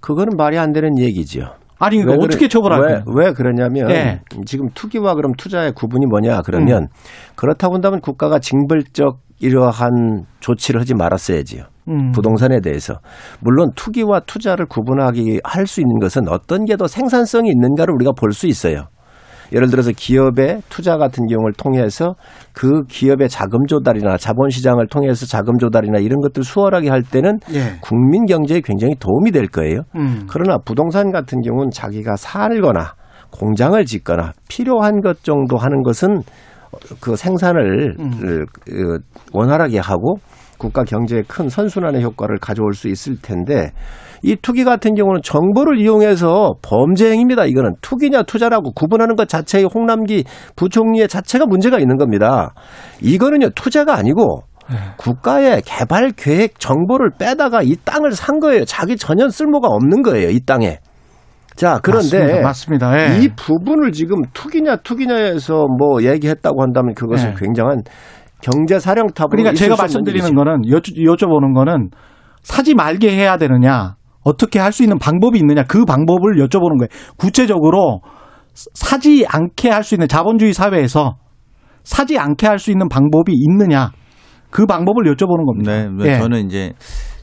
[0.02, 1.54] 그거는 말이 안 되는 얘기지요.
[1.78, 3.04] 아니 그러니까 왜 어떻게 처벌할까요?
[3.06, 4.20] 왜, 왜 그러냐면 예.
[4.44, 6.88] 지금 투기와 그럼 투자의 구분이 뭐냐 그러면
[7.36, 11.64] 그렇다고 한다면 국가가 징벌적 이러한 조치를 하지 말았어야지요.
[11.88, 12.12] 음.
[12.12, 12.94] 부동산에 대해서
[13.40, 18.32] 물론 투기와 투자를 구분하기 할 수 있는 것은 어떤 게 더 생산성이 있는가를 우리가 볼
[18.32, 18.86] 수 있어요.
[19.52, 22.14] 예를 들어서 기업의 투자 같은 경우를 통해서
[22.52, 27.76] 그 기업의 자금 조달이나 자본 시장을 통해서 자금 조달이나 이런 것들 수월하게 할 때는 예.
[27.80, 29.82] 국민 경제에 굉장히 도움이 될 거예요.
[29.96, 30.26] 음.
[30.28, 32.94] 그러나 부동산 같은 경우는 자기가 살거나
[33.30, 36.22] 공장을 짓거나 필요한 것 정도 하는 것은
[37.00, 38.10] 그 생산을 음.
[38.12, 38.98] 어,
[39.32, 40.16] 원활하게 하고
[40.64, 43.72] 국가 경제에 큰 선순환의 효과를 가져올 수 있을 텐데
[44.22, 47.44] 이 투기 같은 경우는 정보를 이용해서 범죄 행위입니다.
[47.44, 50.24] 이거는 투기냐 투자라고 구분하는 것 자체의 홍남기
[50.56, 52.54] 부총리의 자체가 문제가 있는 겁니다.
[53.02, 54.44] 이거는요 투자가 아니고
[54.96, 58.64] 국가의 개발 계획 정보를 빼다가 이 땅을 산 거예요.
[58.64, 60.30] 자기 전혀 쓸모가 없는 거예요.
[60.30, 60.78] 이 땅에.
[61.56, 62.88] 자, 그런데 맞습니다.
[62.88, 62.98] 맞습니다.
[62.98, 63.22] 예.
[63.22, 67.34] 이 부분을 지금 투기냐 투기냐에서 뭐 얘기했다고 한다면 그것은 예.
[67.38, 67.82] 굉장한
[68.44, 70.36] 경제 사령탑으로 그러니까 제가 말씀드리는 일이죠.
[70.36, 71.88] 거는 여쭈, 여쭤 보는 거는
[72.42, 76.88] 사지 말게 해야 되느냐 어떻게 할 수 있는 방법이 있느냐 그 방법을 여쭤보는 거예요.
[77.16, 78.00] 구체적으로
[78.52, 81.16] 사지 않게 할 수 있는 자본주의 사회에서
[81.84, 83.90] 사지 않게 할 수 있는 방법이 있느냐
[84.50, 85.72] 그 방법을 여쭤보는 겁니다.
[85.72, 86.18] 네, 네, 예.
[86.18, 86.72] 저는 이제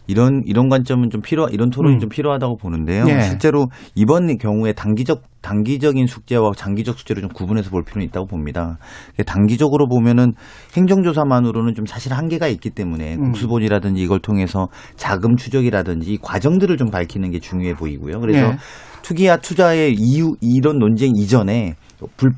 [0.07, 1.99] 이런 이런 관점은 좀 필요 이런 토론이 음.
[1.99, 3.05] 좀 필요하다고 보는데요.
[3.07, 3.21] 예.
[3.21, 8.77] 실제로 이번 경우에 단기적 단기적인 숙제와 장기적 숙제를 좀 구분해서 볼 필요는 있다고 봅니다.
[9.25, 10.33] 단기적으로 보면은
[10.75, 13.25] 행정조사만으로는 좀 사실 한계가 있기 때문에 음.
[13.25, 18.19] 국수본이라든지 이걸 통해서 자금 추적이라든지 이 과정들을 좀 밝히는 게 중요해 보이고요.
[18.19, 18.57] 그래서 예.
[19.03, 21.90] 투기와 투자의 이유 이런 논쟁 이전에 불-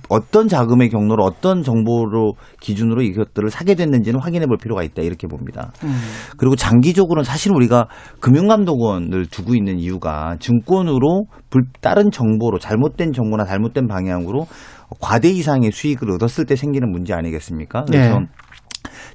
[0.09, 5.71] 어떤 자금의 경로로 어떤 정보로 기준으로 이것들을 사게 됐는지는 확인해 볼 필요가 있다 이렇게 봅니다.
[5.83, 5.95] 음.
[6.37, 7.87] 그리고 장기적으로는 사실 우리가
[8.19, 14.47] 금융감독원을 두고 있는 이유가 증권으로 불, 다른 정보로 잘못된 정보나 잘못된 방향으로
[14.99, 17.85] 과대 이상의 수익을 얻었을 때 생기는 문제 아니겠습니까?
[17.85, 18.25] 그래서 네.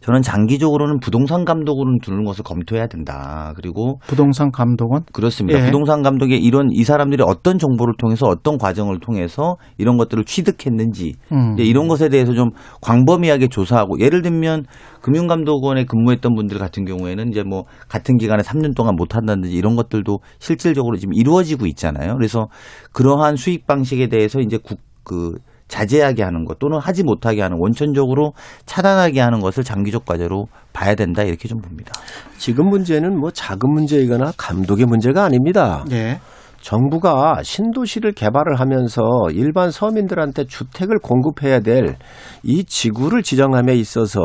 [0.00, 3.52] 저는 장기적으로는 부동산 감독으로 두는 것을 검토해야 된다.
[3.56, 5.60] 그리고 부동산 감독원 그렇습니다.
[5.60, 5.64] 예.
[5.66, 11.56] 부동산 감독의 이런 이 사람들이 어떤 정보를 통해서 어떤 과정을 통해서 이런 것들을 취득했는지 음.
[11.58, 12.50] 이런 것에 대해서 좀
[12.80, 14.64] 광범위하게 조사하고 예를 들면
[15.02, 20.20] 금융감독원에 근무했던 분들 같은 경우에는 이제 뭐 같은 기간에 3년 동안 못 한다든지 이런 것들도
[20.38, 22.14] 실질적으로 지금 이루어지고 있잖아요.
[22.16, 22.48] 그래서
[22.92, 25.38] 그러한 수익 방식에 대해서 이제 국그
[25.68, 28.32] 자제하게 하는 것 또는 하지 못하게 하는 원천적으로
[28.66, 31.92] 차단하게 하는 것을 장기적 과제로 봐야 된다 이렇게 좀 봅니다.
[32.38, 35.84] 지금 문제는 뭐 자금 문제이거나 감독의 문제가 아닙니다.
[35.92, 36.18] 예.
[36.60, 41.96] 정부가 신도시를 개발을 하면서 일반 서민들한테 주택을 공급해야 될
[42.42, 44.20] 이 지구를 지정함에 있어서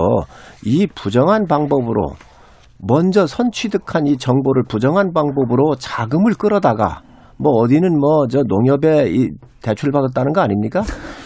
[0.65, 2.13] 이 부정한 방법으로
[2.79, 7.01] 먼저 선취득한 이 정보를 부정한 방법으로 자금을 끌어다가
[7.37, 9.29] 뭐 어디는 뭐 저 농협에 이
[9.61, 10.81] 대출 받았다는 거 아닙니까?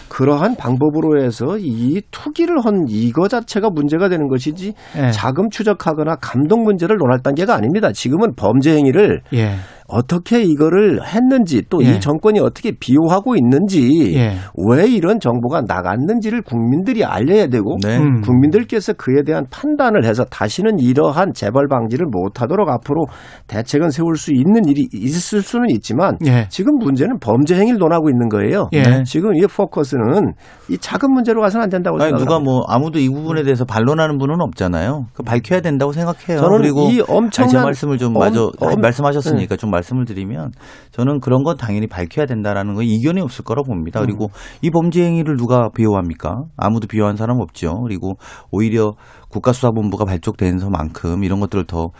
[0.08, 5.10] 그러한 방법으로 해서 이 투기를 한 이거 자체가 문제가 되는 것이지 예.
[5.10, 7.92] 자금 추적하거나 감독 문제를 논할 단계가 아닙니다.
[7.92, 9.56] 지금은 범죄 행위를 예.
[9.88, 11.98] 어떻게 이거를 했는지 또이 예.
[11.98, 14.34] 정권이 어떻게 비호하고 있는지 예.
[14.68, 17.96] 왜 이런 정보가 나갔는지를 국민들이 알려야 되고 네.
[17.96, 18.20] 음.
[18.20, 23.06] 국민들께서 그에 대한 판단을 해서 다시는 이러한 재발 방지를 못하도록 앞으로
[23.46, 26.46] 대책은 세울 수 있는 일이 있을 수는 있지만 예.
[26.50, 28.68] 지금 문제는 범죄 행위를 논하고 있는 거예요.
[28.74, 29.02] 예.
[29.04, 30.34] 지금 이 포커스는
[30.70, 32.28] 이 작은 문제로 가서는 안 된다고 생각합니다.
[32.30, 35.06] 누가 뭐 아무도 이 부분에 대해서 반론하는 분은 없잖아요.
[35.14, 36.40] 그 밝혀야 된다고 생각해요.
[36.40, 38.76] 저는 그리고 이 엄청난- 아니, 말씀을 좀 엄- 마저 엄- 네.
[38.82, 40.52] 말씀하셨으니까 좀 말씀을 드리면
[40.90, 44.00] 저는 그런 건 당연히 밝혀야 된다라는 거 이견이 없을 거라고 봅니다.
[44.00, 44.58] 그리고 음.
[44.62, 46.44] 이 범죄 행위를 누가 비호합니까?
[46.56, 47.80] 아무도 비호한 사람 없죠.
[47.82, 48.18] 그리고
[48.50, 48.94] 오히려
[49.30, 51.90] 국가수사본부가 발족된서만큼 이런 것들을 더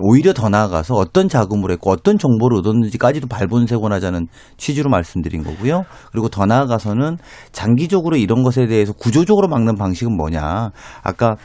[0.00, 5.84] 오히려 더 나아가서 어떤 자금을 했고 어떤 정보를 얻었는지까지도 발본색원하자는 취지로 말씀드린 거고요.
[6.12, 7.18] 그리고 더 나아가서는
[7.52, 10.70] 장기적으로 이런 것에 대해서 구조적으로 막는 방식은 뭐냐.
[11.02, 11.36] 아까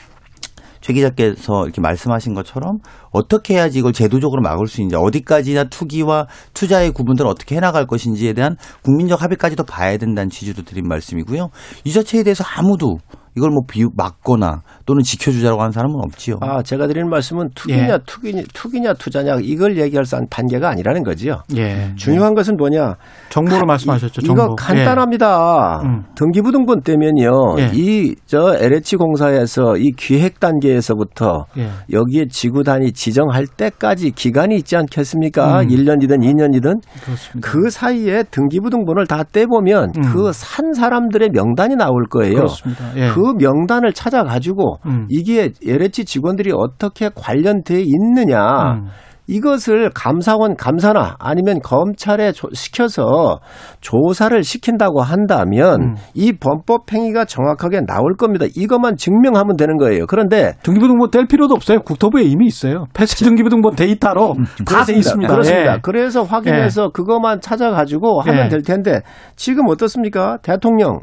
[0.84, 2.80] 최 기자께서 이렇게 말씀하신 것처럼
[3.12, 8.58] 어떻게 해야지 이걸 제도적으로 막을 수 있는지 어디까지나 투기와 투자의 구분들을 어떻게 해나갈 것인지에 대한
[8.84, 11.48] 국민적 합의까지도 봐야 된다는 취지로 드린 말씀이고요.
[11.86, 12.98] 이 자체에 대해서 아무도
[13.36, 16.38] 이걸 뭐 비, 막거나 또는 지켜주자라고 하는 사람은 없지요.
[16.42, 17.98] 아, 제가 드리는 말씀은 투기냐, 예.
[18.06, 21.42] 투기냐, 투기냐, 투자냐 이걸 얘기할 수 단계가 아니라는 거지요.
[21.56, 21.94] 예.
[21.96, 22.96] 중요한 것은 뭐냐?
[23.30, 24.22] 정보를 가- 말씀하셨죠.
[24.22, 24.44] 이- 정보.
[24.44, 25.82] 이거 간단합니다.
[25.84, 26.04] 음.
[26.16, 27.32] 등기부등본 때면요.
[27.60, 27.72] 예.
[27.74, 31.70] 이저 LH 공사에서 이 기획 단계에서부터 예.
[31.92, 35.62] 여기에 지구 단위 지정할 때까지 기간이 있지 않겠습니까?
[35.62, 35.68] 음.
[35.68, 37.50] 1년이든 2년이든 그렇습니다.
[37.50, 40.02] 그 사이에 등기부등본을 다 떼보면 음.
[40.14, 42.36] 그산 사람들의 명단이 나올 거예요.
[42.36, 42.84] 그렇습니다.
[42.98, 43.10] 예.
[43.24, 45.08] 그 명단을 찾아가지고 음.
[45.10, 48.88] 이게 LH 직원들이 어떻게 관련돼 있느냐 음.
[49.26, 53.40] 이것을 감사원 감사나 아니면 검찰에 조- 시켜서
[53.80, 55.96] 조사를 시킨다고 한다면 음.
[56.14, 58.46] 이 범법 행위가 정확하게 나올 겁니다.
[58.54, 60.08] 이것만 증명하면 되는 거예요.
[60.08, 61.80] 그런데 등기부등본 뗄 필요도 없어요.
[61.86, 62.84] 국토부에 이미 있어요.
[62.94, 65.32] 폐쇄 등기부등본 데이터로 다 돼 있습니다.
[65.32, 65.74] 그렇습니다.
[65.76, 65.80] 예.
[65.82, 68.50] 그래서 확인해서 그것만 찾아가지고 하면 예.
[68.50, 69.00] 될 텐데
[69.38, 70.36] 지금 어떻습니까?
[70.42, 71.00] 대통령,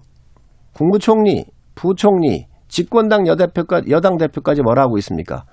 [0.75, 5.45] 국무총리, 부총리, 집권당 여대표까지 여당 대표까지 뭐라 하고 있습니까?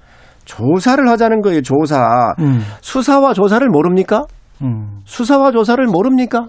[0.46, 1.62] 조사를 하자는 거예요.
[1.62, 2.34] 조사.
[2.40, 2.62] 음.
[2.82, 4.26] 수사와 조사를 모릅니까?
[4.62, 5.02] 음.
[5.06, 6.48] 수사와 조사를 모릅니까?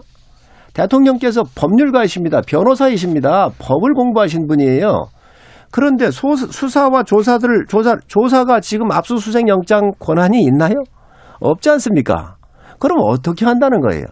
[0.72, 2.42] 대통령께서 법률가이십니다.
[2.46, 3.50] 변호사이십니다.
[3.58, 5.06] 법을 공부하신 분이에요.
[5.70, 10.74] 그런데 소, 수사와 조사들 조사 조사가 지금 압수수색 영장 권한이 있나요?
[11.40, 12.36] 없지 않습니까?
[12.78, 14.04] 그럼 어떻게 한다는 거예요?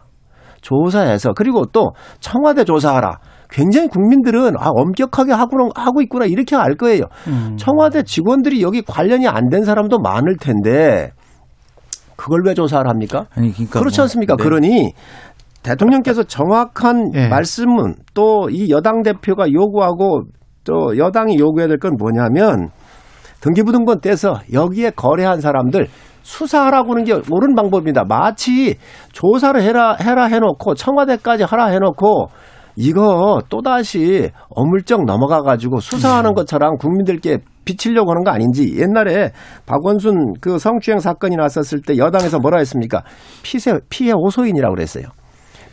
[0.61, 3.19] 조사해서 그리고 또 청와대 조사하라.
[3.57, 7.05] 굉장히 국민들은 아 엄격하게 하고 하고 있구나 이렇게 알 거예요.
[7.27, 7.57] 음.
[7.57, 11.11] 청와대 직원들이 여기 관련이 안 된 사람도 많을 텐데
[12.17, 13.27] 그걸 왜 조사를 합니까?
[13.35, 14.37] 아니, 그러니까 그렇지 뭐, 않습니까?
[14.37, 14.45] 네.
[14.45, 14.93] 그러니
[15.63, 17.29] 대통령께서 정확한 예.
[17.29, 20.23] 말씀은 또 이 여당 대표가 요구하고
[20.65, 22.69] 또 여당이 요구해야 될 건 뭐냐면
[23.41, 25.87] 등기부등본 떼서 여기에 거래한 사람들
[26.23, 28.05] 수사하라고 하는 게 옳은 방법입니다.
[28.07, 28.77] 마치
[29.13, 32.27] 조사를 해라 해라 해놓고 청와대까지 하라 해놓고
[32.77, 39.33] 이거 또다시 어물쩍 넘어가 가지고 수사하는 것처럼 국민들께 비치려고 하는 거 아닌지 옛날에
[39.67, 43.03] 박원순 그 성추행 사건이 났었을 때 여당에서 뭐라 했습니까?
[43.43, 45.07] 피해 피해 호소인이라고 그랬어요.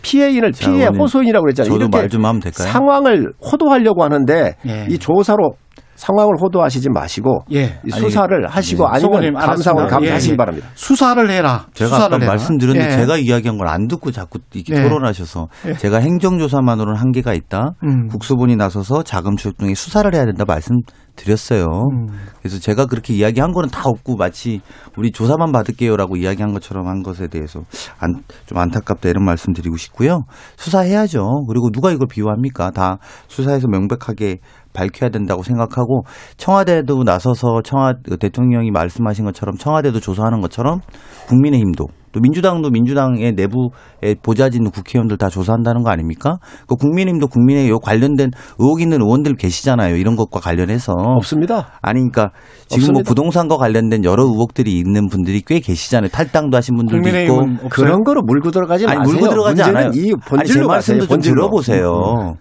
[0.02, 1.72] 피해인을 자, 피해 호소인이라고 그랬잖아요.
[1.72, 2.68] 저도 이렇게 말좀 하면 될까요?
[2.68, 4.88] 상황을 호도하려고 하는데 예.
[4.90, 5.56] 이 조사로
[5.96, 7.80] 상황을 호도하시지 마시고 예.
[7.86, 8.90] 이 수사를 하시고 네.
[8.90, 9.88] 아니면 송원님, 감사원.
[9.88, 10.38] 감사하시기 예, 예.
[10.38, 10.68] 바랍니다.
[10.76, 11.68] 수사를 해라.
[11.74, 12.26] 제가 수사를 아까.
[12.26, 12.98] 말씀드렸는데 예.
[12.98, 14.82] 제가 이야기한 걸 안 듣고 자꾸 이렇게 예.
[14.84, 15.74] 토론하셔서 예.
[15.74, 17.72] 제가 행정조사만으로는 한계가 있다.
[17.84, 18.08] 음.
[18.08, 21.66] 국수본이 나서서 자금 출동에 수사를 해야 된다 말씀드렸어요.
[21.66, 22.08] 음.
[22.40, 24.62] 그래서 제가 그렇게 이야기한 거는 다 없고 마치
[24.98, 27.62] 우리 조사만 받을게요라고 이야기한 것처럼 한 것에 대해서
[28.00, 30.22] 안, 좀 안타깝다 이런 말씀드리고 싶고요.
[30.58, 31.46] 수사해야죠.
[31.48, 32.72] 그리고 누가 이걸 비호합니까?
[32.72, 34.38] 다 수사해서 명백하게
[34.74, 36.04] 밝혀야 된다고 생각하고
[36.38, 40.80] 청와대도 나서서 청와 대통령이 말씀하신 것처럼 청와대도 조사하는 것처럼
[41.28, 46.38] 국민의힘도 또 민주당도 민주당의 내부에 보좌진 국회의원들 다 조사한다는 거 아닙니까?
[46.68, 49.98] 그 국민의힘도 국민의 요 관련된 의혹 있는 의원들 계시잖아요.
[49.98, 51.72] 이런 것과 관련해서 없습니다.
[51.82, 52.30] 아니 그러니까
[52.68, 53.10] 지금 뭐 없습니다.
[53.10, 56.10] 부동산과 관련된 여러 의혹들이 있는 분들이 꽤 계시잖아요.
[56.10, 57.70] 탈당도 하신 분들도 있고 없어요?
[57.70, 59.14] 그런 거로 물고 들어가지 아니 마세요.
[59.14, 59.92] 물고 들어가지 문제는 않아요.
[59.96, 61.00] 이 아니 제 본질로 말씀도 가세요.
[61.00, 61.36] 좀 본질로.
[61.36, 62.36] 들어보세요.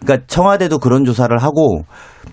[0.00, 1.82] 그러니까 청와대도 그런 조사를 하고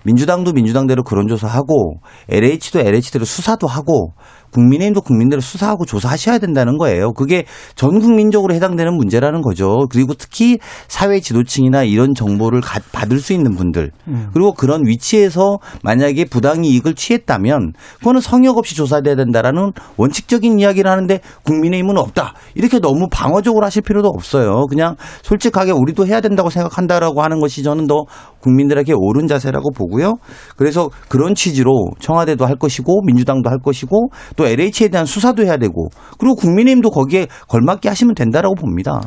[0.04, 1.96] 민주당도 민주당대로 그런 조사하고
[2.30, 4.12] LH도 LH대로 수사도 하고
[4.56, 7.12] 국민의힘도 국민대로 수사하고 조사하셔야 된다는 거예요.
[7.12, 7.44] 그게
[7.74, 9.86] 전 국민적으로 해당되는 문제라는 거죠.
[9.90, 14.28] 그리고 특히 사회 지도층이나 이런 정보를 가- 받을 수 있는 분들 음.
[14.32, 21.20] 그리고 그런 위치에서 만약에 부당 이익을 취했다면 그거는 성역 없이 조사돼야 된다라는 원칙적인 이야기를 하는데
[21.44, 22.32] 국민의힘은 없다.
[22.54, 24.64] 이렇게 너무 방어적으로 하실 필요도 없어요.
[24.70, 28.04] 그냥 솔직하게 우리도 해야 된다고 생각한다라고 하는 것이 저는 더
[28.46, 30.14] 국민들에게 옳은 자세라고 보고요.
[30.56, 35.88] 그래서 그런 취지로 청와대도 할 것이고 민주당도 할 것이고 또 LH에 대한 수사도 해야 되고
[36.18, 39.00] 그리고 국민의힘도 거기에 걸맞게 하시면 된다라고 봅니다.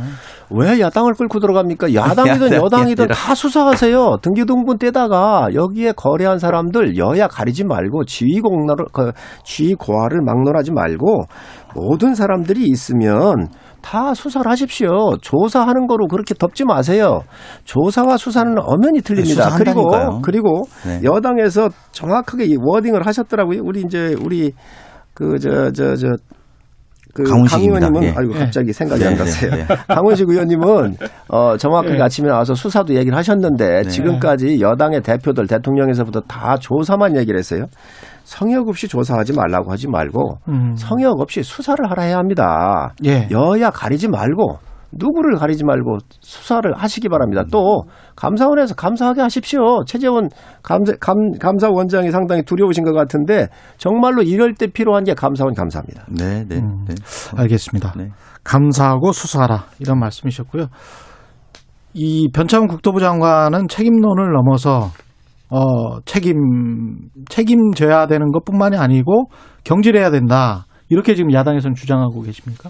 [0.51, 1.93] 왜 야당을 끌고 들어갑니까?
[1.93, 3.07] 야당이든 야당이 여당이든.
[3.07, 4.17] 다 수사하세요.
[4.21, 9.11] 등기등본 떼다가 여기에 거래한 사람들 여야 가리지 말고 지위 공로를 그
[9.43, 11.23] 지위 고하를 막론하지 말고
[11.75, 13.47] 모든 사람들이 있으면
[13.81, 15.17] 다 수사를 하십시오.
[15.21, 17.21] 조사하는 거로 그렇게 덮지 마세요.
[17.63, 19.49] 조사와 수사는 엄연히 틀립니다.
[19.49, 20.21] 네, 그리고.
[20.21, 21.01] 그리고 네.
[21.03, 23.61] 여당에서 정확하게 이 워딩을 하셨더라고요.
[23.63, 24.53] 우리 이제 우리
[25.13, 26.15] 그 저 저 저
[27.13, 27.79] 그 강훈식입니다.
[27.87, 28.13] 강 의원님은 예.
[28.17, 29.51] 아이고 갑자기 생각이 네, 안 네, 났어요.
[29.51, 29.65] 네.
[29.89, 30.95] 강훈식 의원님은
[31.29, 32.01] 어 정확하게 예.
[32.01, 33.89] 아침에 나와서 수사도 얘기를 하셨는데 네.
[33.89, 37.65] 지금까지 여당의 대표들 대통령에서부터 다 조사만 얘기를 했어요.
[38.29, 40.75] 성역 없이 조사하지 말라고 하지 말고 음.
[40.75, 42.93] 성역 없이 수사를 하라 해야 합니다.
[43.03, 43.27] 예.
[43.31, 44.59] 여야 가리지 말고
[44.91, 47.43] 누구를 가리지 말고 수사를 하시기 바랍니다.
[47.51, 49.83] 또 감사원에서 감사하게 하십시오.
[49.85, 50.29] 최재원
[50.61, 56.05] 감사, 감, 감사원장이 상당히 두려우신 것 같은데 정말로 이럴 때 필요한 게 감사원 감사합니다.
[56.09, 56.85] 네, 네, 음.
[56.87, 56.93] 네.
[57.35, 57.93] 알겠습니다.
[57.97, 58.09] 네.
[58.43, 60.67] 감사하고 수사하라 이런 말씀이셨고요.
[61.95, 64.91] 이 변창훈 국토부 장관은 책임론을 넘어서
[65.49, 66.37] 어 책임
[67.29, 69.29] 책임져야 되는 것 뿐만이 아니고
[69.63, 72.69] 경질해야 된다 이렇게 지금 야당에서는 주장하고 계십니까?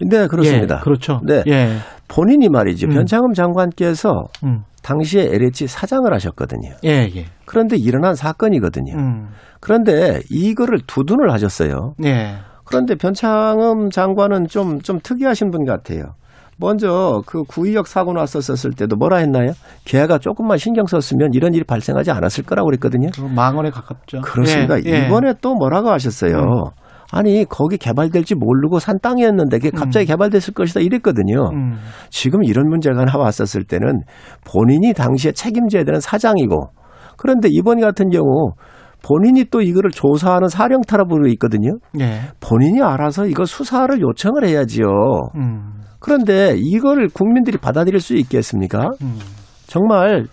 [0.00, 0.76] 네, 그렇습니다.
[0.76, 1.20] 예, 그렇죠.
[1.24, 1.42] 네.
[1.46, 1.76] 예.
[2.08, 2.88] 본인이 말이죠.
[2.88, 2.94] 음.
[2.94, 4.62] 변창흠 장관께서 음.
[4.82, 6.70] 당시에 LH 사장을 하셨거든요.
[6.84, 7.26] 예, 예.
[7.46, 8.94] 그런데 일어난 사건이거든요.
[8.94, 9.28] 음.
[9.60, 11.94] 그런데 이거를 두둔을 하셨어요.
[12.04, 12.34] 예.
[12.64, 16.14] 그런데 변창흠 장관은 좀, 좀 특이하신 분 같아요.
[16.58, 19.52] 먼저 그 구의역 사고 났었을 때도 뭐라 했나요?
[19.84, 23.08] 걔가 조금만 신경 썼으면 이런 일이 발생하지 않았을 거라고 그랬거든요.
[23.14, 24.20] 그 망언에 가깝죠.
[24.22, 24.78] 그렇습니다.
[24.84, 25.06] 예, 예.
[25.06, 26.36] 이번에 또 뭐라고 하셨어요?
[26.36, 26.84] 음.
[27.12, 31.50] 아니 거기 개발될지 모르고 산 땅이었는데 그게 갑자기 개발됐을 것이다 이랬거든요.
[31.52, 31.76] 음.
[32.10, 34.00] 지금 이런 문제가 나왔었을 때는
[34.44, 36.70] 본인이 당시에 책임져야 되는 사장이고
[37.16, 38.52] 그런데 이번 같은 경우
[39.06, 41.76] 본인이 또 이거를 조사하는 사령탑으로 있거든요.
[42.00, 42.20] 예.
[42.40, 44.86] 본인이 알아서 이거 수사를 요청을 해야지요.
[45.36, 45.83] 음.
[46.04, 48.90] 그런데 이거를 국민들이 받아들일 수 있겠습니까?
[49.00, 49.18] 음.
[49.66, 50.26] 정말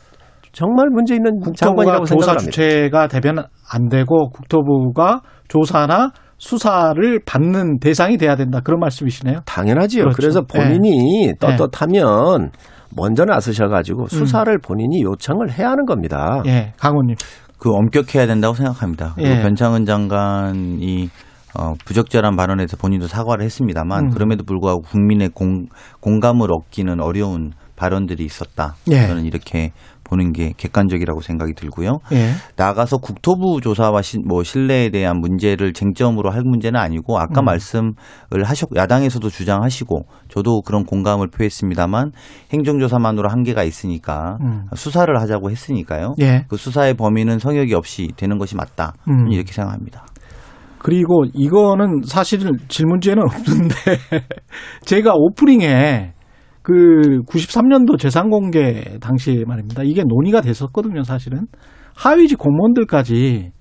[0.52, 2.52] 정말 문제 있는 장관이라고 조사 생각합니다.
[2.52, 8.60] 주체가 되면 안 되고 국토부가 조사나 수사를 받는 대상이 돼야 된다.
[8.62, 9.44] 그런 말씀이시네요.
[9.46, 10.04] 당연하지요.
[10.04, 10.18] 그렇죠.
[10.18, 11.34] 그래서 본인이 네.
[11.40, 12.52] 떳떳하면
[12.98, 16.44] 먼저 나서셔가지고 수사를 본인이 요청을 해야 하는 겁니다.
[16.48, 17.16] 예, 강호님.
[17.58, 19.14] 그 엄격해야 된다고 생각합니다.
[19.16, 19.42] 그리고 예.
[19.42, 21.10] 변창은 장관이
[21.58, 24.10] 어, 부적절한 발언에서 본인도 사과를 했습니다만 음.
[24.12, 25.68] 그럼에도 불구하고 국민의 공,
[26.00, 28.76] 공감을 얻기는 어려운 발언들이 있었다.
[28.92, 29.08] 예.
[29.08, 29.72] 저는 이렇게
[30.04, 32.00] 보는 게 객관적이라고 생각이 들고요.
[32.12, 32.34] 예.
[32.58, 37.46] 나가서 국토부 조사와 시, 뭐 신뢰에 대한 문제를 쟁점으로 할 문제는 아니고 아까 음.
[37.46, 37.94] 말씀을
[38.44, 42.12] 하셨고 야당에서도 주장하시고 저도 그런 공감을 표했습니다만
[42.54, 44.66] 행정조사만으로 한계가 있으니까 음.
[44.76, 46.14] 수사를 하자고 했으니까요.
[46.20, 46.46] 예.
[46.50, 48.94] 그 수사의 범위는 성역이 없이 되는 것이 맞다.
[49.08, 49.32] 음.
[49.32, 50.06] 이렇게 생각합니다.
[50.84, 53.76] 그리고 이거는 사실은 질문지에는 없는데
[54.84, 56.14] 제가 오프닝에
[56.64, 59.84] 그 93년도 재산 공개 당시 말입니다.
[59.84, 61.46] 이게 논의가 됐었거든요, 사실은.
[61.96, 63.52] 하위직 공무원들까지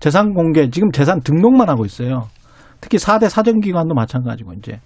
[0.00, 2.24] 재산 공개, 지금 재산 등록만 하고 있어요.
[2.80, 4.80] 특히 4대 사정기관도 마찬가지고, 이제.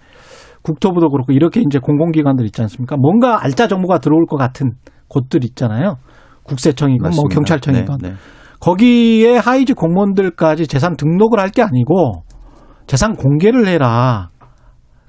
[0.61, 2.97] 국토부도 그렇고, 이렇게 이제 공공기관들 있지 않습니까?
[2.97, 4.71] 뭔가 알짜 정보가 들어올 것 같은
[5.07, 5.97] 곳들 있잖아요.
[6.43, 7.23] 국세청이건 뭐.
[7.29, 7.97] 경찰청이건.
[8.01, 8.15] 네, 네.
[8.59, 12.23] 거기에 하위직 공무원들까지 재산 등록을 할 게 아니고
[12.87, 14.29] 재산 공개를 해라.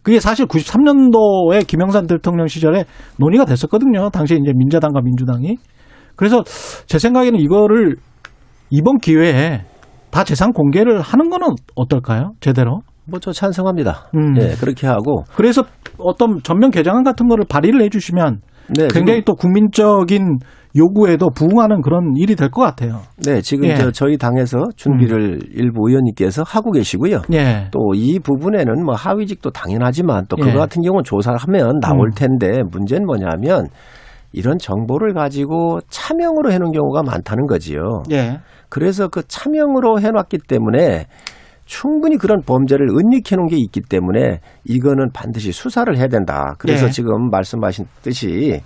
[0.03, 2.84] 그게 사실 93년도에 김영삼 대통령 시절에
[3.18, 4.11] 논의가 됐었거든요.
[4.11, 5.57] 당시에 이제 민자당과 민주당이.
[6.16, 6.42] 그래서
[6.86, 7.96] 제 생각에는 이거를
[8.70, 9.62] 이번 기회에
[10.11, 12.32] 다 재산 공개를 하는 거는 어떨까요?
[12.40, 12.80] 제대로.
[13.07, 14.11] 뭐저 찬성합니다.
[14.14, 14.32] 음.
[14.34, 15.64] 네, 그렇게 하고 그래서
[15.98, 20.38] 어떤 전면 개정안 같은 거를 발의를 해 주시면 네, 굉장히 또 국민적인
[20.77, 23.01] 요구에도 부응하는 그런 일이 될 것 같아요.
[23.25, 23.73] 네, 지금 예.
[23.73, 23.77] 음.
[23.77, 27.23] 저 저희 당에서 준비를 일부 의원님께서 하고 계시고요.
[27.33, 27.68] 예.
[27.71, 30.55] 또이 부분에는 뭐 하위직도 당연하지만 또 그거 예.
[30.55, 32.11] 같은 경우는 조사를 하면 나올 음.
[32.14, 33.68] 텐데 문제는 뭐냐면
[34.33, 38.03] 이런 정보를 가지고 차명으로 해놓은 경우가 많다는 거지요.
[38.12, 38.39] 예.
[38.68, 41.07] 그래서 그 차명으로 해놨기 때문에
[41.66, 46.55] 충분히 그런 범죄를 은닉해 놓은 게 있기 때문에 이거는 반드시 수사를 해야 된다.
[46.59, 46.93] 그래서 네.
[46.93, 48.61] 지금 말씀하신 듯이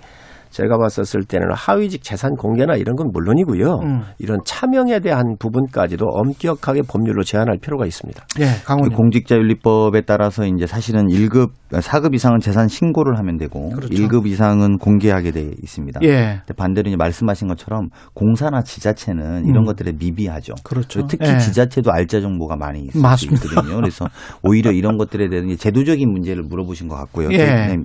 [0.55, 3.79] 제가 봤었을 때는 하위직 재산 공개나 이런 건 물론이고요.
[3.83, 4.01] 음.
[4.19, 8.25] 이런 차명에 대한 부분까지도 엄격하게 법률로 제한할 필요가 있습니다.
[8.39, 8.95] 예, 그 강원님.
[8.97, 13.89] 공직자윤리법에 따라서 이제 사실은 1급, 4급 이상은 재산 신고를 하면 되고 그렇죠.
[13.93, 15.99] 1급 이상은 공개하게 돼 있습니다.
[16.03, 16.41] 예.
[16.55, 19.65] 반대로 이제 말씀하신 것처럼 공사나 지자체는 이런 음.
[19.65, 20.53] 것들에 미비하죠.
[20.63, 21.05] 그렇죠.
[21.07, 21.37] 특히 예.
[21.37, 23.45] 지자체도 알짜 정보가 많이 있을 수 맞습니다.
[23.49, 23.75] 있거든요.
[23.75, 24.05] 그래서
[24.41, 27.29] 오히려 이런 것들에 대한 제도적인 문제를 물어보신 것 같고요.
[27.33, 27.75] 예.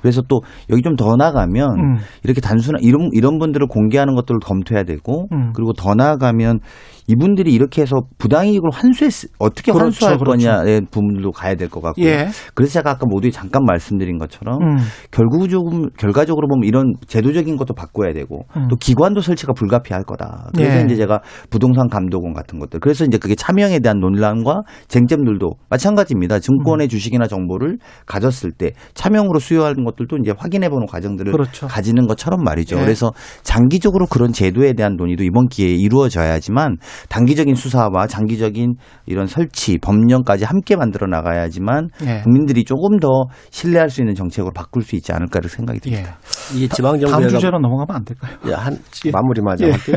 [0.00, 0.40] 그래서 또
[0.70, 1.96] 여기 좀 더 나가면 음.
[2.24, 5.52] 이렇게 단순한 이런 이런 분들을 공개하는 것들을 검토해야 되고 음.
[5.54, 6.60] 그리고 더 나아가면
[7.08, 10.30] 이분들이 이렇게 해서 부당이익을 환수했 어떻게 그렇죠, 환수할 그렇죠.
[10.46, 12.06] 거냐의 부분도 가야 될 것 같고요.
[12.06, 12.28] 예.
[12.54, 14.76] 그래서 제가 아까 모두에 잠깐 말씀드린 것처럼 음.
[15.10, 18.68] 결국 조금 결과적으로 보면 이런 제도적인 것도 바꿔야 되고 음.
[18.68, 20.50] 또 기관도 설치가 불가피할 거다.
[20.54, 20.84] 그래서 예.
[20.84, 26.38] 이제 제가 부동산 감독원 같은 것들 그래서 이제 그게 차명에 대한 논란과 쟁점들도 마찬가지입니다.
[26.40, 31.66] 증권의 주식이나 정보를 가졌을 때 차명으로 수여하는 것들도 이제 확인해 보는 과정들을 그렇죠.
[31.66, 32.76] 가지는 것처럼 말이죠.
[32.76, 32.80] 예.
[32.80, 36.76] 그래서 장기적으로 그런 제도에 대한 논의도 이번 기회에 이루어져야지만
[37.08, 38.74] 단기적인 수사와 장기적인
[39.06, 42.20] 이런 설치 법령까지 함께 만들어 나가야지만 예.
[42.22, 46.18] 국민들이 조금 더 신뢰할 수 있는 정책으로 바꿀 수 있지 않을까 를 생각이 듭니다.
[46.54, 46.58] 예.
[46.58, 48.36] 이 지방 다음 정부가 주제로 넘어가면 안 될까요?
[48.48, 48.76] 예, 한
[49.06, 49.10] 예.
[49.10, 49.70] 마무리 맞아 예.
[49.72, 49.96] 할게요.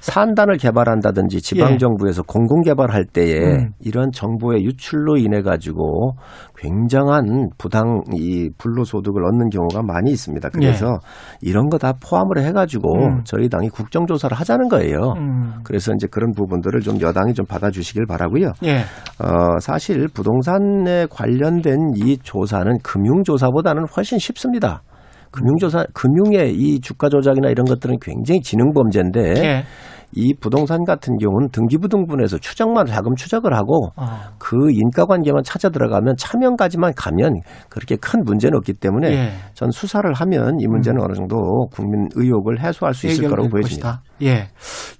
[0.00, 1.78] 산단을 개발한다든지 지방 예.
[1.78, 3.70] 정부에서 공공 개발할 때에 음.
[3.80, 6.14] 이런 정보의 유출로 인해 가지고
[6.56, 10.48] 굉장한 부당 이 불로소득을 얻는 경우가 많이 있습니다.
[10.50, 10.98] 그래서
[11.40, 13.04] 이런 거 다 포함을 해가지고 예.
[13.06, 13.20] 음.
[13.24, 15.14] 저희 당이 국정조사를 하자는 거예요.
[15.16, 15.60] 음.
[15.64, 18.52] 그래서 이제 그런 부분들을 좀 여당이 좀 받아주시길 바라고요.
[18.64, 18.80] 예.
[19.22, 24.82] 어, 사실 부동산에 관련된 이 조사는 금융조사보다는 훨씬 쉽습니다.
[25.30, 29.64] 금융조사, 금융의 이 주가 조작이나 이런 것들은 굉장히 지능 범죄인데 예.
[30.12, 34.06] 이 부동산 같은 경우는 등기부등본에서 추적만 자금 추적을 하고 어.
[34.38, 39.30] 그 인가 관계만 찾아 들어가면 차명까지만 가면 그렇게 큰 문제는 없기 때문에 예.
[39.54, 41.36] 전 수사를 하면 이 문제는 어느 정도
[41.72, 44.00] 국민 의혹을 해소할 수 있을 거라고 보여집니다.
[44.00, 44.02] 것이다.
[44.22, 44.48] 예.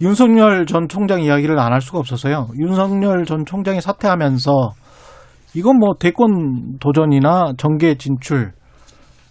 [0.01, 2.49] 윤석열 전 총장 이야기를 안 할 수가 없어서요.
[2.59, 4.51] 윤석열 전 총장이 사퇴하면서
[5.55, 8.53] 이건 뭐 대권 도전이나 정계 진출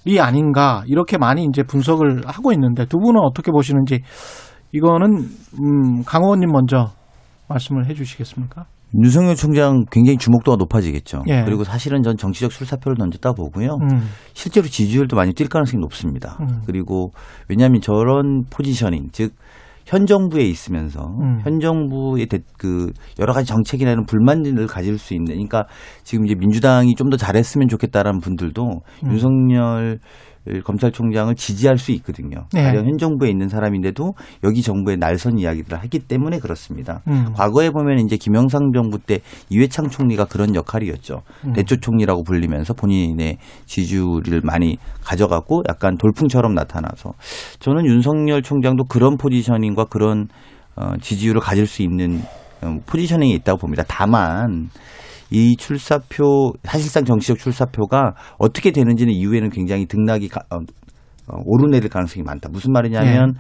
[0.05, 4.01] 이 아닌가 이렇게 많이 이제 분석을 하고 있는데 두 분은 어떻게 보시는지
[4.71, 5.07] 이거는
[5.61, 6.91] 음, 강 의원님 먼저
[7.47, 8.65] 말씀을 해주시겠습니까?
[8.95, 11.21] 윤석열 총장 굉장히 주목도가 높아지겠죠.
[11.27, 11.43] 예.
[11.45, 13.77] 그리고 사실은 전 정치적 출사표를 던졌다 보고요.
[13.81, 14.01] 음,
[14.33, 16.37] 실제로 지지율도 많이 뛸 가능성이 높습니다.
[16.41, 16.61] 음.
[16.65, 17.11] 그리고
[17.47, 19.33] 왜냐하면 저런 포지셔닝, 즉,
[19.85, 21.39] 현 정부에 있으면서 음.
[21.43, 25.65] 현 정부의 대- 그 여러 가지 정책이나 이런 불만을 가질 수 있는 그러니까
[26.03, 28.63] 지금 이제 민주당이 좀 더 잘했으면 좋겠다라는 분들도
[29.05, 29.11] 음.
[29.11, 29.97] 윤석열
[30.63, 32.45] 검찰총장을 지지할 수 있거든요.
[32.53, 32.63] 네.
[32.63, 34.13] 가령 현 정부에 있는 사람인데도
[34.43, 37.01] 여기 정부에 날선 이야기들을 하기 때문에 그렇습니다.
[37.07, 37.33] 음.
[37.33, 39.19] 과거에 보면 이제 김영삼 정부 때
[39.49, 41.21] 이회창 총리가 그런 역할이었죠.
[41.45, 41.53] 음.
[41.53, 47.13] 대초 총리라고 불리면서 본인의 지지율을 많이 가져갔고 약간 돌풍처럼 나타나서
[47.59, 50.27] 저는 윤석열 총장도 그런 포지셔닝과 그런
[50.75, 52.21] 어, 지지율을 가질 수 있는
[52.61, 53.83] 어, 포지셔닝이 있다고 봅니다.
[53.87, 54.69] 다만
[55.31, 60.57] 이 출사표 사실상 정치적 출사표가 어떻게 되는지는 이후에는 굉장히 등락이 가- 어,
[61.31, 62.49] 어, 오르내릴 가능성이 많다.
[62.51, 63.35] 무슨 말이냐면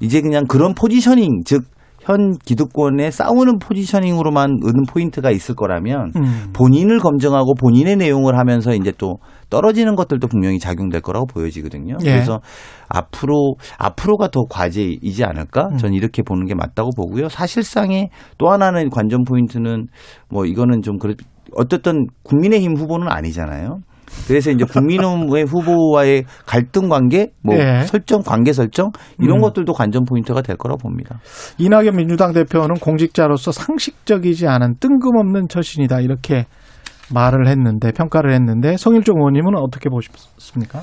[0.00, 1.62] 이제 그냥 그런 포지셔닝 즉
[2.06, 6.52] 현 기득권에 싸우는 포지셔닝으로만 얻는 포인트가 있을 거라면 음.
[6.52, 9.16] 본인을 검증하고 본인의 내용을 하면서 이제 또
[9.50, 11.96] 떨어지는 것들도 분명히 작용될 거라고 보여지거든요.
[12.04, 12.12] 예.
[12.12, 12.40] 그래서
[12.88, 15.68] 앞으로 앞으로가 더 과제이지 않을까?
[15.72, 15.76] 음.
[15.78, 17.28] 저는 이렇게 보는 게 맞다고 보고요.
[17.28, 19.86] 사실상의 또 하나는 관전 포인트는
[20.28, 21.14] 뭐 이거는 좀 그렇
[21.52, 23.80] 어쨌든 국민의힘 후보는 아니잖아요.
[24.26, 27.82] 그래서 이제 국민의힘의 후보와의 갈등 관계, 뭐 예.
[27.86, 28.90] 설정, 관계 설정
[29.20, 29.42] 이런 음.
[29.42, 31.20] 것들도 관전 포인트가 될 거라고 봅니다.
[31.58, 36.46] 이낙연 민주당 대표는 공직자로서 상식적이지 않은 뜬금없는 처신이다 이렇게
[37.12, 40.80] 말을 했는데 평가를 했는데 성일종 의원님은 어떻게 보십니까?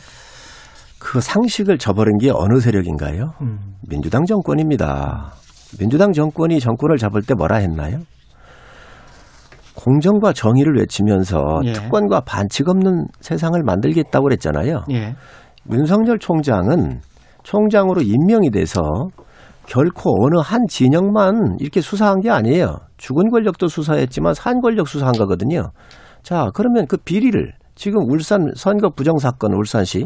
[0.99, 3.33] 그 상식을 저버린 게 어느 세력인가요?
[3.41, 3.59] 음.
[3.89, 5.33] 민주당 정권입니다.
[5.77, 7.99] 민주당 정권이 정권을 잡을 때 뭐라 했나요?
[9.75, 11.73] 공정과 정의를 외치면서 예.
[11.73, 14.83] 특권과 반칙 없는 세상을 만들겠다고 그랬잖아요.
[14.91, 15.15] 예.
[15.71, 17.01] 윤석열 총장은
[17.43, 18.81] 총장으로 임명이 돼서
[19.65, 22.77] 결코 어느 한 진영만 이렇게 수사한 게 아니에요.
[22.97, 25.71] 죽은 권력도 수사했지만 산 권력 수사한 거거든요.
[26.23, 30.05] 자, 그러면 그 비리를 지금 울산 선거 부정 사건 울산시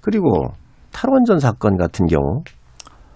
[0.00, 0.52] 그리고
[0.92, 2.42] 탈원전 사건 같은 경우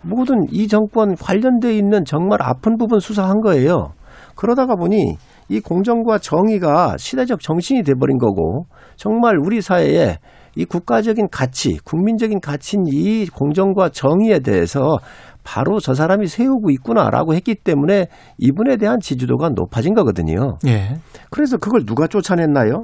[0.02, 3.92] 모든 이 정권 관련돼 있는 정말 아픈 부분 수사한 거예요.
[4.34, 5.16] 그러다가 보니
[5.48, 8.66] 이 공정과 정의가 시대적 정신이 돼버린 거고
[8.96, 10.18] 정말 우리 사회에
[10.56, 14.96] 이 국가적인 가치, 국민적인 가치인 이 공정과 정의에 대해서
[15.46, 20.58] 바로 저 사람이 세우고 있구나라고 했기 때문에 이분에 대한 지지도가 높아진 거거든요.
[20.66, 20.96] 예.
[21.30, 22.82] 그래서 그걸 누가 쫓아냈나요?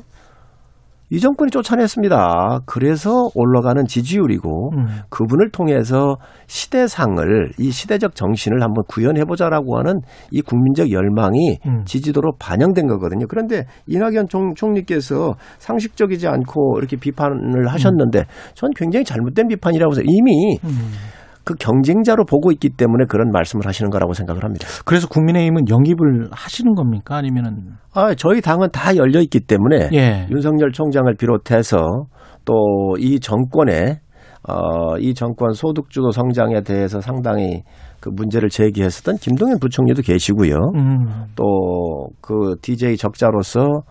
[1.10, 2.60] 이 정권이 쫓아냈습니다.
[2.64, 4.86] 그래서 올라가는 지지율이고 음.
[5.10, 10.00] 그분을 통해서 시대상을 이 시대적 정신을 한번 구현해 보자라고 하는
[10.30, 11.84] 이 국민적 열망이 음.
[11.84, 13.26] 지지도로 반영된 거거든요.
[13.28, 20.56] 그런데 이낙연 총, 총리께서 상식적이지 않고 이렇게 비판을 하셨는데 전 굉장히 잘못된 비판이라고 해서 이미
[20.64, 20.92] 음.
[21.44, 24.66] 그 경쟁자로 보고 있기 때문에 그런 말씀을 하시는 거라고 생각을 합니다.
[24.84, 27.16] 그래서 국민의힘은 영입을 하시는 겁니까?
[27.16, 30.26] 아니면은 아, 저희 당은 다 열려 있기 때문에 예.
[30.30, 32.06] 윤석열 총장을 비롯해서
[32.44, 32.54] 또
[32.98, 33.98] 이 정권의
[34.48, 37.62] 어, 이 정권 소득주도 성장에 대해서 상당히
[38.00, 40.56] 그 문제를 제기했었던 김동연 부총리도 계시고요.
[40.74, 41.26] 음.
[41.36, 43.82] 또그 DJ 적자로서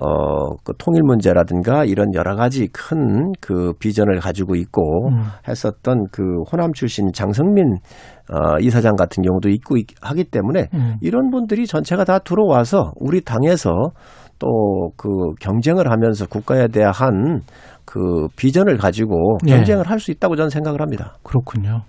[0.00, 5.22] 어, 그 통일 문제라든가 이런 여러 가지 큰 그 비전을 가지고 있고 음.
[5.48, 7.78] 했었던 그 호남 출신 장성민
[8.30, 10.96] 어, 이사장 같은 경우도 있고 있- 하기 때문에 음.
[11.00, 13.70] 이런 분들이 전체가 다 들어와서 우리 당에서
[14.38, 14.46] 또
[14.96, 15.08] 그
[15.40, 17.40] 경쟁을 하면서 국가에 대한
[17.84, 19.54] 그 비전을 가지고 예.
[19.56, 21.16] 경쟁을 할수 있다고 저는 생각을 합니다.
[21.24, 21.82] 그렇군요.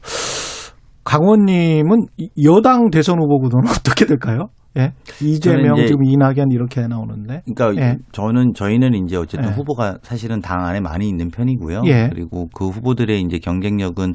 [1.04, 4.48] 강원님은 이- 여당 대선 후보 구도는 어떻게 될까요?
[4.78, 4.94] 예.
[5.22, 7.42] 이재명 이제- 지금 이낙연 이렇게 나오는데.
[7.56, 7.98] 그러니까 예.
[8.12, 9.54] 저는 저희는 이제 어쨌든 예.
[9.54, 11.82] 후보가 사실은 당 안에 많이 있는 편이고요.
[11.86, 12.10] 예.
[12.12, 14.14] 그리고 그 후보들의 이제 경쟁력은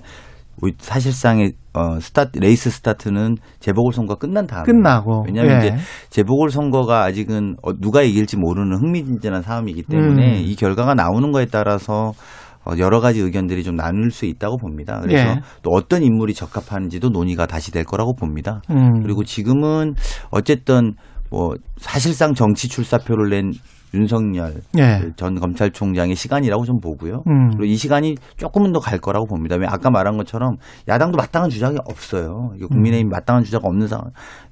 [0.78, 5.24] 사실상의 어 스타트 레이스 스타트는 재보궐 선거 끝난 다음에 끝나고.
[5.26, 5.66] 왜냐하면 예.
[5.66, 5.76] 이제
[6.10, 10.44] 재보궐 선거가 아직은 어, 누가 이길지 모르는 흥미진진한 싸움이기 때문에 음.
[10.44, 12.12] 이 결과가 나오는 거에 따라서 어,
[12.78, 15.00] 여러 가지 의견들이 좀 나눌 수 있다고 봅니다.
[15.02, 15.40] 그래서 예.
[15.62, 18.62] 또 어떤 인물이 적합한지도 논의가 다시 될 거라고 봅니다.
[18.70, 19.02] 음.
[19.02, 19.94] 그리고 지금은
[20.30, 20.94] 어쨌든
[21.30, 23.52] 뭐 사실상 정치 출사표를 낸
[23.94, 25.00] 윤석열 예.
[25.16, 27.22] 전 검찰총장의 시간이라고 좀 보고요.
[27.26, 27.50] 음.
[27.50, 29.56] 그리고 이 시간이 조금은 더 갈 거라고 봅니다.
[29.56, 30.56] 왜 아까 말한 것처럼
[30.88, 32.50] 야당도 마땅한 주장이 없어요.
[32.56, 32.68] 이게 음.
[32.68, 34.10] 국민의힘 마땅한 주자가 없는 상황,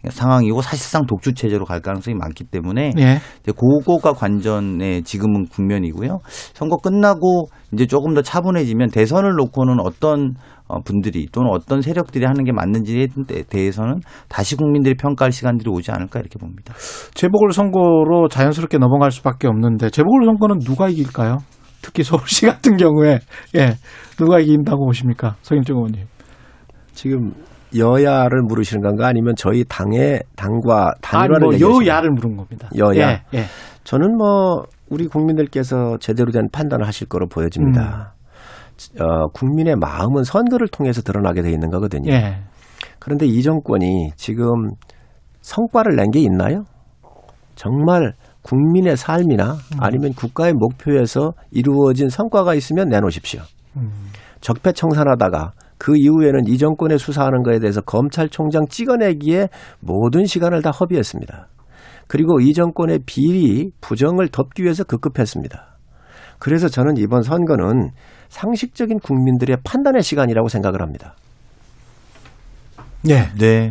[0.09, 3.19] 상황 이고 사실상 독주 체제로 갈 가능성이 많기 때문에 예.
[3.43, 6.21] 이제 그거가 관전의 지금은 국면이고요.
[6.55, 10.52] 선거 끝나고 이제 조금 더 차분해지면 대선을 놓고는 어떤 어,
[10.85, 13.09] 분들이 또는 어떤 세력들이 하는 게 맞는지에
[13.49, 16.75] 대해서는 다시 국민들이 평가할 시간들이 오지 않을까 이렇게 봅니다.
[17.15, 21.39] 재보궐 선거로 자연스럽게 넘어갈 수밖에 없는데 재보궐 선거는 누가 이길까요?
[21.83, 23.19] 특히 서울시 같은 경우에
[23.57, 23.75] 예
[24.17, 26.05] 누가 이긴다고 보십니까, 서인정 의원님?
[26.95, 27.33] 지금
[27.77, 32.69] 여야를 물으시는 건가 아니면 저희 당의 당과 아니 단일화를 뭐 얘기하시는 여야를 물은 겁니다.
[32.77, 33.11] 여야.
[33.11, 33.45] 예, 예.
[33.85, 38.15] 저는 뭐 우리 국민들께서 제대로 된 판단을 하실 거로 보여집니다.
[39.01, 42.13] 어, 국민의 마음은 선거를 통해서 드러나게 돼 있는 거거든요.
[42.13, 42.39] 예.
[42.99, 44.47] 그런데 이 정권이 지금
[45.41, 46.65] 성과를 낸 게 있나요?
[47.55, 53.41] 정말 국민의 삶이나 아니면 국가의 목표에서 이루어진 성과가 있으면 내놓으십시오.
[54.41, 59.49] 적폐 청산하다가 그 이후에는 이 정권에 수사하는 거에 대해서 검찰총장 찍어내기에
[59.81, 61.49] 모든 시간을 다 허비했습니다.
[62.09, 65.79] 그리고 이 정권의 비리, 부정을 덮기 위해서 급급했습니다.
[66.39, 67.91] 그래서 저는 이번 선거는
[68.33, 71.15] 상식적인 국민들의 판단의 시간이라고 생각을 합니다.
[73.05, 73.29] 네.
[73.39, 73.71] 네.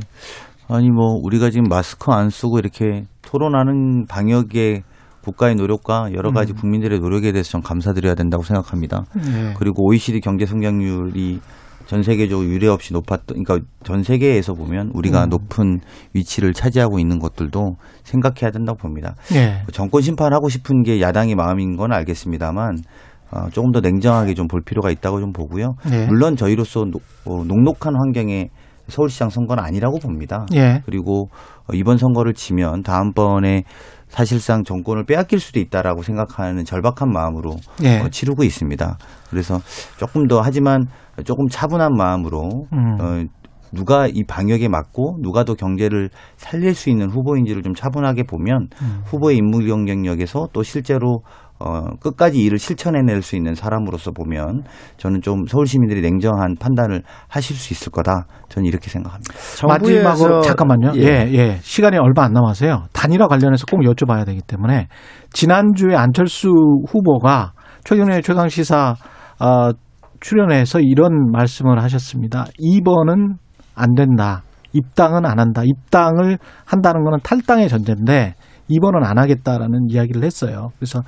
[0.70, 4.84] 아니 뭐 우리가 지금 마스크 안 쓰고 이렇게 토론하는 방역의
[5.24, 9.06] 국가의 노력과 여러 가지 국민들의 노력에 대해서 좀 감사드려야 된다고 생각합니다.
[9.16, 9.54] 네.
[9.58, 11.40] 그리고 OECD 경제 성장률이
[11.88, 15.30] 전 세계적으로 유례 없이 높았던, 그러니까 전 세계에서 보면 우리가 음.
[15.30, 15.80] 높은
[16.14, 19.16] 위치를 차지하고 있는 것들도 생각해야 된다고 봅니다.
[19.32, 19.64] 네.
[19.74, 23.11] 정권 심판하고 싶은 게 야당의 마음인 건 알겠습니다만 어,
[23.52, 25.76] 조금 더 냉정하게 좀 볼 필요가 있다고 좀 보고요.
[25.90, 26.06] 네.
[26.08, 28.50] 물론 저희로서 노- 어, 녹록한 환경의
[28.88, 30.46] 서울시장 선거는 아니라고 봅니다.
[30.54, 30.82] 예.
[30.86, 31.30] 그리고
[31.70, 33.64] 어, 이번 선거를 치면 다음번에
[34.10, 38.00] 사실상 정권을 빼앗길 수도 있다라고 생각하는 절박한 마음으로 예.
[38.00, 38.98] 어, 치르고 있습니다.
[39.30, 39.60] 그래서
[39.98, 40.88] 조금 더 하지만
[41.24, 42.98] 조금 차분한 마음으로 음.
[43.00, 43.24] 어,
[43.72, 49.02] 누가 이 방역에 맞고 누가 더 경제를 살릴 수 있는 후보인지를 좀 차분하게 보면 음.
[49.06, 51.22] 후보의 인물 경쟁력에서 또 실제로
[51.64, 54.64] 어, 끝까지 일을 실천해낼 수 있는 사람으로서 보면
[54.98, 58.26] 저는 좀 서울 시민들이 냉정한 판단을 하실 수 있을 거다.
[58.50, 59.34] 저는 이렇게 생각합니다.
[59.68, 60.94] 마지막으로 잠깐만요.
[60.96, 61.02] 예.
[61.02, 61.60] 예, 예.
[61.62, 62.86] 시간이 얼마 안 남아서요.
[62.94, 64.88] 단일화 관련해서 꼭 여쭤봐야 되기 때문에
[65.32, 66.50] 지난주에 안철수
[66.90, 67.54] 후보가
[67.84, 68.96] 최경련의 최강 시사
[69.40, 69.72] 어,
[70.20, 72.46] 출연해서 이런 말씀을 하셨습니다.
[72.60, 73.36] 2번은
[73.76, 74.44] 안 된다.
[74.74, 75.64] 입당은 안 한다.
[75.66, 78.36] 입당을 한다는 거는 탈당의 전제인데
[78.72, 80.70] 2번은 안 하겠다라는 이야기를 했어요.
[80.80, 81.02] 그래서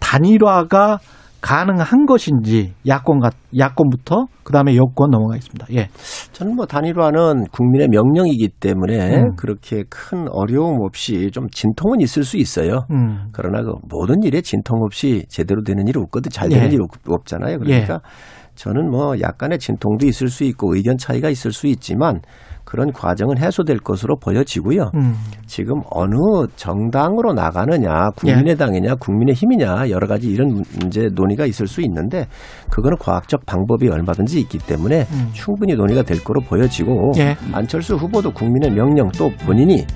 [0.00, 0.98] 단일화가
[1.40, 5.66] 가능한 것인지 야권 가 야권부터 그다음에 여권 넘어가겠습니다.
[5.72, 5.88] 예.
[6.32, 9.36] 저는 뭐 단일화는 국민의 명령이기 때문에 음.
[9.36, 12.86] 그렇게 큰 어려움 없이 좀 진통은 있을 수 있어요.
[12.90, 13.28] 음.
[13.32, 16.74] 그러나 그 모든 일에 진통 없이 제대로 되는 일 없거든 잘 되는 예.
[16.74, 17.58] 일 없- 없잖아요.
[17.60, 18.00] 그러니까
[18.58, 22.20] 저는 뭐 약간의 진통도 있을 수 있고 의견 차이가 있을 수 있지만
[22.64, 24.90] 그런 과정은 해소될 것으로 보여지고요.
[24.94, 25.14] 음.
[25.46, 26.14] 지금 어느
[26.56, 30.48] 정당으로 나가느냐, 국민의당이냐, 국민의힘이냐 여러 가지 이런
[30.78, 32.26] 문제 논의가 있을 수 있는데
[32.68, 35.30] 그거는 과학적 방법이 얼마든지 있기 때문에 음.
[35.32, 37.36] 충분히 논의가 될 거로 보여지고 예.
[37.52, 39.86] 안철수 후보도 국민의 명령 또 본인이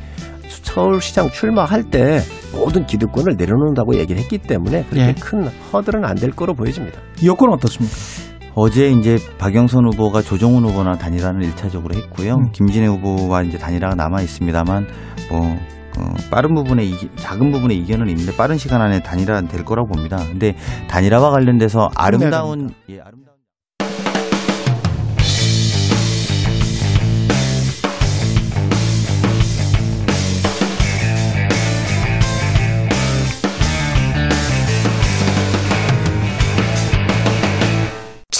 [0.48, 2.20] 서울시장 출마할 때
[2.54, 5.14] 모든 기득권을 내려놓는다고 얘기를 했기 때문에 그렇게 예.
[5.14, 7.00] 큰 허들은 안 될 거로 보여집니다.
[7.24, 8.31] 여권은 어떻습니까?
[8.54, 12.34] 어제 이제 박영선 후보가 조정훈 후보나 단일화를 1차적으로 했고요.
[12.34, 12.52] 음.
[12.52, 14.86] 김진애 후보와 이제 단일화가 남아 있습니다만
[15.30, 15.56] 뭐
[15.98, 20.16] 어, 빠른 부분에 이, 작은 부분의 이견은 있는데 빠른 시간 안에 단일화는 될 거라고 봅니다.
[20.16, 20.54] 근데
[20.88, 23.21] 단일화와 관련돼서 아름다운 예, 아름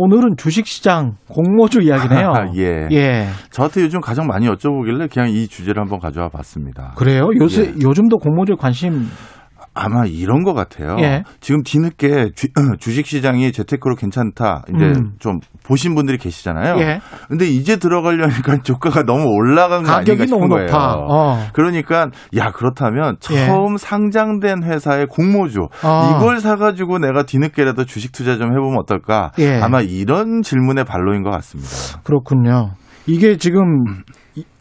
[0.00, 2.28] 오늘은 주식시장 공모주 이야기네요.
[2.28, 2.86] 아, 예.
[2.92, 3.26] 예.
[3.50, 6.94] 저한테 요즘 가장 많이 여쭤보길래 그냥 이 주제를 한번 가져와 봤습니다.
[6.96, 7.28] 그래요?
[7.40, 7.74] 요새 예.
[7.82, 9.08] 요즘도 공모주에 관심
[9.80, 10.96] 아마 이런 것 같아요.
[11.00, 11.22] 예.
[11.40, 12.48] 지금 뒤늦게 주,
[12.92, 14.64] 식 시장이 재테크로 괜찮다.
[14.74, 15.12] 이제 음.
[15.20, 16.80] 좀 보신 분들이 계시잖아요.
[16.80, 17.00] 예.
[17.28, 20.66] 근데 이제 들어가려니까 주가가 너무 올라간 거 아닌가 싶은 너무 거예요.
[20.66, 20.94] 높아.
[20.96, 21.46] 어.
[21.52, 23.46] 그러니까 야 그렇다면 예.
[23.46, 26.16] 처음 상장된 회사의 공모주 어.
[26.16, 29.30] 이걸 사가지고 내가 뒤늦게라도 주식 투자 좀 해보면 어떨까?
[29.38, 29.60] 예.
[29.60, 32.00] 아마 이런 질문의 반로인 것 같습니다.
[32.02, 32.72] 그렇군요.
[33.06, 34.17] 이게 지금 이-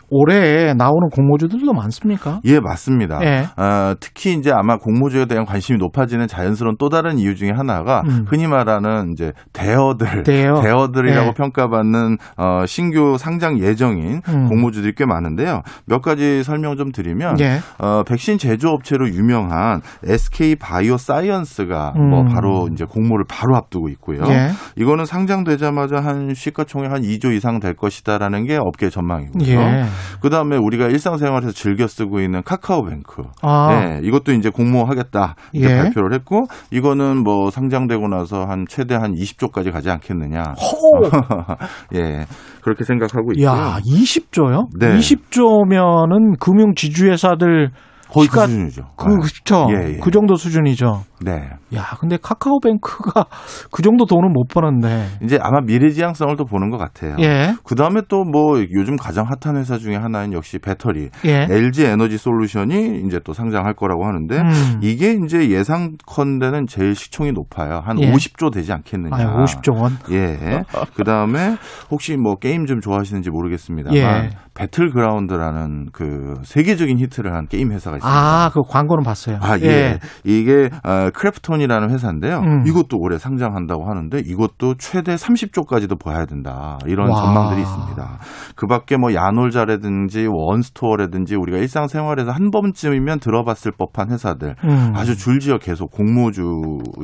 [0.09, 2.39] 올해 나오는 공모주들도 많습니까?
[2.45, 3.19] 예, 맞습니다.
[3.23, 3.45] 예.
[3.61, 8.25] 어, 특히 이제 아마 공모주에 대한 관심이 높아지는 자연스러운 또 다른 이유 중에 하나가 음.
[8.27, 10.87] 흔히 말하는 이제 대어들, 대어.
[10.91, 11.33] 들이라고 예.
[11.33, 14.47] 평가받는 어, 신규 상장 예정인 음.
[14.47, 15.61] 공모주들이 꽤 많은데요.
[15.85, 17.59] 몇 가지 설명 좀 드리면 예.
[17.79, 22.09] 어, 백신 제조업체로 유명한 SK 바이오 사이언스가 음.
[22.09, 24.21] 뭐 바로 이제 공모를 바로 앞두고 있고요.
[24.29, 24.49] 예.
[24.77, 29.96] 이거는 상장되자마자 한 시가총액 한 2조 이상 될 것이다라는 게 업계 전망이고요.
[29.97, 30.19] 예.
[30.21, 33.23] 그다음에 우리가 일상생활에서 즐겨 쓰고 있는 카카오뱅크.
[33.41, 33.69] 아.
[33.69, 35.77] 네, 이것도 이제 공모하겠다 이렇게 예.
[35.81, 40.41] 발표를 했고 이거는 뭐 상장되고 나서 한 최대 한 20조까지 가지 않겠느냐.
[40.41, 41.57] 허!
[41.95, 42.25] 예.
[42.61, 43.47] 그렇게 생각하고 있고요.
[43.47, 44.67] 야, 20조요?
[44.77, 44.97] 네.
[44.97, 47.71] 20조면은 금융 지주회사들
[48.11, 48.83] 거의 시가- 그 수준이죠.
[48.95, 49.67] 그, 그쵸.
[49.71, 49.97] 예, 예.
[49.97, 51.03] 그 정도 수준이죠.
[51.21, 51.49] 네.
[51.73, 53.25] 야, 근데 카카오뱅크가
[53.71, 55.07] 그 정도 돈은 못 버는데.
[55.23, 57.15] 이제 아마 미래지향성을 또 보는 것 같아요.
[57.19, 57.55] 예.
[57.63, 61.09] 그 다음에 또 뭐 요즘 가장 핫한 회사 중에 하나인 역시 배터리.
[61.25, 61.47] 예.
[61.49, 64.79] LG 에너지 솔루션이 이제 또 상장할 거라고 하는데 음.
[64.81, 67.81] 이게 이제 예상컨대는 제일 시총이 높아요.
[67.83, 68.11] 한 예.
[68.11, 69.15] 50조 되지 않겠느냐.
[69.15, 69.97] 아, 50조 원.
[70.11, 70.63] 예.
[70.95, 71.55] 그 다음에
[71.89, 74.29] 혹시 뭐 게임 좀 좋아하시는지 모르겠습니다만 예.
[74.53, 78.07] 배틀그라운드라는 그 세계적인 히트를 한 게임 회사가 있습니다.
[78.07, 79.37] 아, 그 광고는 봤어요.
[79.41, 79.99] 아, 예.
[80.23, 82.39] 이게 어, 크래프톤이라는 회사인데요.
[82.39, 82.65] 음.
[82.65, 86.77] 이것도 올해 상장한다고 하는데 이것도 최대 30조까지도 봐야 된다.
[86.85, 87.15] 이런 와.
[87.21, 88.19] 전망들이 있습니다.
[88.55, 94.93] 그 밖에 뭐 야놀자라든지 원스토어라든지 우리가 일상생활에서 한 번쯤이면 들어봤을 법한 회사들 음.
[94.95, 96.43] 아주 줄지어 계속 공모주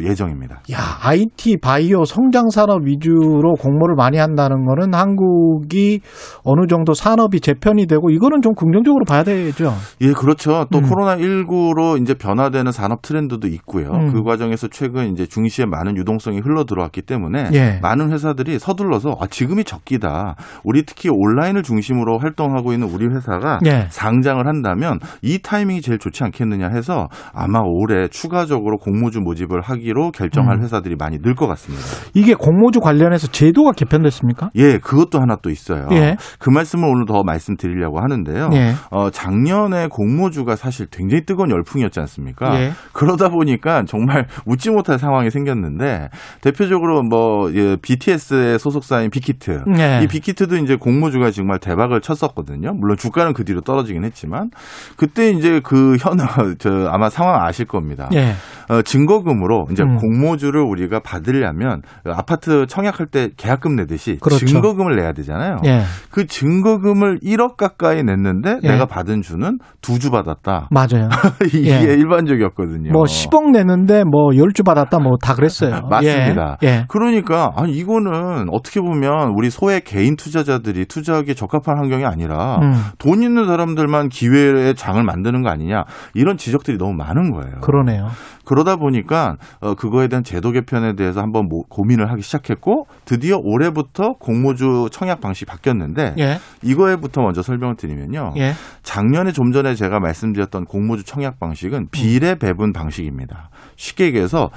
[0.02, 0.62] 예정입니다.
[0.72, 6.02] 야, IT 바이오 성장 산업 위주로 공모를 많이 한다는 거는 한국이
[6.44, 9.74] 어느 정도 산업이 재편이 되고 이거는 좀 긍정적으로 봐야 되죠.
[10.02, 10.66] 예, 그렇죠.
[10.72, 10.90] 또 음.
[10.90, 13.90] 코로나 19로 이제 변화되는 산업 트렌드도 있고요.
[13.92, 14.14] 음.
[14.14, 17.80] 그 과정에서 최근 이제 중시에 많은 유동성이 흘러 들어왔기 때문에 예.
[17.82, 20.36] 많은 회사들이 서둘러서 아, 지금이 적기다.
[20.64, 23.88] 우리 특히 온라인을 중심으로 활동하고 있는 우리 회사가 예.
[23.90, 30.58] 상장을 한다면 이 타이밍이 제일 좋지 않겠느냐 해서 아마 올해 추가적으로 공모주 모집을 하기로 결정할
[30.58, 30.64] 음.
[30.64, 31.84] 회사들이 많이 늘 것 같습니다.
[32.14, 34.50] 이게 공모주 관련해서 제도가 개편됐습니까?
[34.56, 35.88] 예, 그것도 하나 또 있어요.
[35.92, 36.16] 예.
[36.40, 38.50] 그 말씀을 오늘 더 말씀드리려고 하는데요.
[38.54, 38.74] 예.
[38.92, 42.60] 어, 작년에 공모주가 사실 굉장히 뜨거운 열풍이었지 않습니까?
[42.62, 42.72] 예.
[42.92, 46.10] 그러다 보니까 정말 웃지 못할 상황이 생겼는데
[46.42, 49.64] 대표적으로 뭐 예, BTS의 소속사인 빅히트.
[49.78, 50.02] 예.
[50.04, 52.74] 이 빅히트도 이제 공모주가 정말 대박을 쳤었거든요.
[52.74, 54.52] 물론 주가는 그 뒤로 떨어지긴 했지만
[54.98, 56.18] 그때 이제 그 현,
[56.60, 58.10] 저 아마 상황 아실 겁니다.
[58.14, 58.34] 예.
[58.70, 59.98] 어, 증거금으로 이제 음.
[59.98, 64.46] 공모주를 우리가 받으려면 아파트 청약할 때 계약금 내듯이 그렇죠.
[64.46, 65.58] 증거금을 내야 되잖아요.
[65.66, 65.82] 예.
[66.12, 68.68] 그 증거금을 1억 가까이 냈는데 예.
[68.68, 70.63] 내가 받은 주는 두 주 받았다.
[70.72, 71.10] 맞아요.
[71.54, 71.94] 이게 예.
[71.94, 72.92] 일반적이었거든요.
[72.92, 75.82] 뭐 10억 내는데 뭐 10주 받았다 뭐 다 그랬어요.
[75.90, 76.58] 맞습니다.
[76.64, 76.68] 예.
[76.68, 76.86] 예.
[76.90, 82.74] 그러니까 아니 이거는 어떻게 보면 우리 소액 개인 투자자들이 투자하기에 적합한 환경이 아니라 음.
[82.98, 85.84] 돈 있는 사람들만 기회의 장을 만드는 거 아니냐
[86.14, 87.62] 이런 지적들이 너무 많은 거예요.
[87.62, 88.08] 그러네요.
[88.46, 94.14] 그러다 보니까 어, 그거에 대한 제도 개편에 대해서 한번 모- 고민을 하기 시작했고 드디어 올해부터
[94.20, 96.38] 공모주 청약 방식이 바뀌었는데 예.
[96.62, 98.34] 이거에부터 먼저 설명을 드리면요.
[98.38, 98.52] 예.
[98.82, 103.50] 작년에 좀 전에 제가 말씀드렸던 공모주 청약 방식은 비례 배분 방식입니다.
[103.76, 104.50] 쉽게 얘기해서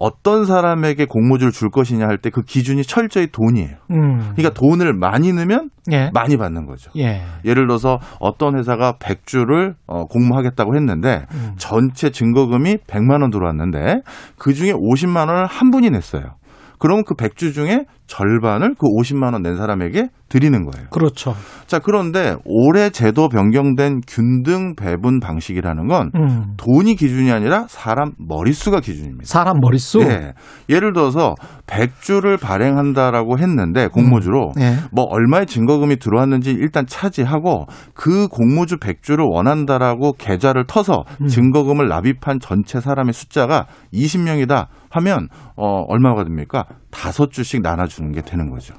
[0.00, 3.76] 어떤 사람에게 공모주를 줄 것이냐 할 때 그 기준이 철저히 돈이에요.
[3.90, 4.18] 음.
[4.36, 6.10] 그러니까 돈을 많이 넣으면 예.
[6.14, 6.92] 많이 받는 거죠.
[6.96, 7.22] 예.
[7.44, 11.54] 예를 들어서 어떤 회사가 100주를 어, 공모하겠다고 했는데 음.
[11.58, 14.02] 전체 증거금이 100만 원 들어왔는데
[14.38, 16.36] 그 중에 50만 원을 한 분이 냈어요.
[16.78, 20.88] 그러면 그 100주 중에 절반을 그 50만 원 낸 사람에게 드리는 거예요.
[20.90, 21.34] 그렇죠.
[21.66, 26.54] 자, 그런데 올해 제도 변경된 균등 배분 방식이라는 건 음.
[26.56, 29.24] 돈이 기준이 아니라 사람 머릿수가 기준입니다.
[29.26, 30.00] 사람 머릿수.
[30.02, 30.32] 예.
[30.68, 31.34] 예를 들어서
[31.66, 34.76] 100주를 발행한다라고 했는데 공모주로 예.
[34.90, 41.26] 뭐 얼마의 증거금이 들어왔는지 일단 차지하고 그 공모주 100주를 원한다라고 계좌를 터서 음.
[41.26, 46.64] 증거금을 납입한 전체 사람의 숫자가 20명이다 하면 어 얼마가 됩니까?
[46.90, 48.72] 다섯 주씩 나눠주는 게 되는 거죠.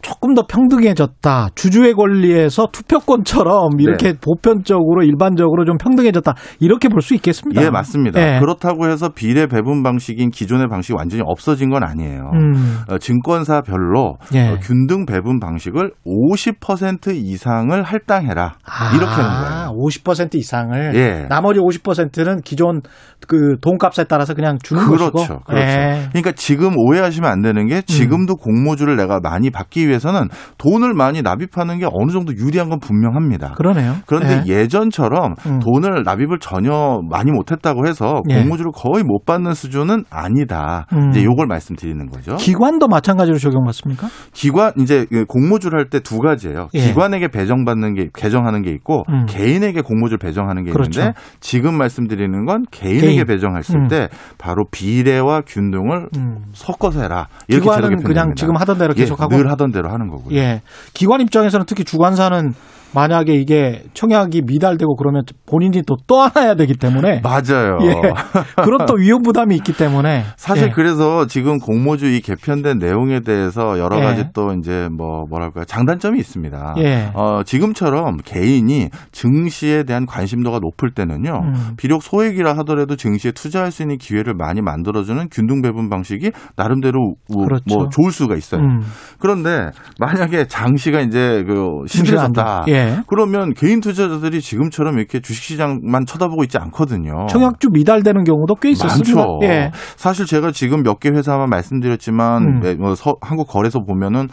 [0.00, 1.50] 조금 더 평등해졌다.
[1.54, 4.18] 주주의 권리에서 투표권처럼 이렇게 네.
[4.18, 6.34] 보편적으로 일반적으로 좀 평등해졌다.
[6.60, 7.62] 이렇게 볼 수 있겠습니다.
[7.62, 8.20] 예, 맞습니다.
[8.20, 8.40] 예.
[8.40, 12.30] 그렇다고 해서 비례 배분 방식인 기존의 방식이 완전히 없어진 건 아니에요.
[12.34, 12.78] 음.
[12.88, 14.48] 어, 증권사별로 예.
[14.48, 18.54] 어, 균등 배분 방식을 50% 이상을 할당해라.
[18.64, 19.78] 아, 이렇게 하는 거예요.
[19.78, 21.26] 50% 이상을 예.
[21.28, 22.82] 나머지 50%는 기존
[23.26, 25.10] 그 돈값에 따라서 그냥 주는 그렇죠.
[25.10, 25.38] 것이고.
[25.50, 25.66] 그렇죠.
[25.68, 26.08] 예.
[26.10, 30.28] 그러니까 지금 오해하시면 안 되는 게 지금도 공모주를 내가 많이 받기 위해서는
[30.58, 33.54] 돈을 많이 납입하는 게 어느 정도 유리한 건 분명합니다.
[33.56, 33.96] 그러네요.
[34.06, 34.60] 그런데 예.
[34.60, 35.58] 예전처럼 음.
[35.60, 38.40] 돈을 납입을 전혀 많이 못했다고 해서 예.
[38.40, 40.86] 공모주를 거의 못 받는 수준은 아니다.
[40.92, 41.10] 음.
[41.10, 42.36] 이제 요걸 말씀드리는 거죠.
[42.36, 44.08] 기관도 마찬가지로 적용받습니까?
[44.32, 46.68] 기관 이제 그 공모주를 할 때 두 가지예요.
[46.74, 46.80] 예.
[46.80, 49.26] 기관에게 배정받는 게 배정하는 게 있고 음.
[49.26, 51.00] 개인에게 공모주를 배정하는 게 그렇죠.
[51.00, 53.24] 있는데 지금 말씀드리는 건 개인에게 개인.
[53.26, 53.88] 배정했을 음.
[53.88, 56.44] 때 바로 비례와 균등을 음.
[56.52, 57.28] 섞어서 해라.
[57.48, 58.02] 이렇게 기관은.
[58.02, 60.36] 그냥 지금 하던 대로 예, 계속하고 늘 하던 대로 하는 거고요.
[60.36, 60.62] 예.
[60.94, 62.54] 기관 입장에서는 특히 주관사는
[62.94, 67.78] 만약에 이게 청약이 미달되고 그러면 본인이 또 떠안아야 되기 때문에 맞아요.
[67.82, 67.92] 예.
[68.64, 70.70] 그런 또 위험 부담이 있기 때문에 사실 예.
[70.70, 74.02] 그래서 지금 공모주 이 개편된 내용에 대해서 여러 예.
[74.02, 76.74] 가지 또 이제 뭐 뭐랄까요 장단점이 있습니다.
[76.78, 77.10] 예.
[77.14, 81.32] 어, 지금처럼 개인이 증시에 대한 관심도가 높을 때는요.
[81.44, 81.74] 음.
[81.76, 87.44] 비록 소액이라 하더라도 증시에 투자할 수 있는 기회를 많이 만들어주는 균등 배분 방식이 나름대로 우-
[87.44, 87.62] 그렇죠.
[87.68, 88.60] 뭐 좋을 수가 있어요.
[88.62, 88.80] 음.
[89.18, 92.64] 그런데 만약에 장시가 이제 그 시들해졌다.
[92.84, 92.90] 돼.
[92.90, 92.96] 예.
[92.96, 93.02] 예.
[93.06, 97.26] 그러면 개인 투자자들이 지금처럼 이렇게 주식시장만 쳐다보고 있지 않거든요.
[97.28, 99.14] 청약주 미달되는 경우도 꽤 있었습니다.
[99.16, 99.38] 많죠.
[99.42, 99.70] 예.
[99.96, 102.60] 사실 제가 지금 몇 개 회사만 말씀드렸지만 음.
[102.60, 104.28] 네, 뭐 서- 한국 거래소 보면은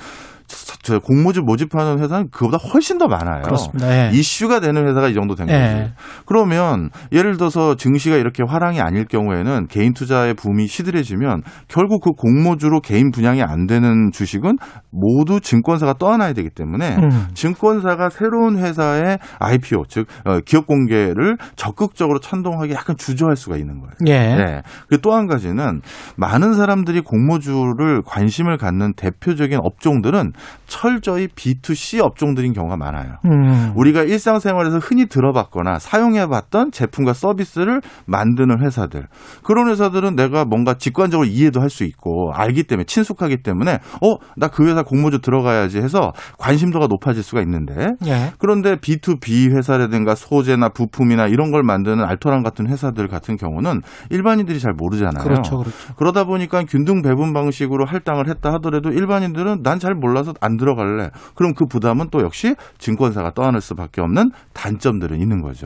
[0.48, 3.42] 저- 저 공모주 모집하는 회사는 그보다 훨씬 더 많아요.
[3.44, 3.88] 그렇습니다.
[3.92, 4.12] 예.
[4.14, 5.54] 이슈가 되는 회사가 이 정도 된 예.
[5.54, 5.94] 거지.
[6.26, 12.80] 그러면 예를 들어서 증시가 이렇게 화랑이 아닐 경우에는 개인 투자의 붐이 시들해지면 결국 그 공모주로
[12.80, 14.58] 개인 분양이 안 되는 주식은
[14.92, 17.28] 모두 증권사가 떠안아야 되기 때문에 음.
[17.34, 23.92] 증권사가 새로운 회사의 IPO 즉 어, 기업 공개를 적극적으로 찬동하게 약간 주저할 수가 있는 거예요.
[24.08, 24.36] 예.
[24.36, 24.62] 네.
[25.02, 25.82] 또한 가지는
[26.16, 30.32] 많은 사람들이 공모주를 관심을 갖는 대표적인 업종들은
[30.68, 33.16] 철저히 B2C 업종들인 경우가 많아요.
[33.26, 33.72] 음.
[33.76, 39.08] 우리가 일상생활에서 흔히 들어봤거나 사용해봤던 제품과 서비스를 만드는 회사들.
[39.44, 44.48] 그런 회사들은 내가 뭔가 직관적으로 이해도 할 수 있고 알기 때문에 친숙하기 때문에 어, 나
[44.48, 48.32] 그 회사 공모주 들어가야지 해서 관심도가 높아질 수가 있는데 예.
[48.40, 54.74] 그런데 B2B 회사라든가 소재나 부품이나 이런 걸 만드는 알토란 같은 회사들 같은 경우는 일반인들이 잘
[54.76, 55.24] 모르잖아요.
[55.24, 55.94] 그렇죠, 그렇죠.
[55.98, 61.10] 그러다 보니까 균등 배분 방식으로 할당을 했다 하더라도 일반인들은 난 잘 몰라서 안 들어갈래.
[61.36, 65.66] 그럼 그 부담은 또 역시 증권사가 떠안을 수밖에 없는 단점들은 있는 거죠.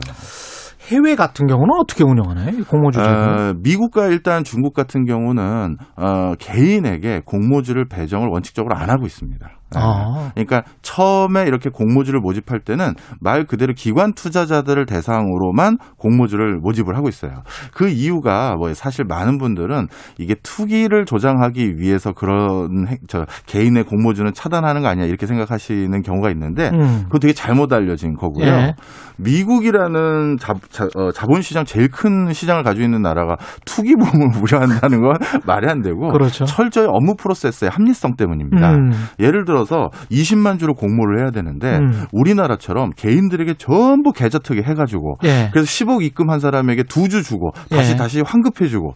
[0.88, 2.50] 해외 같은 경우는 어떻게 운영하나요?
[2.58, 3.06] 이 공모주를?
[3.06, 9.48] 어, 미국과 일단 중국 같은 경우는 어, 개인에게 공모주를 배정을 원칙적으로 안 하고 있습니다.
[9.74, 9.80] 네.
[9.82, 10.30] 아.
[10.34, 17.42] 그러니까 처음에 이렇게 공모주를 모집할 때는 말 그대로 기관 투자자들을 대상으로만 공모주를 모집을 하고 있어요.
[17.72, 19.88] 그 이유가 뭐 사실 많은 분들은
[20.18, 26.30] 이게 투기를 조장하기 위해서 그런 행- 저 개인의 공모주는 차단하는 거 아니야 이렇게 생각하시는 경우가
[26.30, 27.02] 있는데 음.
[27.04, 28.46] 그거 되게 잘못 알려진 거고요.
[28.46, 28.74] 예.
[29.18, 33.36] 미국이라는 자, 자, 어, 자본시장 제일 큰 시장을 가지고 있는 나라가
[33.66, 35.16] 투기범을 우려한다는 건
[35.46, 36.44] 말이 안 되고 그렇죠.
[36.44, 38.72] 철저히 업무 프로세스의 합리성 때문입니다.
[38.72, 38.92] 음.
[39.20, 42.04] 예를 들어 서 20만 주로 공모를 해야 되는데 음.
[42.12, 45.50] 우리나라처럼 개인들에게 전부 계좌특위 해가지고 예.
[45.52, 47.96] 그래서 10억 입금한 사람에게 두 주 주고 다시 예.
[47.96, 48.94] 다시 환급해주고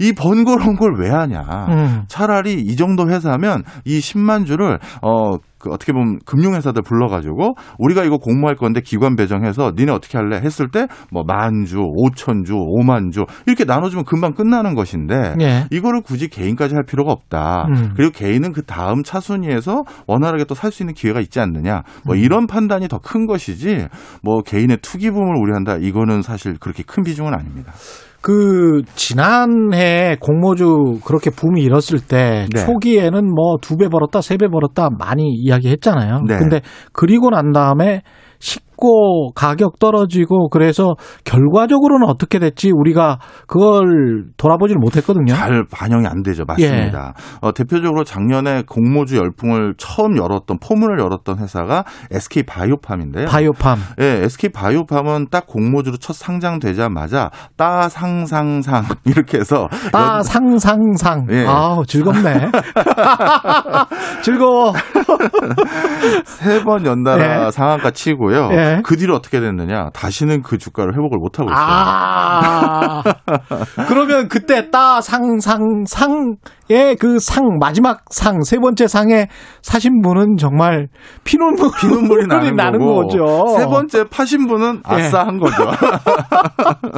[0.00, 1.40] 이 번거로운 걸 왜 하냐.
[1.70, 2.02] 음.
[2.06, 8.16] 차라리 이 정도 회사면 이 10만 주를 어, 그 어떻게 보면 금융회사들 불러가지고 우리가 이거
[8.18, 13.10] 공모할 건데 기관 배정해서 니네 어떻게 할래 했을 때 뭐 만 주, 오천 주, 오만
[13.10, 15.66] 주 이렇게 나눠주면 금방 끝나는 것인데 예.
[15.70, 17.66] 이거를 굳이 개인까지 할 필요가 없다.
[17.68, 17.92] 음.
[17.96, 21.82] 그리고 개인은 그 다음 차순위에서 원활하게 또 살 수 있는 기회가 있지 않느냐.
[22.04, 22.20] 뭐 음.
[22.20, 23.86] 이런 판단이 더 큰 것이지
[24.22, 25.76] 뭐 개인의 투기붐을 우려한다.
[25.76, 27.72] 이거는 사실 그렇게 큰 비중은 아닙니다.
[28.20, 32.64] 그 지난해 공모주 그렇게 붐이 일었을 때 네.
[32.66, 36.22] 초기에는 뭐 두 배 벌었다 세 배 벌었다 많이 이야기했잖아요.
[36.26, 36.36] 네.
[36.38, 36.60] 근데
[36.92, 38.02] 그리고 난 다음에
[38.40, 40.94] 식 고 가격 떨어지고 그래서
[41.24, 43.18] 결과적으로는 어떻게 됐지 우리가
[43.48, 45.34] 그걸 돌아보지를 못했거든요.
[45.34, 46.44] 잘 반영이 안 되죠.
[46.46, 47.14] 맞습니다.
[47.40, 51.82] 어, 대표적으로 작년에 공모주 열풍을 처음 열었던 포문을 열었던 회사가
[52.12, 53.26] SK 바이오팜인데요.
[53.26, 53.78] 바이오팜.
[54.00, 61.26] 예, SK 바이오팜은 딱 공모주로 첫 상장되자마자 따상상상 이렇게 해서 아 상상상.
[61.30, 61.44] 예.
[61.46, 62.50] 아우 즐겁네.
[64.22, 64.72] 즐거워.
[66.24, 67.50] 세 번 연달아 예.
[67.50, 68.50] 상한가 치고요.
[68.52, 68.67] 예.
[68.82, 69.90] 그 뒤로 어떻게 됐느냐?
[69.90, 71.64] 다시는 그 주가를 회복을 못 하고 있어요.
[71.64, 73.02] 아.
[73.88, 76.36] 그러면 그때 따 상상상
[76.70, 79.26] 의그상 마지막 상 세 번째 상에
[79.62, 80.88] 사신 분은 정말
[81.24, 83.46] 피눈물 피눈물이 나는, 나는 거죠.
[83.58, 84.94] 세 번째 파신 분은 예.
[84.94, 85.66] 아싸한 거죠.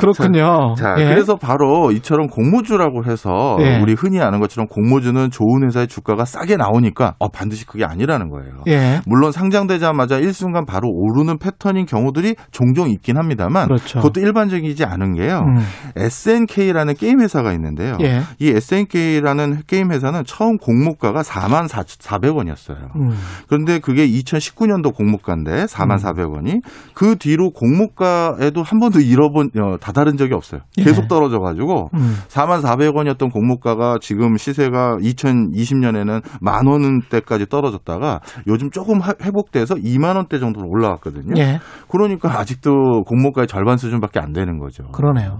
[0.00, 0.74] 그렇군요.
[0.78, 1.04] 자, 예.
[1.04, 3.78] 그래서 바로 이처럼 공모주라고 해서 예.
[3.80, 8.62] 우리 흔히 아는 것처럼 공모주는 좋은 회사의 주가가 싸게 나오니까 어, 반드시 그게 아니라는 거예요.
[8.68, 9.00] 예.
[9.06, 13.98] 물론 상장되자마자 일순간 바로 오르는 패턴인 경우들이 종종 있긴 합니다만 그렇죠.
[14.00, 15.40] 그것도 일반적이지 않은 게요.
[15.46, 15.58] 음.
[15.96, 17.96] SNK라는 게임 회사가 있는데요.
[18.02, 18.20] 예.
[18.38, 22.94] 이 SNK라는 게임 회사는 처음 공모가가 4만 400원이었어요.
[22.96, 23.10] 음.
[23.48, 26.60] 그런데 그게 2019년도 공모가인데 4만 400원이
[26.94, 30.60] 그 뒤로 공모가에도 한 번도 잃어본 어, 다다른 적이 없어요.
[30.78, 30.84] 예.
[30.84, 32.16] 계속 떨어져 가지고 음.
[32.28, 40.38] 4만 400원이었던 공모가가 지금 시세가 2020년에는 만 원대까지 떨어졌다가 요즘 조금 하- 회복돼서 2만 원대
[40.38, 41.34] 정도로 올라왔거든요.
[41.38, 41.60] 예.
[41.88, 44.84] 그러니까 아직도 공모가의 절반 수준밖에 안 되는 거죠.
[44.92, 45.38] 그러네요.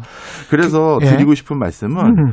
[0.51, 1.11] 그래서 그- 예.
[1.11, 2.33] 드리고 싶은 말씀은 음.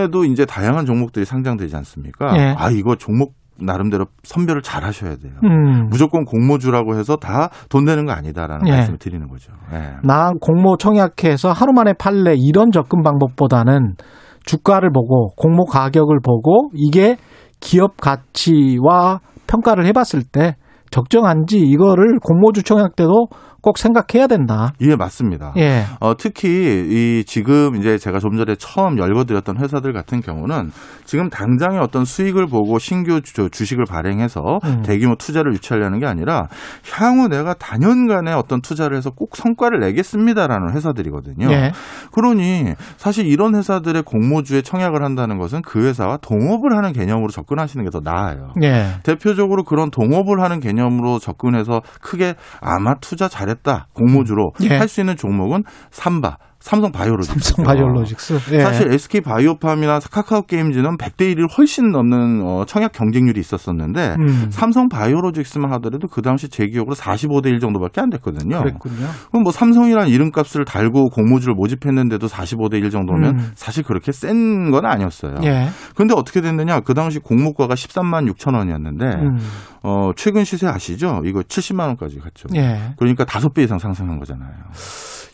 [0.00, 2.34] 이번에도 이제 다양한 종목들이 상장되지 않습니까?
[2.36, 2.54] 예.
[2.56, 5.34] 아 이거 종목 나름대로 선별을 잘 하셔야 돼요.
[5.44, 5.88] 음.
[5.90, 8.70] 무조건 공모주라고 해서 다돈 되는 거 아니다라는 예.
[8.72, 9.52] 말씀을 드리는 거죠.
[9.72, 9.96] 예.
[10.02, 13.96] 나 공모 청약해서 하루 만에 팔래 이런 접근 방법보다는
[14.44, 17.16] 주가를 보고 공모 가격을 보고 이게
[17.60, 20.56] 기업 가치와 평가를 해봤을 때
[20.90, 23.26] 적정한지 이거를 공모주 청약 때도
[23.62, 24.72] 꼭 생각해야 된다.
[24.80, 25.52] 예, 맞습니다.
[25.58, 25.84] 예.
[26.00, 30.70] 어, 특히 이 지금 이제 제가 좀 전에 처음 열거드렸던 회사들 같은 경우는
[31.04, 34.82] 지금 당장의 어떤 수익을 보고 신규 주, 주식을 발행해서 음.
[34.82, 36.48] 대규모 투자를 유치하려는 게 아니라
[36.92, 41.52] 향후 내가 단연간의 어떤 투자를 해서 꼭 성과를 내겠습니다라는 회사들이거든요.
[41.52, 41.72] 예.
[42.12, 47.90] 그러니 사실 이런 회사들의 공모주에 청약을 한다는 것은 그 회사와 동업을 하는 개념으로 접근하시는 게
[47.90, 48.52] 더 나아요.
[48.62, 49.00] 예.
[49.02, 54.78] 대표적으로 그런 동업을 하는 개념으로 접근해서 크게 아마 투자 잘했다 공모주로 예.
[54.78, 56.38] 할수 있는 종목은 삼바.
[56.60, 57.54] 삼성 바이오로직스.
[57.54, 58.38] 삼성 바이오로직스.
[58.52, 58.60] 예.
[58.60, 64.46] 사실 SK 바이오팜이나 카카오 게임즈는 100대 1을 훨씬 넘는 어, 청약 경쟁률이 있었었는데 음.
[64.50, 68.58] 삼성 바이오로직스만 하더라도 그 당시 제 기억으로 45대 1 정도밖에 안 됐거든요.
[68.60, 69.06] 그랬군요.
[69.30, 73.50] 그럼 뭐 삼성이라는 이름값을 달고 공모주를 모집했는데도 45대 1 정도면 음.
[73.54, 75.36] 사실 그렇게 센 건 아니었어요.
[75.44, 75.68] 예.
[75.96, 76.80] 근데 어떻게 됐느냐?
[76.80, 79.36] 그 당시 공모가가 13만 6천 원이었는데 음.
[79.82, 81.22] 어, 최근 시세 아시죠?
[81.24, 82.48] 이거 70만 원까지 갔죠.
[82.54, 82.92] 예.
[82.98, 84.50] 그러니까 다섯 배 이상 상승한 거잖아요.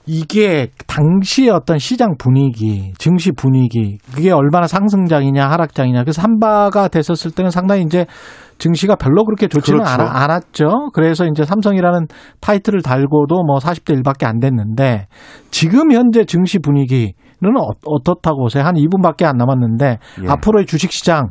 [0.07, 6.05] 이게 당시의 어떤 시장 분위기, 증시 분위기, 그게 얼마나 상승장이냐, 하락장이냐.
[6.05, 8.07] 그래서 한바가 됐었을 때는 상당히 이제
[8.59, 10.03] 증시가 별로 그렇게 좋지는 그렇죠.
[10.03, 10.91] 않았죠.
[10.95, 12.07] 그래서 이제 삼성이라는
[12.41, 15.09] 타이틀을 달고도 뭐 40대 1밖에 안 됐는데
[15.51, 17.13] 지금 현재 증시 분위기는
[17.59, 18.65] 어, 떻다고 보세요?
[18.65, 20.29] 한 2분밖에 안 남았는데 예.
[20.29, 21.29] 앞으로의 주식 시장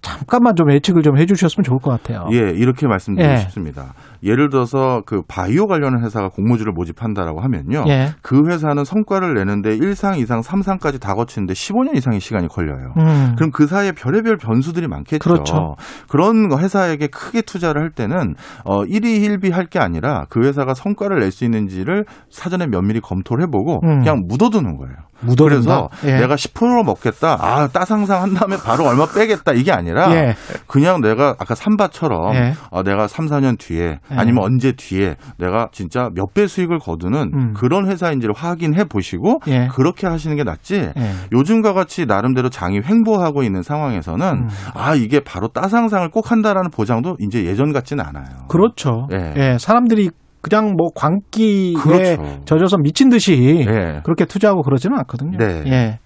[0.00, 2.28] 잠깐만 좀 예측을 좀 해주셨으면 좋을 것 같아요.
[2.32, 3.36] 예, 이렇게 말씀드리고 예.
[3.38, 3.94] 싶습니다.
[4.22, 7.84] 예를 들어서 그 바이오 관련 회사가 공모주를 모집한다라고 하면요.
[7.88, 8.10] 예.
[8.22, 12.94] 그 회사는 성과를 내는데 1상, 2상, 3상까지 다 거치는데 15년 이상의 시간이 걸려요.
[12.98, 13.34] 음.
[13.36, 15.18] 그럼 그 사이에 별의별 변수들이 많겠죠.
[15.18, 15.74] 그렇죠.
[16.12, 18.34] 런 회사에게 크게 투자를 할 때는
[18.64, 23.44] 어 1위 1비 할 게 아니라 그 회사가 성과를 낼 수 있는지를 사전에 면밀히 검토를
[23.44, 23.98] 해보고 음.
[23.98, 24.94] 그냥 묻어두는 거예요.
[25.20, 25.88] 묻어둔다?
[25.88, 26.20] 그래서 예.
[26.20, 27.36] 내가 10% 먹겠다.
[27.40, 29.52] 아, 따상상 한 다음에 바로 얼마 빼겠다.
[29.52, 30.34] 이게 아니라 예.
[30.66, 32.54] 그냥 내가 아까 삼바처럼 예.
[32.70, 34.16] 어, 내가 3, 4년 뒤에 예.
[34.16, 37.54] 아니면 언제 뒤에 내가 진짜 몇 배 수익을 거두는 음.
[37.56, 39.68] 그런 회사인지를 확인해 보시고 예.
[39.72, 40.92] 그렇게 하시는 게 낫지.
[40.96, 41.12] 예.
[41.32, 44.48] 요즘과 같이 나름대로 장이 횡보하고 있는 상황에서는 음.
[44.74, 48.26] 아 이게 바로 따상상을 꼭 한다라는 보장도 이제 예전 같지는 않아요.
[48.48, 49.08] 그렇죠.
[49.12, 49.32] 예.
[49.36, 49.56] 예.
[49.58, 50.10] 사람들이
[50.40, 52.40] 그냥 뭐 광기에 그렇죠.
[52.44, 54.00] 젖어서 미친 듯이 예.
[54.04, 55.36] 그렇게 투자하고 그러지는 않거든요.
[55.38, 55.62] 네.
[55.66, 55.98] 예.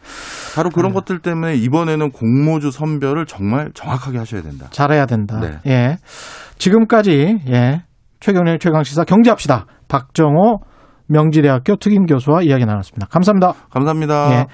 [0.54, 0.94] 바로 그런 네.
[0.94, 4.66] 것들 때문에 이번에는 공모주 선별을 정말 정확하게 하셔야 된다.
[4.70, 5.40] 잘해야 된다.
[5.40, 5.58] 네.
[5.66, 5.96] 예.
[6.58, 7.82] 지금까지 예.
[8.20, 9.66] 최경련 최강 시사 경제합시다.
[9.88, 10.60] 박정호
[11.06, 13.06] 명지대학교 특임 교수와 이야기 나눴습니다.
[13.06, 13.54] 감사합니다.
[13.70, 14.28] 감사합니다.
[14.32, 14.46] 예.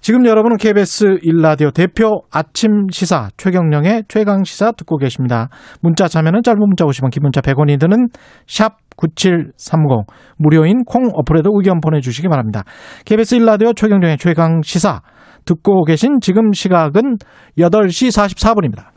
[0.00, 5.48] 지금 여러분은 KBS 일라디오 대표 아침 시사 최경령의 최강 시사 듣고 계십니다.
[5.80, 8.08] 문자 참여는 짧은 문자 50원, 긴 문자 100원이 드는
[8.46, 10.06] 샵 9730
[10.36, 12.64] 무료인 콩 어플에도 의견 보내 주시기 바랍니다.
[13.04, 15.00] KBS 일라디오 최경령의 최강 시사
[15.44, 17.16] 듣고 계신 지금 시각은
[17.58, 18.90] 8시 44분입니다.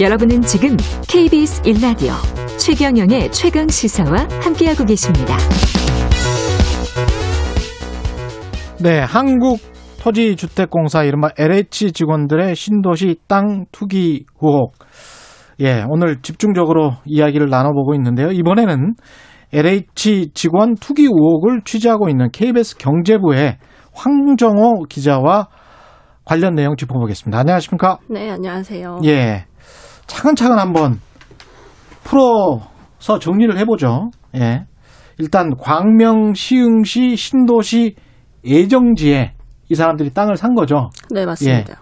[0.00, 0.76] 여러분은 지금
[1.08, 5.34] KBS 1라디오 최경영의 최강 시사와 함께하고 계십니다.
[8.82, 9.58] 네, 한국
[9.98, 14.74] 토지 주택공사 이른바 LH 직원들의 신도시 땅 투기 의혹.
[15.60, 18.30] 예, 오늘 집중적으로 이야기를 나눠보고 있는데요.
[18.30, 18.94] 이번에는
[19.54, 23.56] LH 직원 투기 의혹을 취재하고 있는 KBS 경제부의
[23.94, 25.48] 황정호 기자와
[26.26, 27.38] 관련 내용 짚어보겠습니다.
[27.38, 27.96] 안녕하십니까?
[28.10, 29.00] 네, 안녕하세요.
[29.06, 29.46] 예.
[30.06, 31.00] 차근차근 한번
[32.04, 34.10] 풀어서 정리를 해보죠.
[34.36, 34.64] 예.
[35.18, 37.94] 일단 광명 시흥시 신도시
[38.44, 39.32] 예정지에
[39.68, 40.90] 이 사람들이 땅을 산 거죠.
[41.10, 41.72] 네, 맞습니다.
[41.72, 41.76] 예.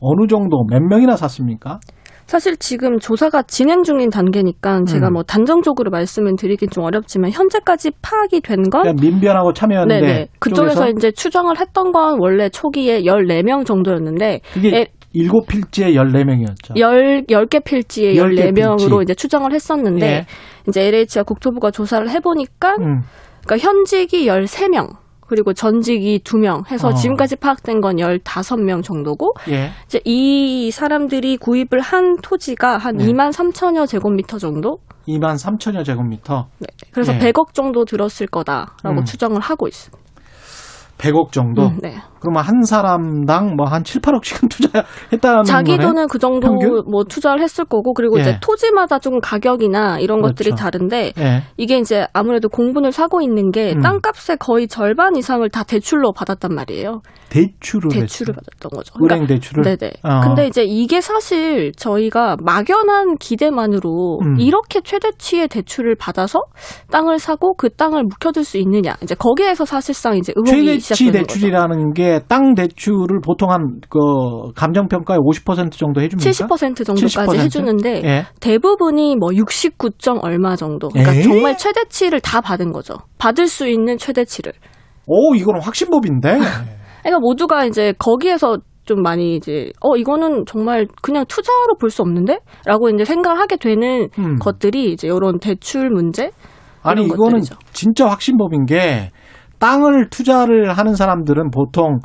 [0.00, 1.78] 어느 정도 몇 명이나 샀습니까?
[2.26, 5.12] 사실 지금 조사가 진행 중인 단계니까 제가 음.
[5.14, 10.26] 뭐 단정적으로 말씀을 드리긴 좀 어렵지만 현재까지 파악이 된 건 민변하고 참여연대 네네.
[10.38, 16.78] 그쪽에서 쪽에서 이제 추정을 했던 건 원래 초기에 14명 정도였는데 이게 에- 일곱 필지에 14명이었죠.
[16.78, 19.02] 열, 10개 필지에 10개 14명으로 필지.
[19.02, 20.26] 이제 추정을 했었는데 예.
[20.68, 23.02] 이제 LH와 국토부가 조사를 해보니까 음.
[23.44, 26.94] 그러니까 현직이 13명 그리고 전직이 2명 해서 어.
[26.94, 29.70] 지금까지 파악된 건 15명 정도고 예.
[29.86, 33.06] 이제 이 사람들이 구입을 한 토지가 한 네.
[33.06, 34.78] 2만 3천여 제곱미터 정도?
[35.08, 36.48] 2만 3천여 제곱미터.
[36.92, 37.18] 그래서 예.
[37.18, 39.04] 100억 정도 들었을 거다라고 음.
[39.04, 40.01] 추정을 하고 있습니다.
[41.02, 41.66] 100억 정도.
[41.66, 41.96] 음, 네.
[42.20, 44.48] 그러면 한 사람당 뭐 한 7, 8억씩은
[45.10, 45.84] 투자했다는 자기 거네.
[45.84, 46.84] 돈은 그 정도 평균?
[46.88, 48.20] 뭐 투자를 했을 거고 그리고 예.
[48.22, 50.34] 이제 토지마다 좀 가격이나 이런 그렇죠.
[50.34, 51.42] 것들이 다른데 예.
[51.56, 53.80] 이게 이제 아무래도 공분을 사고 있는 게 음.
[53.80, 57.00] 땅값의 거의 절반 이상을 다 대출로 받았단 말이에요.
[57.30, 58.42] 대출을 대출을 했어요.
[58.60, 58.94] 받았던 거죠.
[59.02, 59.64] 은행 대출을.
[59.64, 59.92] 네네.
[60.04, 60.20] 어.
[60.20, 64.38] 근데 이제 이게 사실 저희가 막연한 기대만으로 음.
[64.38, 66.42] 이렇게 최대치의 대출을 받아서
[66.90, 68.94] 땅을 사고 그 땅을 묵혀둘 수 있느냐.
[69.02, 75.18] 이제 거기에서 사실상 이제 의혹이 시작되는 대출이라는 게 땅 대출을 보통 한 그 감정 평가의
[75.20, 76.30] 50% 정도 해줍니까?
[76.30, 77.38] 70% 정도까지 70%?
[77.40, 78.24] 해주는데 예.
[78.40, 80.88] 대부분이 뭐 69점 얼마 정도.
[80.88, 81.22] 그러니까 에이?
[81.22, 82.94] 정말 최대치를 다 받은 거죠.
[83.18, 84.52] 받을 수 있는 최대치를.
[85.06, 86.38] 오, 이거는 확신법인데.
[87.02, 92.90] 그러니까 모두가 이제 거기에서 좀 많이 이제 어 이거는 정말 그냥 투자로 볼 수 없는데라고
[92.94, 94.36] 이제 생각을 하게 되는 음.
[94.38, 96.30] 것들이 이제 이런 대출 문제
[96.82, 97.56] 아니 이거는 것들이죠.
[97.72, 99.10] 진짜 확신법인 게
[99.62, 102.00] 땅을 투자를 하는 사람들은 보통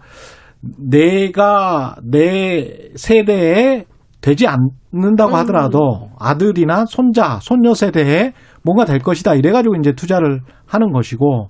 [0.62, 3.86] 내가 내 세대에
[4.22, 5.36] 되지 않는다고 음.
[5.40, 11.50] 하더라도 아들이나 손자, 손녀 세대에 뭔가 될 것이다 이래가지고 이제 투자를 하는 것이고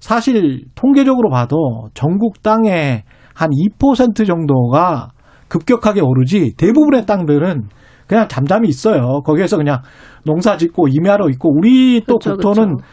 [0.00, 3.02] 사실 통계적으로 봐도 전국 땅의
[3.34, 5.10] 한 2% 정도가
[5.48, 7.68] 급격하게 오르지 대부분의 땅들은
[8.06, 9.20] 그냥 잠잠히 있어요.
[9.22, 9.80] 거기에서 그냥
[10.24, 12.86] 농사 짓고 임야로 있고 우리 또 그쵸, 국토는 그쵸.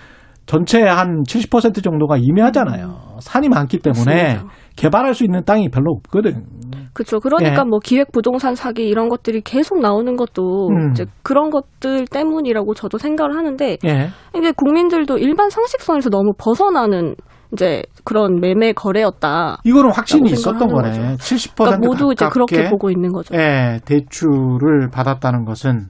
[0.49, 3.19] 전체 한70% 정도가 임야잖아요.
[3.19, 4.53] 산이 많기 때문에 맞습니다.
[4.75, 6.43] 개발할 수 있는 땅이 별로 없거든.
[6.91, 7.19] 그렇죠.
[7.19, 7.69] 그러니까 예.
[7.69, 10.89] 뭐 기획 부동산 사기 이런 것들이 계속 나오는 것도 음.
[10.89, 14.09] 이제 그런 것들 때문이라고 저도 생각을 하는데 예.
[14.35, 17.13] 이게 국민들도 일반 상식선에서 너무 벗어나는
[17.53, 19.59] 이제 그런 매매 거래였다.
[19.63, 20.89] 이거는 확신이 있었던 거네.
[20.89, 21.01] 거죠.
[21.01, 23.35] 70% 그러니까 모두 이제 그렇게 보고 있는 거죠.
[23.35, 25.89] 예, 대출을 받았다는 것은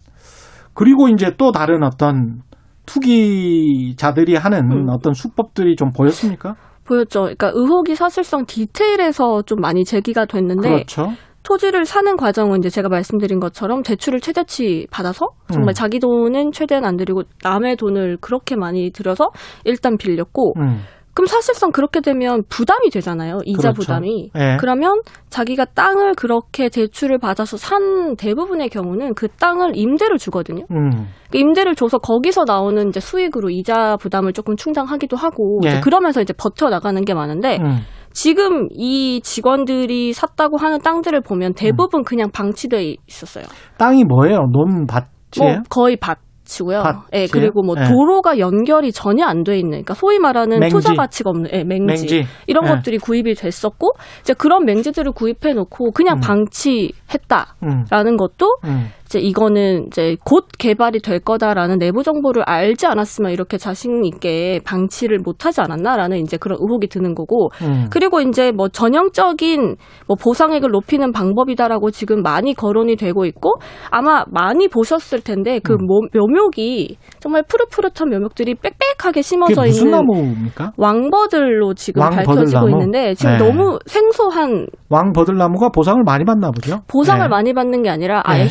[0.73, 2.41] 그리고 이제 또 다른 어떤
[2.89, 4.89] 투기자들이 하는 음.
[4.89, 6.55] 어떤 수법들이 좀 보였습니까?
[6.85, 7.21] 보였죠.
[7.21, 11.11] 그러니까 의혹이 사실상 디테일에서 좀 많이 제기가 됐는데 그렇죠.
[11.43, 15.73] 토지를 사는 과정은 이제 제가 말씀드린 것처럼 대출을 최대치 받아서 정말 음.
[15.73, 19.29] 자기 돈은 최대한 안 들이고 남의 돈을 그렇게 많이 들여서
[19.65, 20.81] 일단 빌렸고 음.
[21.19, 23.39] 그럼 사실상 그렇게 되면 부담이 되잖아요.
[23.43, 23.81] 이자 그렇죠.
[23.81, 24.31] 부담이.
[24.37, 24.55] 예.
[24.57, 30.63] 그러면 자기가 땅을 그렇게 대출을 받아서 산 대부분의 경우는 그 땅을 임대를 주거든요.
[30.71, 31.09] 음.
[31.29, 35.67] 그 임대를 줘서 거기서 나오는 이제 수익으로 이자 부담을 조금 충당하기도 하고 예.
[35.67, 37.79] 이제 그러면서 이제 버텨 나가는 게 많은데 음.
[38.13, 41.53] 지금 이 직원들이 샀다고 하는 땅들을 보면 음.
[41.53, 43.43] 대부분 그냥 방치돼 있었어요.
[43.77, 44.37] 땅이 뭐예요?
[44.53, 45.03] 논밭이에요?
[45.41, 46.19] 뭐 거의 밭
[46.61, 46.81] 이고요.
[46.81, 47.03] 밭이에요?
[47.13, 47.84] 예, 그리고 뭐 예.
[47.88, 50.73] 도로가 연결이 전혀 안 돼 있는, 그러니까 소위 말하는 맹지.
[50.73, 51.85] 투자 가치가 없는, 예, 맹지.
[51.85, 52.26] 맹지.
[52.47, 52.69] 이런 예.
[52.69, 56.21] 것들이 구입이 됐었고, 이제 그런 맹지들을 구입해 놓고 그냥 음.
[56.21, 58.17] 방치했다라는 음.
[58.17, 58.89] 것도 음.
[59.10, 65.18] 이제 이거는 이제 곧 개발이 될 거다라는 내부 정보를 알지 않았으면 이렇게 자신 있게 방치를
[65.23, 67.88] 못 하지 않았나라는 이제 그런 의혹이 드는 거고 음.
[67.90, 69.77] 그리고 이제 뭐 전형적인
[70.07, 73.53] 뭐 보상액을 높이는 방법이다라고 지금 많이 거론이 되고 있고
[73.90, 75.88] 아마 많이 보셨을 텐데 그 음.
[75.88, 80.73] 모- 묘목이 정말 푸릇푸릇한 묘목들이 빽빽하게 심어져 있는 나무입니까?
[80.77, 82.36] 왕버들로 지금 왕버들나무?
[82.36, 83.44] 밝혀지고 있는데 지금 네.
[83.44, 86.81] 너무 생소한 왕버들나무가 보상을 많이 받나 보죠?
[86.88, 87.27] 보상을 네.
[87.27, 88.48] 많이 받는 게 아니라 아예 네.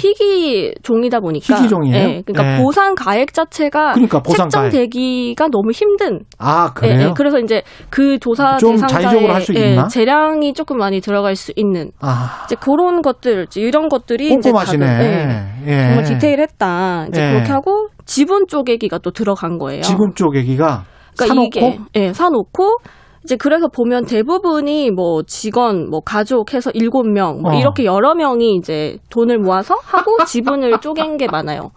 [0.49, 1.97] 희귀 종이다 보니까 희귀 종이에요?
[1.97, 2.63] 예, 그러니까 네.
[2.63, 4.49] 보상 가액 자체가 그러니까 보상.
[4.49, 7.09] 책정되기가 너무 힘든 아, 예, 그래요?
[7.09, 9.77] 예, 그래서 이제 그 조사 좀 대상자의 예?
[9.89, 14.87] 재량이 조금 많이 들어갈 수 있는 아, 이제 그런 것들 이제 이런 것들이 이제 꼼꼼하시네.
[14.87, 15.83] 다들, 예, 예.
[15.87, 17.33] 정말 디테일했다 이제 예.
[17.33, 19.83] 그렇게 하고 지분 쪼개기가 또 들어간 거예요.
[19.83, 20.85] 지분 쪼개기가
[21.17, 22.79] 그러니까 사놓고 이게 예, 사놓고
[23.25, 27.59] 이제 그래서 보면 대부분이 뭐 직원, 뭐 가족 해서 일곱 명, 뭐 어.
[27.59, 31.71] 이렇게 여러 명이 이제 돈을 모아서 하고 지분을 쪼갠 게 많아요.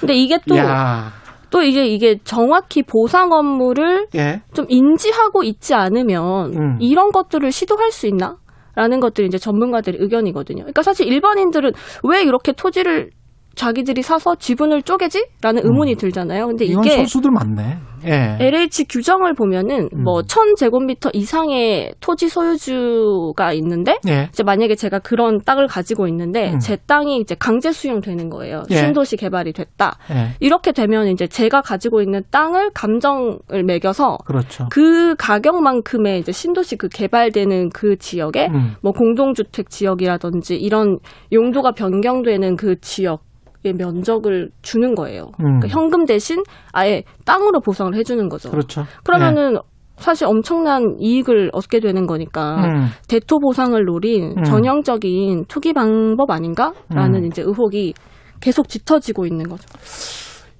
[0.00, 1.12] 근데 이게 또, 야,
[1.50, 4.42] 또 이게 이게 정확히 보상 업무를 예.
[4.52, 6.76] 좀 인지하고 있지 않으면 음.
[6.80, 8.36] 이런 것들을 시도할 수 있나?
[8.76, 10.62] 라는 것들이 이제 전문가들의 의견이거든요.
[10.62, 13.10] 그러니까 사실 일반인들은 왜 이렇게 토지를
[13.54, 15.26] 자기들이 사서 지분을 쪼개지?
[15.42, 16.46] 라는 의문이 들잖아요.
[16.46, 16.80] 근데 음.
[16.80, 17.78] 이게 선수들 많네.
[18.06, 18.36] 예.
[18.38, 20.04] LH 규정을 보면은 음.
[20.04, 24.28] 뭐 1000제곱미터 이상의 토지 소유주가 있는데 예.
[24.28, 26.58] 이제 만약에 제가 그런 땅을 가지고 있는데 음.
[26.58, 28.62] 제 땅이 이제 강제 수용되는 거예요.
[28.70, 28.76] 예.
[28.76, 29.98] 신도시 개발이 됐다.
[30.10, 30.36] 예.
[30.40, 34.66] 이렇게 되면 이제 제가 가지고 있는 땅을 감정을 매겨서 그렇죠.
[34.70, 38.74] 그 가격만큼의 이제 신도시 그 개발되는 그 지역에 음.
[38.82, 40.98] 뭐 공동주택 지역이라든지 이런
[41.32, 43.33] 용도가 변경되는 그 지역 의
[43.72, 45.30] 면적을 주는 거예요.
[45.40, 45.60] 음.
[45.60, 46.42] 그러니까 현금 대신
[46.72, 48.50] 아예 땅으로 보상을 해주는 거죠.
[48.50, 48.84] 그렇죠.
[49.04, 49.58] 그러면은
[49.96, 52.86] 사실 엄청난 이익을 얻게 되는 거니까 음.
[53.08, 54.42] 대토 보상을 노린 음.
[54.42, 57.26] 전형적인 투기 방법 아닌가라는 음.
[57.26, 57.94] 이제 의혹이
[58.40, 59.66] 계속 짙어지고 있는 거죠.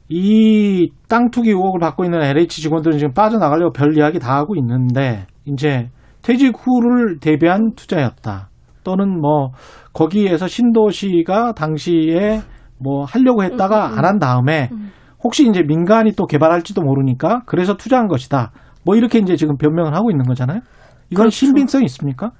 [0.09, 5.27] 이 땅 투기 의혹을 받고 있는 LH 직원들은 지금 빠져나가려고 별 이야기 다 하고 있는데
[5.45, 5.91] 이제
[6.23, 8.49] 퇴직 후를 대비한 투자였다.
[8.83, 9.51] 또는 뭐
[9.93, 12.41] 거기에서 신도시가 당시에
[12.79, 14.71] 뭐 하려고 했다가 음, 음, 안한 다음에
[15.23, 18.53] 혹시 이제 민간이 또 개발할지도 모르니까 그래서 투자한 것이다.
[18.85, 20.61] 뭐 이렇게 이제 지금 변명을 하고 있는 거잖아요.
[21.11, 21.37] 이건 그렇죠.
[21.37, 22.33] 신빙성이 있습니까?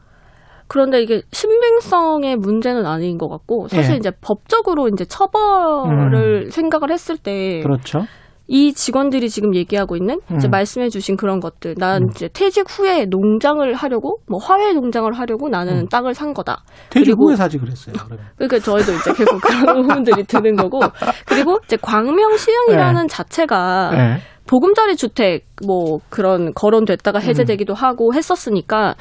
[0.67, 3.97] 그런데 이게 신빙성의 문제는 아닌 것 같고 사실 예.
[3.97, 8.01] 이제 법적으로 이제 처벌을 생각을 했을 때 그렇죠.
[8.47, 10.51] 이 직원들이 지금 얘기하고 있는 이제 음.
[10.51, 15.81] 말씀해 주신 그런 것들, 난 이제 퇴직 후에 농장을 하려고 뭐 화훼 농장을 하려고 나는
[15.81, 15.87] 음.
[15.89, 16.63] 땅을 산 거다.
[16.91, 17.95] 퇴직 그리고- 후에 사지 그랬어요.
[18.05, 18.27] 그러면.
[18.37, 20.81] 그러니까 저희도 이제 계속 그런 부분들이 드는 거고
[21.27, 24.17] 그리고 이제 광명 시흥이라는 자체가 네.
[24.47, 28.95] 보금자리 주택 뭐 그런 거론됐다가 해제되기도 하고 했었으니까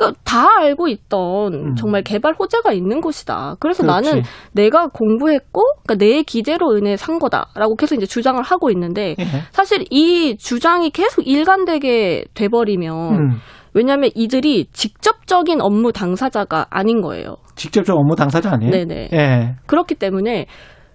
[0.00, 3.56] 그러니까 다 알고 있던 정말 개발 호재가 있는 곳이다.
[3.60, 3.88] 그래서 음.
[3.88, 4.08] 그렇지.
[4.08, 4.22] 나는
[4.52, 9.24] 내가 공부했고 그러니까 내 기대로 인해 산 거다라고 계속 이제 주장을 하고 있는데 예.
[9.52, 13.30] 사실 이 주장이 계속 일관되게 돼버리면 음.
[13.74, 17.36] 왜냐하면 이들이 직접적인 업무 당사자가 아닌 거예요.
[17.54, 18.72] 직접적 업무 당사자 아니에요?
[18.72, 19.10] 네네.
[19.12, 19.54] 예.
[19.66, 20.46] 그렇기 때문에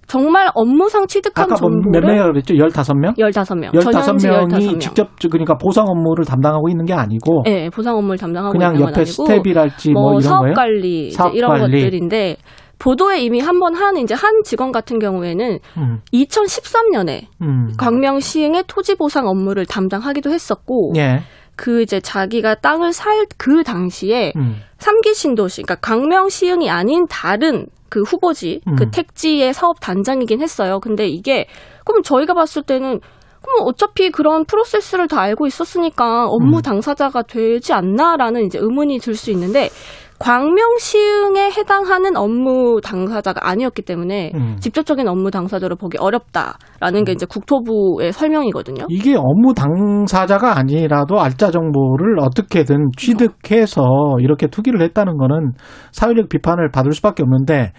[0.07, 2.53] 정말 업무상 취득한 아까 뭐몇 정보를 명이라고 그랬죠?
[2.53, 3.17] 15명?
[3.17, 3.71] 15명.
[3.73, 8.85] 15명이 직접 그러니까 보상 업무를 담당하고 있는 게 아니고 네, 보상 업무를 담당하고 그냥 있는
[8.85, 10.53] 건 옆에 아니고 스텝이랄지 뭐, 이런 사업 거예요?
[10.53, 11.81] 관리 사업 이런 관리.
[11.81, 12.37] 것들인데
[12.77, 15.99] 보도에 이미 한 번 한 이제 한 직원 같은 경우에는 음.
[16.13, 17.69] 2013년에 음.
[17.77, 21.21] 광명 시흥의 토지 보상 업무를 담당하기도 했었고 예.
[21.55, 24.55] 그 이제 자기가 땅을 살 그 당시에 음.
[24.77, 28.75] 삼기 신도시, 그러니까 광명 시흥이 아닌 다른 그 후보지, 음.
[28.75, 30.79] 그 택지의 사업 단장이긴 했어요.
[30.79, 31.47] 근데 이게
[31.85, 32.99] 그럼 저희가 봤을 때는
[33.41, 36.61] 그럼 어차피 그런 프로세스를 다 알고 있었으니까 업무 음.
[36.61, 39.69] 당사자가 되지 않나라는 이제 의문이 들 수 있는데
[40.17, 44.55] 광명 시흥에 해당하는 업무 당사자가 아니었기 때문에 음.
[44.59, 48.85] 직접적인 업무 당사자로 보기 어렵다라는 게 이제 국토부의 설명이거든요.
[48.89, 53.83] 이게 업무 당사자가 아니라도 알짜 정보를 어떻게든 취득해서
[54.19, 55.51] 이렇게 투기를 했다는 거는
[55.91, 57.73] 사회적 비판을 받을 수밖에 없는데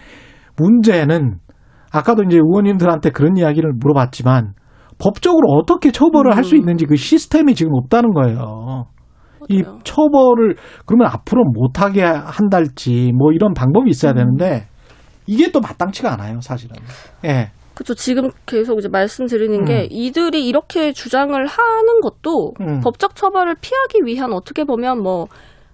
[0.57, 1.39] 문제는
[1.91, 4.53] 아까도 이제 의원님들한테 그런 이야기를 물어봤지만
[4.99, 6.59] 법적으로 어떻게 처벌을 할수 음.
[6.59, 8.85] 있는지 그 시스템이 지금 없다는 거예요.
[9.49, 10.55] 이 처벌을
[10.85, 14.67] 그러면 앞으로 못하게 한달지 뭐 이런 방법이 있어야 되는데
[15.25, 16.75] 이게 또 마땅치가 않아요, 사실은.
[17.25, 17.51] 예.
[17.73, 17.93] 그렇죠.
[17.93, 19.87] 지금 계속 이제 말씀드리는 게 음.
[19.91, 22.79] 이들이 이렇게 주장을 하는 것도 음.
[22.79, 25.27] 법적 처벌을 피하기 위한 어떻게 보면 뭐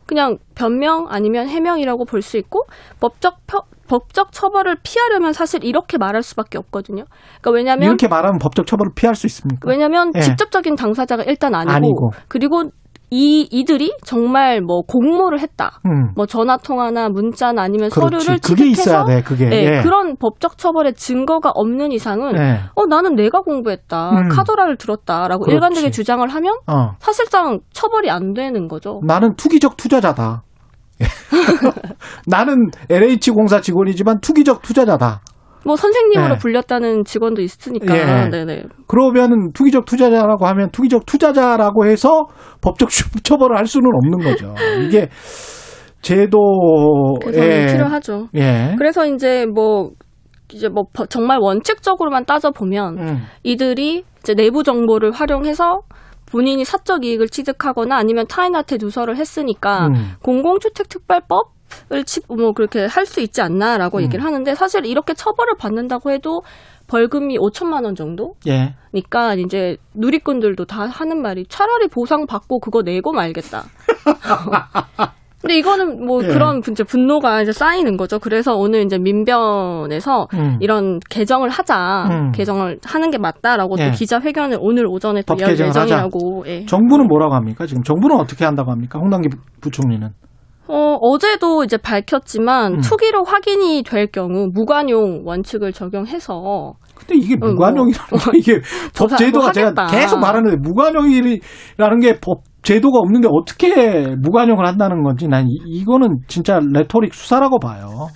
[0.05, 2.65] 그냥 변명 아니면 해명이라고 볼 수 있고
[2.99, 7.03] 법적 펴- 법적 처벌을 피하려면 사실 이렇게 말할 수밖에 없거든요.
[7.41, 9.69] 그러니까 왜냐하면 이렇게 말하면 법적 처벌을 피할 수 있습니까?
[9.69, 10.21] 왜냐하면 예.
[10.21, 12.09] 직접적인 당사자가 일단 아니고, 아니고.
[12.27, 12.63] 그리고
[13.15, 15.79] 이 이들이 정말 뭐 공모를 했다.
[15.85, 16.13] 음.
[16.15, 18.25] 뭐 전화 통화나 문자나 아니면 그렇지.
[18.25, 19.45] 서류를 그게 취득해서 있어야 돼, 그게.
[19.49, 19.81] 네, 예.
[19.83, 22.61] 그런 법적 처벌의 증거가 없는 이상은 예.
[22.73, 24.09] 어 나는 내가 공부했다.
[24.09, 24.29] 음.
[24.29, 25.53] 카더라를 들었다라고 그렇지.
[25.53, 26.93] 일관되게 주장을 하면 어.
[26.97, 28.99] 사실상 처벌이 안 되는 거죠.
[29.03, 30.41] 나는 투기적 투자자다.
[32.25, 35.21] 나는 LH 공사 직원이지만 투기적 투자자다.
[35.65, 36.37] 뭐 선생님으로 예.
[36.37, 37.95] 불렸다는 직원도 있으니까.
[37.97, 38.29] 예.
[38.29, 38.63] 네네.
[38.87, 42.27] 그러면은 투기적 투자자라고 하면 투기적 투자자라고 해서
[42.61, 42.89] 법적
[43.23, 44.53] 처벌을 할 수는 없는 거죠.
[44.85, 45.09] 이게
[46.01, 48.27] 제도에 개선이 필요하죠.
[48.35, 48.75] 예.
[48.77, 49.91] 그래서 이제 뭐
[50.51, 53.17] 이제 뭐 버- 정말 원칙적으로만 따져 보면 음.
[53.43, 55.81] 이들이 이제 내부 정보를 활용해서
[56.31, 59.93] 본인이 사적 이익을 취득하거나 아니면 타인한테 누설을 했으니까 음.
[60.23, 61.52] 공공주택특별법
[62.27, 64.03] 뭐 그렇게 할 수 있지 않나라고 음.
[64.03, 66.41] 얘기를 하는데 사실 이렇게 처벌을 받는다고 해도
[66.87, 68.33] 벌금이 5천만 원 정도?
[68.47, 68.75] 예.
[68.93, 73.63] 니까 이제 누리꾼들도 다 하는 말이 차라리 보상 받고 그거 내고 말겠다.
[75.41, 76.27] 근데 이거는 뭐 예.
[76.27, 78.17] 그런 이제 분노가 이제 쌓이는 거죠.
[78.17, 80.57] 그래서 오늘 이제 민변에서 음.
[80.61, 82.31] 이런 개정을 하자, 음.
[82.31, 83.87] 개정을 하는 게 맞다라고 예.
[83.87, 86.45] 또 기자회견을 오늘 오전에 또 열 예정이라고.
[86.47, 86.65] 예.
[86.65, 87.65] 정부는 뭐라고 합니까?
[87.65, 88.99] 지금 정부는 어떻게 한다고 합니까?
[88.99, 90.07] 홍남기 부- 부총리는.
[90.73, 92.81] 어, 어제도 이제 밝혔지만 음.
[92.81, 98.61] 투기로 확인이 될 경우 무관용 원칙을 적용해서 근데 이게 어, 무관용이라는 게 이게
[98.97, 99.87] 법 제도가 뭐 제가.
[99.87, 106.59] 계속 말하는데 무관용이라는 게 법 제도가 없는데 어떻게 무관용을 한다는 건지 난 이, 이거는 진짜
[106.73, 108.07] 레토릭 수사라고 봐요.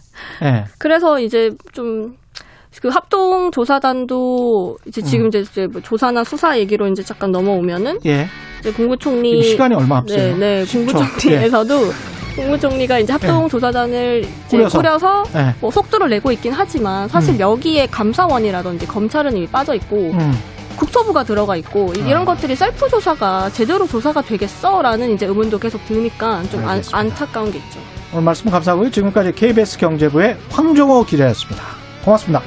[0.43, 0.63] 예.
[0.79, 5.27] 그래서 이제 좀그 합동 조사단도 이제 지금 음.
[5.27, 8.25] 이제 뭐 조사나 수사 얘기로 이제 잠깐 넘어오면은 예.
[8.61, 10.38] 이제 국무총리 시간이 얼마 없어요.
[10.38, 10.63] 네, 네.
[10.63, 10.93] 10초.
[10.93, 11.75] 국무총리에서도
[12.38, 14.77] 국무총리가 이제 합동 조사단을 이제 꾸려서.
[14.77, 15.55] 꾸려서, 예.
[15.59, 17.39] 뭐 속도를 내고 있긴 하지만 사실 음.
[17.39, 20.34] 여기에 감사원이라든지 검찰은 이미 빠져 있고 음.
[20.77, 22.26] 국토부가 들어가 있고 이- 이런 아.
[22.26, 26.81] 것들이 셀프 조사가 제대로 조사가 되겠어라는 이제 의문도 계속 드니까 좀 안.
[26.91, 27.80] 안타까운 게 있죠.
[28.14, 28.91] 오늘 말씀 감사하고요.
[28.91, 31.64] 지금까지 KBS 경제부의 황정호 기자였습니다.
[32.05, 32.41] 고맙습니다.